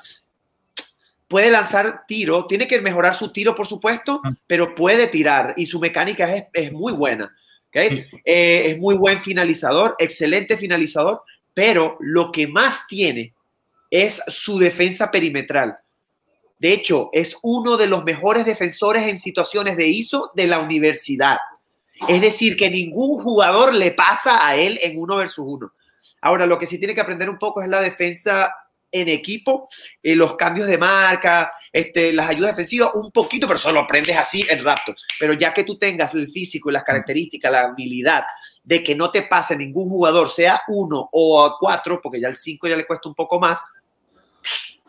puede 1.26 1.50
lanzar 1.50 2.04
tiro, 2.06 2.46
tiene 2.46 2.68
que 2.68 2.82
mejorar 2.82 3.14
su 3.14 3.32
tiro, 3.32 3.54
por 3.54 3.66
supuesto, 3.66 4.20
ah. 4.22 4.34
pero 4.46 4.74
puede 4.74 5.06
tirar 5.06 5.54
y 5.56 5.64
su 5.64 5.80
mecánica 5.80 6.48
es, 6.52 6.72
muy 6.72 6.92
buena. 6.92 7.34
¿okay? 7.68 8.04
Eh, 8.26 8.64
es 8.66 8.78
muy 8.78 8.94
buen 8.94 9.22
finalizador, 9.22 9.96
excelente 9.98 10.58
finalizador, 10.58 11.22
pero 11.54 11.96
lo 12.00 12.30
que 12.30 12.46
más 12.46 12.86
tiene 12.86 13.32
es 13.90 14.20
su 14.28 14.58
defensa 14.58 15.10
perimetral. 15.10 15.78
De 16.58 16.72
hecho, 16.72 17.10
es 17.12 17.38
uno 17.42 17.76
de 17.76 17.86
los 17.86 18.04
mejores 18.04 18.44
defensores 18.44 19.06
en 19.06 19.18
situaciones 19.18 19.76
de 19.76 19.88
ISO 19.88 20.30
de 20.34 20.46
la 20.46 20.58
universidad. 20.58 21.38
Es 22.08 22.20
decir, 22.20 22.56
que 22.56 22.70
ningún 22.70 23.22
jugador 23.22 23.74
le 23.74 23.92
pasa 23.92 24.46
a 24.46 24.56
él 24.56 24.78
en 24.82 24.98
uno 24.98 25.16
versus 25.16 25.44
uno. 25.46 25.72
Ahora, 26.20 26.46
lo 26.46 26.58
que 26.58 26.66
sí 26.66 26.78
tiene 26.78 26.94
que 26.94 27.00
aprender 27.00 27.28
un 27.28 27.38
poco 27.38 27.62
es 27.62 27.68
la 27.68 27.80
defensa 27.80 28.52
en 28.90 29.08
equipo, 29.08 29.68
eh, 30.02 30.14
los 30.14 30.36
cambios 30.36 30.68
de 30.68 30.78
marca, 30.78 31.52
este, 31.72 32.12
las 32.12 32.30
ayudas 32.30 32.52
defensivas, 32.52 32.90
un 32.94 33.10
poquito, 33.10 33.46
pero 33.46 33.58
solo 33.58 33.80
aprendes 33.80 34.16
así 34.16 34.46
en 34.48 34.64
Raptor. 34.64 34.96
Pero 35.18 35.34
ya 35.34 35.52
que 35.52 35.64
tú 35.64 35.76
tengas 35.76 36.14
el 36.14 36.30
físico 36.30 36.70
y 36.70 36.72
las 36.72 36.84
características, 36.84 37.52
la 37.52 37.62
habilidad 37.64 38.24
de 38.62 38.82
que 38.82 38.94
no 38.94 39.10
te 39.10 39.22
pase 39.22 39.56
ningún 39.56 39.88
jugador, 39.88 40.28
sea 40.30 40.62
uno 40.68 41.08
o 41.12 41.56
cuatro, 41.58 42.00
porque 42.02 42.20
ya 42.20 42.28
el 42.28 42.36
cinco 42.36 42.68
ya 42.68 42.76
le 42.76 42.86
cuesta 42.86 43.08
un 43.08 43.14
poco 43.14 43.38
más, 43.38 43.60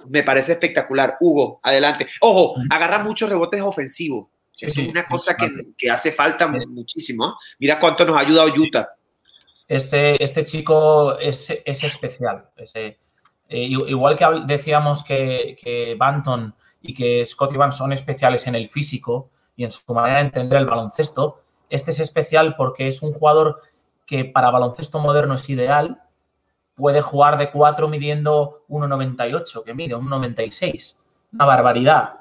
me 0.07 0.23
parece 0.23 0.53
espectacular. 0.53 1.17
Hugo, 1.19 1.59
adelante. 1.63 2.07
Ojo, 2.21 2.53
agarra 2.69 3.03
muchos 3.03 3.29
rebotes 3.29 3.61
ofensivos. 3.61 4.27
es 4.59 4.77
una 4.77 5.05
cosa 5.05 5.35
que, 5.35 5.89
hace 5.89 6.11
falta 6.11 6.47
muchísimo. 6.47 7.37
Mira 7.59 7.79
cuánto 7.79 8.05
nos 8.05 8.17
ha 8.17 8.21
ayudado 8.21 8.53
Utah. 8.55 8.89
Este, 9.67 10.21
este 10.23 10.43
chico 10.43 11.17
es, 11.19 11.49
especial. 11.65 12.49
Eh, 13.49 13.63
igual 13.63 14.15
que 14.15 14.25
decíamos 14.45 15.03
que, 15.03 15.57
que 15.61 15.95
Banton 15.95 16.53
y 16.81 16.93
que 16.93 17.25
Scott 17.25 17.53
Evans 17.53 17.75
son 17.75 17.91
especiales 17.91 18.47
en 18.47 18.55
el 18.55 18.67
físico 18.67 19.29
y 19.55 19.63
en 19.63 19.71
su 19.71 19.93
manera 19.93 20.19
de 20.19 20.25
entender 20.25 20.59
el 20.59 20.67
baloncesto, 20.67 21.41
este 21.69 21.91
es 21.91 21.99
especial 21.99 22.55
porque 22.55 22.87
es 22.87 23.01
un 23.01 23.11
jugador 23.11 23.61
que 24.05 24.23
para 24.25 24.51
baloncesto 24.51 24.99
moderno 24.99 25.33
es 25.33 25.49
ideal, 25.49 26.01
puede 26.77 27.01
jugar 27.01 27.37
de 27.37 27.49
4 27.49 27.87
midiendo 27.89 28.63
1,98, 28.69 29.63
que 29.63 29.73
mide 29.73 29.95
1,96. 29.95 30.95
Una 31.33 31.45
barbaridad. 31.45 32.13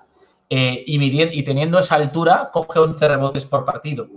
Eh, 0.49 0.83
y, 0.87 0.99
midiendo, 0.99 1.35
y 1.35 1.43
teniendo 1.43 1.79
esa 1.79 1.97
altura, 1.97 2.51
coge 2.53 2.79
11 2.79 3.07
rebotes 3.07 3.45
por 3.45 3.65
partido. 3.65 4.09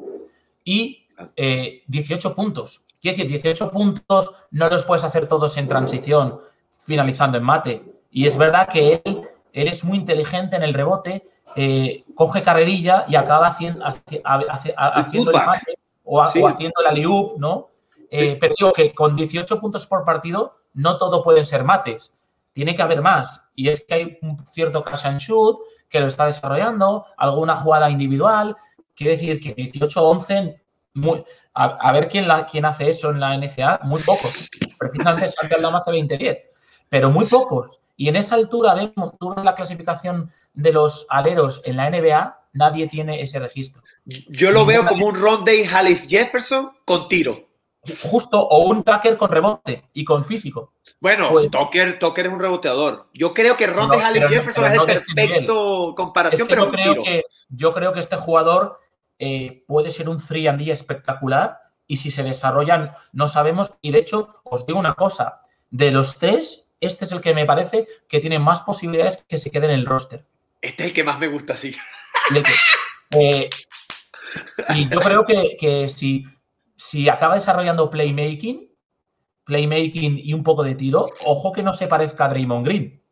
Y 0.64 1.08
18 1.36 2.30
eh, 2.30 2.32
puntos. 2.34 2.86
Quiere 3.02 3.18
decir, 3.18 3.30
18 3.30 3.72
puntos 3.72 4.32
no 4.52 4.70
los 4.70 4.86
puedes 4.86 5.04
hacer 5.04 5.28
todos 5.28 5.58
en 5.58 5.68
transición, 5.68 6.40
finalizando 6.86 7.38
en 7.38 7.44
mate. 7.44 7.84
Y 8.10 8.26
es 8.26 8.38
verdad 8.38 8.70
que 8.70 9.02
él, 9.04 9.28
es 9.52 9.84
muy 9.84 9.98
inteligente 9.98 10.56
en 10.56 10.64
el 10.64 10.74
rebote, 10.74 11.28
eh, 11.56 12.06
coge 12.16 12.42
carrerilla 12.42 13.06
y 13.10 13.16
acaba 13.16 13.48
haciendo, 13.48 13.84
haciendo 13.86 15.32
el 15.32 15.46
mate 15.46 15.80
o, 16.06 16.22
haciendo 16.22 16.82
la 16.82 16.94
liup, 16.94 17.38
¿no? 17.38 17.70
Eh, 18.12 18.38
pero 18.40 18.56
digo 18.58 18.74
que 18.74 18.94
con 18.94 19.16
18 19.16 19.60
puntos 19.60 19.86
por 19.86 20.04
partido 20.04 20.56
no 20.74 20.98
todo 20.98 21.24
pueden 21.24 21.46
ser 21.46 21.64
mates. 21.64 22.14
Tiene 22.52 22.76
que 22.76 22.82
haber 22.82 23.02
más. 23.02 23.42
Y 23.56 23.70
es 23.70 23.86
que 23.86 23.94
hay 23.94 24.18
un 24.22 24.46
cierto 24.48 24.84
cash 24.84 25.06
and 25.06 25.20
shoot 25.20 25.60
que 25.90 26.00
lo 26.00 26.08
está 26.08 26.26
desarrollando, 26.26 27.06
alguna 27.18 27.56
jugada 27.56 27.90
individual. 27.90 28.56
Quiere 28.96 29.12
decir 29.12 29.40
que 29.40 29.56
18-11, 29.56 30.60
a, 31.54 31.92
ver 31.92 32.10
quién, 32.10 32.28
la, 32.28 32.46
quién 32.46 32.66
hace 32.66 32.90
eso 32.90 33.12
en 33.12 33.20
la 33.20 33.38
NCA, 33.38 33.82
muy 33.84 34.02
pocos. 34.02 34.34
Precisamente 34.78 35.28
Santiago 35.28 35.62
Lama 35.62 35.80
hace 35.80 35.92
20-10, 35.92 36.40
pero 36.90 37.10
muy 37.10 37.26
pocos. 37.26 37.80
Y 37.96 38.08
en 38.08 38.16
esa 38.16 38.36
altura, 38.36 38.74
vemos, 38.74 39.14
tú 39.20 39.34
ves 39.34 39.44
la 39.44 39.56
clasificación 39.56 40.32
de 40.54 40.72
los 40.72 41.06
aleros 41.10 41.62
en 41.66 41.78
la 41.78 41.90
NBA, 41.90 42.40
nadie 42.54 42.88
tiene 42.88 43.22
ese 43.22 43.40
registro. 43.40 43.84
Yo 44.06 44.52
lo 44.52 44.66
veo 44.66 44.86
como 44.86 45.08
un 45.08 45.20
Rondé 45.20 45.68
Halif 45.68 46.08
Jefferson 46.08 46.72
con 46.86 47.08
tiro 47.08 47.49
justo 48.04 48.40
o 48.40 48.68
un 48.68 48.84
Tucker 48.84 49.18
con 49.18 49.32
rebote 49.32 49.86
y 49.94 50.04
con 50.04 50.24
físico. 50.26 50.74
Bueno, 51.00 51.30
pues, 51.32 51.52
Tucker, 51.52 52.00
es 52.00 52.28
un 52.28 52.40
reboteador. 52.40 53.10
Yo 53.14 53.34
creo 53.34 53.56
que 53.56 53.68
Ron 53.68 53.90
de 53.90 54.22
Jefferson 54.28 54.66
es 54.66 54.74
el 54.74 54.90
este 54.90 55.14
perfecto 55.14 55.94
comparación, 55.96 56.48
pero 56.48 56.66
yo 56.66 56.72
creo, 56.72 57.04
que, 57.04 57.24
yo 57.50 57.74
creo 57.74 57.94
que 57.94 58.00
este 58.00 58.18
jugador 58.18 58.80
eh, 59.18 59.64
puede 59.68 59.90
ser 59.90 60.10
un 60.10 60.18
3 60.18 60.48
and 60.48 60.62
D 60.62 60.72
espectacular 60.72 61.60
y 61.88 61.98
si 61.98 62.12
se 62.12 62.24
desarrollan 62.24 62.92
no 63.14 63.28
sabemos. 63.28 63.74
Y 63.82 63.92
de 63.92 64.00
hecho, 64.00 64.42
os 64.44 64.66
digo 64.66 64.80
una 64.80 64.96
cosa, 64.96 65.40
de 65.70 65.92
los 65.92 66.18
tres, 66.18 66.68
este 66.82 67.06
es 67.06 67.12
el 67.12 67.22
que 67.22 67.34
me 67.34 67.46
parece 67.46 67.88
que 68.08 68.20
tiene 68.20 68.40
más 68.40 68.62
posibilidades 68.62 69.24
que 69.28 69.38
se 69.38 69.52
quede 69.52 69.66
en 69.66 69.74
el 69.74 69.86
roster. 69.86 70.26
Este 70.62 70.84
es 70.84 70.90
el 70.90 70.96
que 70.96 71.04
más 71.04 71.20
me 71.20 71.28
gusta, 71.28 71.56
sí. 71.56 71.76
Y, 73.12 73.18
eh, 73.18 73.50
yo 74.92 75.00
creo 75.00 75.26
que, 75.26 75.58
que 75.60 75.90
si 75.90 76.26
si 76.80 77.10
acaba 77.10 77.34
desarrollando 77.34 77.90
playmaking, 77.90 78.74
playmaking 79.44 80.18
y 80.18 80.34
un 80.34 80.44
poco 80.44 80.64
de 80.64 80.76
tiro, 80.76 81.12
ojo 81.26 81.52
que 81.52 81.62
no 81.62 81.74
se 81.74 81.88
parezca 81.88 82.26
a 82.26 82.30
Draymond 82.30 82.66
Green. 82.66 83.04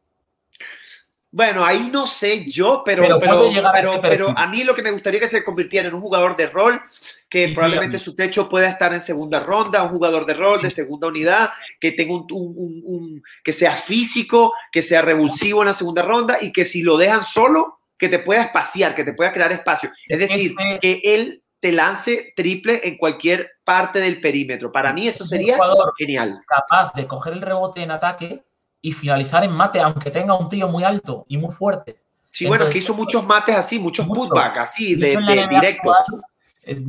Bueno, 1.30 1.66
ahí 1.66 1.90
no 1.92 2.08
sé 2.08 2.50
yo, 2.50 2.82
pero, 2.86 3.20
pero, 3.20 4.34
a, 4.36 4.48
mí 4.48 4.64
lo 4.64 4.74
que 4.74 4.82
me 4.82 4.92
gustaría 4.92 5.20
que 5.20 5.28
se 5.28 5.44
convirtiera 5.44 5.90
en 5.90 5.94
un 5.94 6.00
jugador 6.00 6.38
de 6.38 6.48
rol, 6.48 6.82
que 7.28 7.50
probablemente 7.50 8.00
su 8.00 8.16
techo 8.16 8.48
pueda 8.48 8.70
estar 8.70 8.94
en 8.94 9.02
segunda 9.02 9.42
ronda, 9.42 9.84
un 9.84 9.90
jugador 9.90 10.26
de 10.26 10.36
rol 10.36 10.62
de 10.62 10.70
segunda 10.70 11.10
unidad, 11.10 11.50
que 11.82 11.92
tenga 11.92 12.14
un, 12.14 13.22
que 13.44 13.52
sea 13.52 13.76
físico, 13.76 14.54
que 14.72 14.82
sea 14.82 15.02
revulsivo 15.02 15.62
en 15.62 15.68
la 15.68 15.74
segunda 15.74 16.04
ronda 16.04 16.38
y 16.40 16.54
que 16.54 16.64
si 16.64 16.84
lo 16.84 16.96
dejan 16.96 17.22
solo, 17.22 17.82
que 17.98 18.08
te 18.08 18.20
pueda 18.20 18.44
espaciar, 18.44 18.96
que 18.96 19.04
te 19.04 19.14
pueda 19.14 19.34
crear 19.34 19.52
espacio. 19.52 19.92
Es 20.08 20.22
decir, 20.22 20.56
que 20.80 21.02
él 21.04 21.44
te 21.60 21.72
lance 21.72 22.34
triple 22.36 22.82
en 22.84 22.98
cualquier 22.98 23.52
parte 23.64 24.00
del 24.00 24.22
perímetro. 24.22 24.72
Para 24.72 24.94
mí 24.94 25.08
eso 25.08 25.26
sería 25.26 25.58
genial. 25.98 26.42
Capaz 26.48 26.94
de 26.94 27.08
coger 27.08 27.34
el 27.34 27.42
rebote 27.42 27.82
en 27.82 27.92
ataque 27.92 28.44
y 28.82 28.92
finalizar 28.92 29.44
en 29.44 29.52
mate, 29.52 29.80
aunque 29.80 30.12
tenga 30.12 30.36
un 30.36 30.50
tío 30.50 30.68
muy 30.68 30.84
alto 30.84 31.26
y 31.28 31.38
muy 31.38 31.52
fuerte. 31.52 32.00
Sí, 32.32 32.46
bueno, 32.46 32.70
que 32.70 32.78
hizo 32.78 32.94
muchos 32.94 33.26
mates 33.26 33.56
así, 33.56 33.80
muchos 33.80 34.06
putbacks 34.06 34.60
así, 34.60 34.96
de, 34.96 35.48
directos. 35.50 35.98
Eh, 36.62 36.84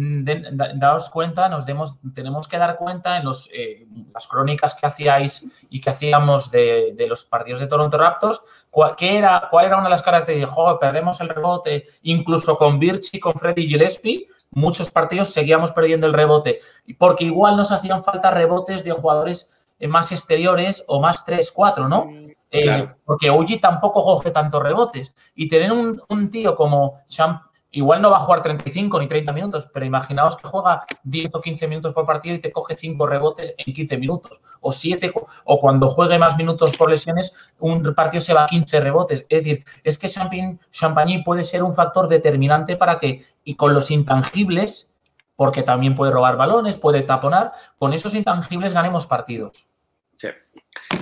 daos 0.74 1.08
cuenta, 1.08 1.48
nos 1.48 1.64
demos, 1.64 1.98
tenemos 2.12 2.48
que 2.48 2.58
dar 2.58 2.76
cuenta 2.76 3.16
en 3.16 3.24
los, 3.24 3.48
eh, 3.54 3.86
las 4.12 4.26
crónicas 4.26 4.74
que 4.74 4.86
hacíais 4.86 5.44
y 5.70 5.80
que 5.80 5.88
hacíamos 5.88 6.50
de, 6.50 6.94
los 7.08 7.24
partidos 7.24 7.60
de 7.60 7.68
Toronto 7.68 7.96
Raptors, 7.96 8.42
cuál, 8.70 8.96
era, 8.98 9.46
cuál 9.50 9.66
era 9.66 9.76
una 9.76 9.84
de 9.84 9.90
las 9.90 10.02
características. 10.02 10.52
Joder, 10.52 10.78
perdemos 10.80 11.20
el 11.20 11.28
rebote, 11.28 11.86
incluso 12.02 12.58
con 12.58 12.78
Birchi, 12.78 13.20
con 13.20 13.34
Freddy 13.34 13.68
Gillespie, 13.68 14.26
muchos 14.50 14.90
partidos 14.90 15.28
seguíamos 15.30 15.72
perdiendo 15.72 16.06
el 16.06 16.14
rebote, 16.14 16.60
porque 16.98 17.24
igual 17.24 17.56
nos 17.56 17.72
hacían 17.72 18.02
falta 18.02 18.30
rebotes 18.30 18.84
de 18.84 18.92
jugadores 18.92 19.50
eh, 19.78 19.88
más 19.88 20.12
exteriores 20.12 20.84
o 20.86 21.00
más 21.00 21.24
3-4, 21.24 21.88
¿no? 21.88 22.06
Eh, 22.50 22.88
porque 23.04 23.30
Uji 23.30 23.58
tampoco 23.58 24.02
coge 24.02 24.30
tantos 24.30 24.62
rebotes. 24.62 25.14
Y 25.34 25.48
tener 25.48 25.70
un, 25.70 26.00
un 26.08 26.30
tío 26.30 26.54
como 26.54 27.00
Champ 27.06 27.42
Igual 27.70 28.00
no 28.00 28.10
va 28.10 28.16
a 28.16 28.20
jugar 28.20 28.40
35 28.40 28.98
ni 28.98 29.06
30 29.06 29.32
minutos, 29.32 29.68
pero 29.72 29.84
imaginaos 29.84 30.36
que 30.36 30.48
juega 30.48 30.86
10 31.02 31.34
o 31.34 31.40
15 31.42 31.68
minutos 31.68 31.92
por 31.92 32.06
partido 32.06 32.34
y 32.34 32.38
te 32.38 32.50
coge 32.50 32.76
5 32.76 33.06
rebotes 33.06 33.54
en 33.58 33.74
15 33.74 33.98
minutos, 33.98 34.40
o 34.60 34.72
7, 34.72 35.12
o 35.44 35.60
cuando 35.60 35.88
juegue 35.88 36.18
más 36.18 36.36
minutos 36.38 36.74
por 36.76 36.88
lesiones, 36.88 37.34
un 37.58 37.94
partido 37.94 38.22
se 38.22 38.32
va 38.32 38.44
a 38.44 38.46
15 38.46 38.80
rebotes. 38.80 39.26
Es 39.28 39.44
decir, 39.44 39.64
es 39.84 39.98
que 39.98 40.08
Champagny 40.08 41.22
puede 41.22 41.44
ser 41.44 41.62
un 41.62 41.74
factor 41.74 42.08
determinante 42.08 42.76
para 42.76 42.98
que, 42.98 43.22
y 43.44 43.54
con 43.54 43.74
los 43.74 43.90
intangibles, 43.90 44.94
porque 45.36 45.62
también 45.62 45.94
puede 45.94 46.10
robar 46.10 46.38
balones, 46.38 46.78
puede 46.78 47.02
taponar, 47.02 47.52
con 47.78 47.92
esos 47.92 48.14
intangibles 48.14 48.72
ganemos 48.72 49.06
partidos. 49.06 49.68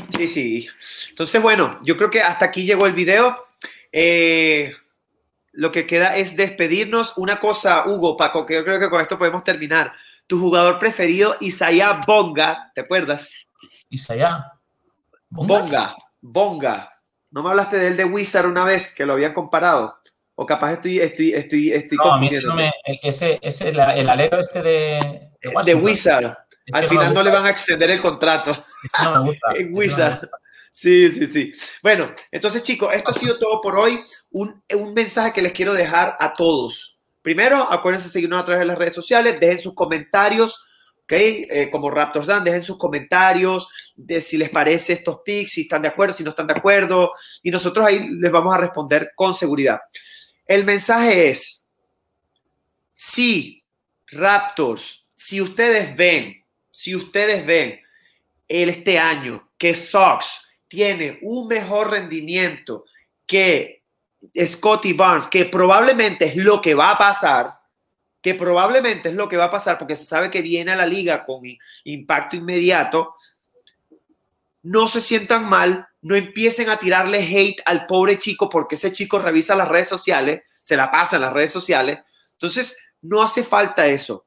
Sí, 0.08 0.26
sí. 0.26 0.68
Entonces, 1.10 1.40
bueno, 1.40 1.78
yo 1.82 1.96
creo 1.96 2.10
que 2.10 2.20
hasta 2.20 2.44
aquí 2.44 2.64
llegó 2.64 2.86
el 2.86 2.92
video. 2.92 3.46
Eh, 3.92 4.72
lo 5.56 5.72
que 5.72 5.86
queda 5.86 6.16
es 6.16 6.36
despedirnos. 6.36 7.14
Una 7.16 7.40
cosa, 7.40 7.84
Hugo, 7.86 8.16
Paco, 8.16 8.44
que 8.44 8.54
yo 8.54 8.64
creo 8.64 8.78
que 8.78 8.90
con 8.90 9.00
esto 9.00 9.18
podemos 9.18 9.42
terminar. 9.42 9.92
Tu 10.26 10.38
jugador 10.38 10.78
preferido, 10.78 11.36
Isaiah 11.40 12.00
Bonga, 12.06 12.70
¿te 12.74 12.82
acuerdas? 12.82 13.32
Isaiah. 13.88 14.52
Bonga. 15.30 15.96
Bonga. 16.20 16.92
¿No 17.30 17.42
me 17.42 17.50
hablaste 17.50 17.78
de 17.78 17.88
él 17.88 17.96
de 17.96 18.04
Wizard 18.04 18.46
una 18.46 18.64
vez 18.64 18.94
que 18.94 19.06
lo 19.06 19.14
habían 19.14 19.32
comparado? 19.32 19.98
O 20.34 20.44
capaz 20.44 20.74
estoy, 20.74 21.00
estoy, 21.00 21.32
estoy, 21.32 21.72
estoy 21.72 21.96
no, 21.96 22.12
a 22.12 22.18
mí 22.18 22.28
no 22.44 22.54
me, 22.54 22.70
ese, 23.02 23.38
ese 23.40 23.70
el, 23.70 23.80
el 23.80 24.08
alero 24.08 24.38
este 24.38 24.62
de, 24.62 25.30
de, 25.64 25.74
Wizard. 25.74 26.36
Al 26.72 26.86
final 26.86 27.14
no 27.14 27.22
le 27.22 27.30
van 27.30 27.46
a 27.46 27.50
extender 27.50 27.90
el 27.90 28.00
contrato. 28.02 28.52
No 29.02 29.20
me 29.20 29.26
gusta. 29.28 29.48
en 29.56 29.74
Wizard. 29.74 30.28
Sí, 30.78 31.10
sí, 31.10 31.26
sí. 31.26 31.52
Bueno, 31.82 32.12
entonces 32.30 32.60
chicos, 32.60 32.92
esto 32.92 33.10
ha 33.10 33.14
sido 33.14 33.38
todo 33.38 33.62
por 33.62 33.78
hoy. 33.78 34.04
Un, 34.32 34.62
mensaje 34.92 35.32
que 35.32 35.40
les 35.40 35.52
quiero 35.52 35.72
dejar 35.72 36.14
a 36.20 36.34
todos. 36.34 37.00
Primero, 37.22 37.56
acuérdense 37.72 38.08
de 38.08 38.12
seguirnos 38.12 38.42
a 38.42 38.44
través 38.44 38.60
de 38.60 38.66
las 38.66 38.76
redes 38.76 38.92
sociales, 38.92 39.40
dejen 39.40 39.58
sus 39.58 39.74
comentarios, 39.74 40.66
¿ok? 41.04 41.12
Eh, 41.12 41.70
como 41.72 41.88
Raptors 41.88 42.26
Dan, 42.26 42.44
dejen 42.44 42.60
sus 42.60 42.76
comentarios 42.76 43.70
de 43.96 44.20
si 44.20 44.36
les 44.36 44.50
parece 44.50 44.92
estos 44.92 45.20
picks, 45.24 45.52
si 45.52 45.62
están 45.62 45.80
de 45.80 45.88
acuerdo, 45.88 46.12
si 46.12 46.24
no 46.24 46.30
están 46.30 46.46
de 46.46 46.52
acuerdo, 46.52 47.12
y 47.42 47.50
nosotros 47.50 47.86
ahí 47.86 48.10
les 48.10 48.30
vamos 48.30 48.54
a 48.54 48.58
responder 48.58 49.12
con 49.14 49.32
seguridad. 49.32 49.80
El 50.44 50.66
mensaje 50.66 51.30
es, 51.30 51.66
si 52.92 53.64
Raptors, 54.08 55.06
si 55.14 55.40
ustedes 55.40 55.96
ven, 55.96 56.36
si 56.70 56.94
ustedes 56.94 57.46
ven 57.46 57.80
este 58.46 58.98
año 58.98 59.50
que 59.56 59.74
Sox 59.74 60.42
tiene 60.68 61.18
un 61.22 61.48
mejor 61.48 61.90
rendimiento 61.90 62.84
que 63.26 63.84
Scotty 64.36 64.92
Barnes, 64.92 65.28
que 65.28 65.44
probablemente 65.44 66.26
es 66.26 66.36
lo 66.36 66.60
que 66.60 66.74
va 66.74 66.92
a 66.92 66.98
pasar, 66.98 67.58
que 68.20 68.34
probablemente 68.34 69.10
es 69.10 69.14
lo 69.14 69.28
que 69.28 69.36
va 69.36 69.44
a 69.44 69.50
pasar 69.50 69.78
porque 69.78 69.94
se 69.94 70.04
sabe 70.04 70.30
que 70.30 70.42
viene 70.42 70.72
a 70.72 70.76
la 70.76 70.86
liga 70.86 71.24
con 71.24 71.42
impacto 71.84 72.36
inmediato, 72.36 73.14
no 74.62 74.88
se 74.88 75.00
sientan 75.00 75.48
mal, 75.48 75.86
no 76.02 76.16
empiecen 76.16 76.68
a 76.68 76.76
tirarle 76.76 77.18
hate 77.18 77.62
al 77.64 77.86
pobre 77.86 78.18
chico 78.18 78.48
porque 78.48 78.74
ese 78.74 78.92
chico 78.92 79.18
revisa 79.18 79.54
las 79.54 79.68
redes 79.68 79.88
sociales, 79.88 80.42
se 80.62 80.76
la 80.76 80.90
pasa 80.90 81.16
en 81.16 81.22
las 81.22 81.32
redes 81.32 81.52
sociales. 81.52 82.00
Entonces, 82.32 82.76
no 83.02 83.22
hace 83.22 83.44
falta 83.44 83.86
eso. 83.86 84.26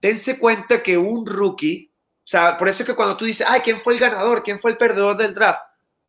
Dense 0.00 0.38
cuenta 0.38 0.82
que 0.82 0.96
un 0.96 1.26
rookie, 1.26 1.90
o 1.92 2.26
sea, 2.26 2.56
por 2.56 2.68
eso 2.68 2.82
es 2.82 2.88
que 2.88 2.94
cuando 2.94 3.16
tú 3.16 3.26
dices, 3.26 3.46
ay, 3.48 3.60
¿quién 3.60 3.78
fue 3.78 3.92
el 3.92 4.00
ganador? 4.00 4.42
¿Quién 4.42 4.58
fue 4.58 4.70
el 4.70 4.78
perdedor 4.78 5.18
del 5.18 5.34
draft? 5.34 5.60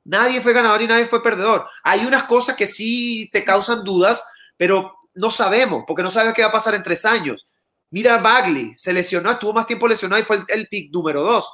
Nadie 0.06 0.40
fue 0.40 0.54
ganador 0.54 0.82
y 0.84 0.88
nadie 0.88 1.08
fue 1.08 1.22
perdedor. 1.22 1.68
Hay 1.84 2.06
unas 2.06 2.26
cosas 2.26 2.56
que 2.56 2.68
sí 2.68 3.28
te 3.34 3.44
causan 3.44 3.84
dudas, 3.84 4.24
pero 4.56 4.96
no 5.16 5.32
sabemos, 5.32 5.84
porque 5.88 6.04
no 6.04 6.12
sabes 6.12 6.34
qué 6.36 6.44
va 6.44 6.50
a 6.50 6.54
pasar 6.54 6.76
en 6.76 6.84
tres 6.84 7.06
años. 7.06 7.48
Mira, 7.90 8.18
Bagley 8.20 8.74
se 8.76 8.94
lesionó, 8.94 9.32
estuvo 9.32 9.54
más 9.54 9.66
tiempo 9.66 9.88
lesionado 9.88 10.22
y 10.22 10.26
fue 10.26 10.40
el, 10.48 10.68
pick 10.68 10.94
número 10.94 11.24
dos, 11.24 11.52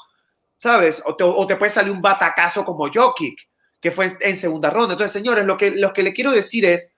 ¿sabes? 0.57 1.01
O 1.05 1.15
te, 1.47 1.55
puede 1.55 1.71
salir 1.71 1.93
un 1.93 2.01
batacazo 2.01 2.65
como 2.65 2.89
Jokic, 2.93 3.47
que 3.79 3.91
fue 3.91 4.17
en 4.19 4.35
segunda 4.35 4.69
ronda. 4.69 4.93
Entonces, 4.93 5.13
señores, 5.13 5.45
lo 5.45 5.57
que, 5.57 5.71
lo 5.71 5.93
que 5.93 6.03
le 6.03 6.11
quiero 6.11 6.31
decir 6.31 6.65
es, 6.65 6.93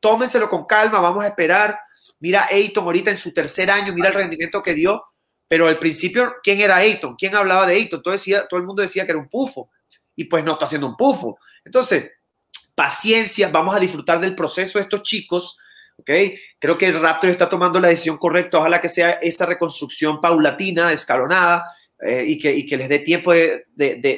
tómenselo 0.00 0.50
con 0.50 0.66
calma, 0.66 1.00
vamos 1.00 1.24
a 1.24 1.28
esperar. 1.28 1.78
Mira 2.18 2.46
Ayton 2.50 2.84
ahorita 2.84 3.10
en 3.10 3.16
su 3.16 3.32
tercer 3.32 3.70
año, 3.70 3.94
mira 3.94 4.08
el 4.08 4.14
rendimiento 4.14 4.62
que 4.62 4.74
dio, 4.74 5.02
pero 5.48 5.66
al 5.66 5.78
principio, 5.78 6.34
¿quién 6.42 6.60
era 6.60 6.76
Ayton? 6.76 7.16
¿Quién 7.16 7.34
hablaba 7.34 7.66
de 7.66 7.74
Ayton? 7.74 8.02
Todo, 8.02 8.12
decía, 8.12 8.46
todo 8.46 8.60
el 8.60 8.66
mundo 8.66 8.82
decía 8.82 9.06
que 9.06 9.12
era 9.12 9.18
un 9.18 9.28
pufo 9.28 9.70
y 10.20 10.24
pues 10.24 10.44
no 10.44 10.52
está 10.52 10.66
haciendo 10.66 10.86
un 10.86 10.96
pufo. 10.98 11.38
Entonces, 11.64 12.10
paciencia, 12.74 13.48
vamos 13.48 13.74
a 13.74 13.80
disfrutar 13.80 14.20
del 14.20 14.34
proceso 14.34 14.78
de 14.78 14.82
estos 14.82 15.02
chicos. 15.02 15.56
¿ok? 15.96 16.10
Creo 16.58 16.76
que 16.76 16.86
el 16.86 17.00
Raptor 17.00 17.30
está 17.30 17.48
tomando 17.48 17.80
la 17.80 17.88
decisión 17.88 18.18
correcta. 18.18 18.58
Ojalá 18.58 18.82
que 18.82 18.90
sea 18.90 19.12
esa 19.12 19.46
reconstrucción 19.46 20.20
paulatina, 20.20 20.92
escalonada, 20.92 21.64
eh, 22.02 22.24
y, 22.26 22.66
que, 22.66 22.76
les 22.76 22.88
dé 22.90 22.98
tiempo 22.98 23.32
de, 23.32 23.64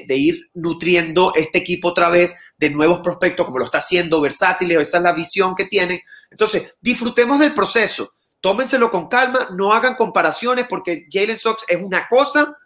ir 0.08 0.50
nutriendo 0.54 1.32
este 1.36 1.58
equipo 1.58 1.88
otra 1.88 2.10
vez 2.10 2.52
de 2.58 2.70
nuevos 2.70 2.98
prospectos, 2.98 3.46
como 3.46 3.58
lo 3.58 3.64
está 3.64 3.78
haciendo 3.78 4.20
versátiles, 4.20 4.80
esa 4.80 4.96
es 4.96 5.02
la 5.04 5.12
visión 5.12 5.54
que 5.54 5.66
tienen. 5.66 6.00
Entonces, 6.32 6.76
disfrutemos 6.80 7.38
del 7.38 7.54
proceso, 7.54 8.14
tómenselo 8.40 8.90
con 8.90 9.08
calma, 9.08 9.50
no 9.56 9.72
hagan 9.72 9.94
comparaciones 9.94 10.66
porque 10.68 11.06
Jalen 11.08 11.38
Sox 11.38 11.64
es 11.68 11.80
una 11.80 12.08
cosa 12.08 12.56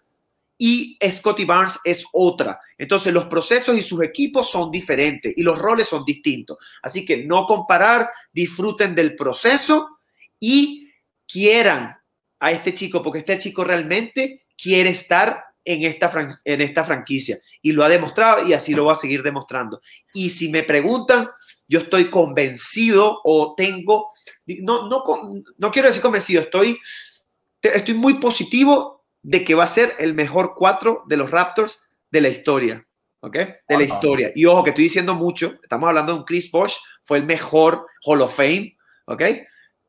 y 0.58 0.98
Scotty 1.06 1.44
Barnes 1.44 1.78
es 1.84 2.04
otra. 2.12 2.58
Entonces 2.78 3.12
los 3.12 3.26
procesos 3.26 3.76
y 3.76 3.82
sus 3.82 4.02
equipos 4.02 4.50
son 4.50 4.70
diferentes 4.70 5.32
y 5.36 5.42
los 5.42 5.58
roles 5.58 5.86
son 5.86 6.04
distintos. 6.04 6.58
Así 6.82 7.04
que 7.04 7.24
no 7.24 7.46
comparar, 7.46 8.08
disfruten 8.32 8.94
del 8.94 9.14
proceso 9.14 9.98
y 10.38 10.90
quieran 11.26 11.96
a 12.40 12.52
este 12.52 12.74
chico, 12.74 13.02
porque 13.02 13.20
este 13.20 13.38
chico 13.38 13.64
realmente 13.64 14.46
quiere 14.56 14.90
estar 14.90 15.44
en 15.64 15.82
esta, 15.82 16.28
en 16.44 16.60
esta 16.60 16.84
franquicia 16.84 17.38
y 17.60 17.72
lo 17.72 17.84
ha 17.84 17.88
demostrado 17.88 18.46
y 18.46 18.52
así 18.52 18.74
lo 18.74 18.84
va 18.84 18.92
a 18.92 18.96
seguir 18.96 19.22
demostrando. 19.22 19.80
Y 20.14 20.30
si 20.30 20.48
me 20.48 20.62
preguntan, 20.62 21.28
yo 21.66 21.80
estoy 21.80 22.08
convencido 22.08 23.20
o 23.24 23.54
tengo, 23.56 24.12
no, 24.46 24.88
no, 24.88 25.02
no 25.58 25.70
quiero 25.70 25.88
decir 25.88 26.02
convencido, 26.02 26.42
estoy, 26.42 26.78
estoy 27.60 27.94
muy 27.94 28.14
positivo 28.20 28.95
de 29.26 29.44
que 29.44 29.56
va 29.56 29.64
a 29.64 29.66
ser 29.66 29.92
el 29.98 30.14
mejor 30.14 30.54
cuatro 30.54 31.02
de 31.06 31.16
los 31.16 31.32
Raptors 31.32 31.84
de 32.12 32.20
la 32.20 32.28
historia. 32.28 32.86
¿Ok? 33.20 33.36
De 33.68 33.76
la 33.76 33.82
historia. 33.82 34.30
Y 34.36 34.46
ojo, 34.46 34.62
que 34.62 34.70
estoy 34.70 34.84
diciendo 34.84 35.16
mucho. 35.16 35.54
Estamos 35.60 35.88
hablando 35.88 36.12
de 36.12 36.18
un 36.20 36.24
Chris 36.24 36.48
Bosh, 36.48 36.74
fue 37.02 37.18
el 37.18 37.24
mejor 37.24 37.86
Hall 38.04 38.20
of 38.20 38.36
Fame. 38.36 38.76
¿Ok? 39.06 39.22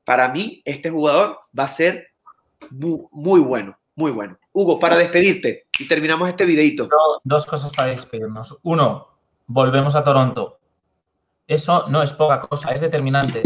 Para 0.04 0.30
mí, 0.30 0.64
este 0.66 0.90
jugador 0.90 1.40
va 1.58 1.66
a 1.66 1.68
ser 1.68 2.08
muy, 2.72 3.40
bueno. 3.42 3.78
Muy 3.96 4.10
bueno. 4.10 4.38
Hugo, 4.54 4.80
para 4.80 4.96
despedirte 4.96 5.68
y 5.78 5.88
terminamos 5.88 6.30
este 6.30 6.46
videito. 6.46 6.90
dos 7.24 7.46
cosas 7.46 7.72
para 7.72 7.92
despedirnos. 7.92 8.58
Uno, 8.64 9.08
volvemos 9.46 9.96
a 9.96 10.04
Toronto. 10.04 10.58
Eso 11.46 11.88
no 11.90 12.02
es 12.02 12.12
poca 12.12 12.42
cosa, 12.42 12.72
es 12.72 12.82
determinante. 12.82 13.44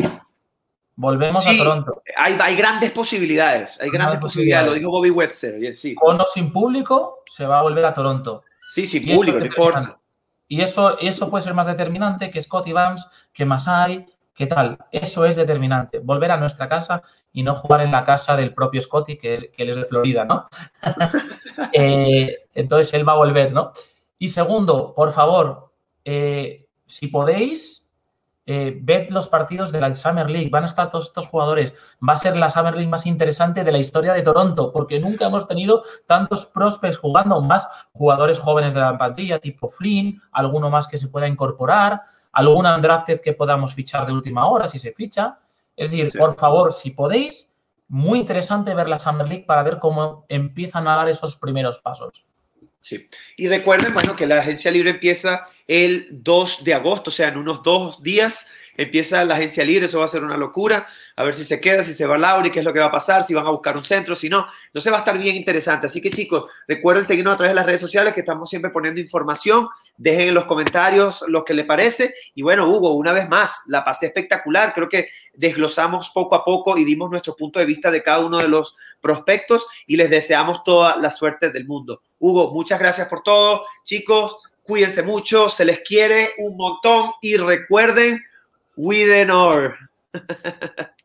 Volvemos 1.02 1.48
a 1.48 1.58
Toronto. 1.58 2.04
Hay, 2.16 2.38
hay, 2.40 2.56
grandes 2.56 2.92
posibilidades, 2.92 3.82
hay 3.82 3.90
grandes 3.90 4.20
posibilidades. 4.20 4.68
lo 4.68 4.74
dijo 4.76 4.92
Bobby 4.92 5.10
Webster. 5.10 5.76
Sí. 5.76 5.96
Con 5.96 6.22
o 6.22 6.26
sin 6.28 6.54
público, 6.54 7.24
se 7.26 7.48
va 7.48 7.58
a 7.58 7.64
volver 7.64 7.84
a 7.86 7.92
Toronto. 7.92 8.44
Sí, 8.72 8.86
sí, 8.86 9.00
público, 9.00 9.40
no 9.40 9.46
importa. 9.46 10.00
Y 10.48 10.62
eso, 10.62 11.00
eso 11.00 11.28
puede 11.28 11.44
ser 11.44 11.56
más 11.56 11.66
determinante 11.66 12.30
que 12.30 12.40
Scotty 12.40 12.72
Barnes, 12.72 13.08
que 13.34 13.46
Masai, 13.46 14.06
que 14.36 14.46
tal. 14.46 14.78
Eso 14.92 15.26
es 15.26 15.36
determinante. 15.36 15.98
Volver 16.00 16.30
a 16.30 16.38
nuestra 16.38 16.70
casa 16.70 17.02
y 17.34 17.42
no 17.42 17.56
jugar 17.56 17.82
en 17.82 17.92
la 17.92 18.04
casa 18.04 18.38
del 18.38 18.54
propio 18.54 18.80
Scotty, 18.80 19.18
que, 19.18 19.50
que 19.52 19.64
él 19.64 19.72
es 19.72 19.78
de 19.78 19.86
Florida, 19.86 20.24
¿no? 20.26 20.48
Eh, 21.74 22.48
entonces 22.54 22.94
él 22.94 23.08
va 23.08 23.14
a 23.14 23.18
volver, 23.18 23.54
¿no? 23.54 23.72
Y 24.18 24.30
segundo, 24.30 24.94
por 24.96 25.12
favor, 25.12 25.72
eh, 26.04 26.68
si 26.86 27.08
podéis, 27.08 27.81
eh, 28.46 28.80
ved 28.82 29.10
los 29.10 29.30
partidos 29.30 29.72
de 29.72 29.82
la 29.82 29.94
Summer 29.94 30.30
League, 30.30 30.50
van 30.50 30.64
a 30.64 30.66
estar 30.66 30.90
todos 30.90 31.06
estos 31.06 31.28
jugadores, 31.28 31.74
va 32.08 32.14
a 32.14 32.18
ser 32.18 32.38
la 32.38 32.50
Summer 32.50 32.74
League 32.74 32.90
más 32.90 33.06
interesante 33.06 33.64
de 33.64 33.72
la 33.72 33.78
historia 33.78 34.14
de 34.14 34.24
Toronto, 34.24 34.72
porque 34.72 35.00
nunca 35.00 35.28
hemos 35.28 35.48
tenido 35.48 35.84
tantos 36.08 36.48
prospects 36.48 36.98
jugando, 36.98 37.42
más 37.42 37.68
jugadores 37.92 38.40
jóvenes 38.40 38.74
de 38.74 38.80
la 38.80 38.98
plantilla, 38.98 39.40
tipo 39.40 39.70
Flynn, 39.70 40.22
alguno 40.32 40.70
más 40.70 40.88
que 40.88 40.98
se 40.98 41.08
pueda 41.08 41.28
incorporar, 41.28 42.02
algún 42.32 42.66
undrafted 42.66 43.20
que 43.20 43.34
podamos 43.34 43.76
fichar 43.76 44.06
de 44.06 44.14
última 44.14 44.48
hora 44.48 44.68
si 44.68 44.80
se 44.80 44.92
ficha. 44.92 45.40
Es 45.76 45.92
decir, 45.92 46.12
por 46.18 46.38
favor, 46.38 46.74
si 46.74 46.92
podéis, 46.92 47.52
muy 47.88 48.20
interesante 48.20 48.74
ver 48.74 48.88
la 48.88 49.00
Summer 49.00 49.28
League 49.28 49.46
para 49.46 49.64
ver 49.64 49.78
cómo 49.78 50.26
empiezan 50.30 50.88
a 50.88 50.96
dar 50.96 51.10
esos 51.10 51.38
primeros 51.38 51.80
pasos. 51.80 52.26
Sí. 52.80 53.08
Y 53.38 53.48
recuerden, 53.48 53.94
bueno, 53.94 54.16
que 54.16 54.26
la 54.26 54.40
agencia 54.40 54.72
libre 54.72 54.92
empieza 54.92 55.48
el 55.68 56.08
2 56.12 56.64
de 56.64 56.74
agosto, 56.74 57.10
o 57.10 57.14
sea, 57.14 57.30
en 57.30 57.38
unos 57.38 57.64
dos 57.64 58.02
días 58.04 58.52
empieza 58.78 59.24
la 59.26 59.36
agencia 59.36 59.64
libre, 59.64 59.86
eso 59.86 60.00
va 60.00 60.06
a 60.06 60.08
ser 60.08 60.24
una 60.24 60.38
locura, 60.38 60.88
a 61.16 61.24
ver 61.24 61.34
si 61.34 61.44
se 61.44 61.60
queda, 61.60 61.84
si 61.84 61.94
se 61.94 62.06
va 62.06 62.18
Lauri, 62.18 62.52
qué 62.52 62.60
es 62.60 62.66
lo 62.66 62.74
que 62.74 62.80
va 62.80 62.88
a 62.88 62.92
pasar, 62.92 63.24
si 63.24 63.34
van 63.34 63.46
a 63.46 63.52
buscar 63.52 63.78
un 63.78 63.84
centro, 63.84 64.16
si 64.16 64.30
no, 64.30 64.48
entonces 64.66 64.92
va 64.92 64.98
a 64.98 65.00
estar 65.00 65.18
bien 65.18 65.36
interesante. 65.36 65.88
Así 65.88 66.02
que 66.02 66.10
chicos, 66.10 66.50
recuerden 66.68 67.06
seguirnos 67.06 67.34
a 67.34 67.38
través 67.38 67.52
de 67.52 67.56
las 67.56 67.66
redes 67.66 67.82
sociales 67.82 68.14
que 68.14 68.22
estamos 68.22 68.50
siempre 68.50 68.72
poniendo 68.72 69.00
información, 69.00 69.68
dejen 69.98 70.30
en 70.30 70.36
los 70.36 70.46
comentarios 70.46 71.24
lo 71.28 71.44
que 71.44 71.54
les 71.54 71.66
parece. 71.66 72.14
Y 72.34 72.42
bueno, 72.42 72.68
Hugo, 72.68 72.94
una 72.94 73.14
vez 73.14 73.30
más, 73.30 73.64
la 73.68 73.84
pasé 73.84 74.08
espectacular, 74.08 74.74
creo 74.74 74.90
que 74.90 75.10
desglosamos 75.34 76.10
poco 76.10 76.36
a 76.36 76.44
poco 76.44 76.78
y 76.78 76.84
dimos 76.84 77.10
nuestro 77.12 77.36
punto 77.36 77.60
de 77.60 77.66
vista 77.66 77.92
de 77.92 78.02
cada 78.02 78.26
uno 78.26 78.38
de 78.38 78.48
los 78.48 78.76
prospectos 79.00 79.68
y 79.86 79.98
les 79.98 80.10
deseamos 80.10 80.64
toda 80.64 80.96
la 80.98 81.10
suerte 81.10 81.52
del 81.52 81.68
mundo. 81.68 82.02
Hugo, 82.20 82.52
muchas 82.54 82.80
gracias 82.80 83.08
por 83.08 83.24
todo, 83.24 83.66
chicos, 83.84 84.38
Cuídense 84.64 85.04
mucho, 85.04 85.50
se 85.50 85.66
les 85.66 85.80
quiere 85.82 86.32
un 86.38 86.56
montón 86.56 87.12
y 87.22 87.38
recuerden, 87.38 88.22
we 88.76 89.06
the 89.06 89.26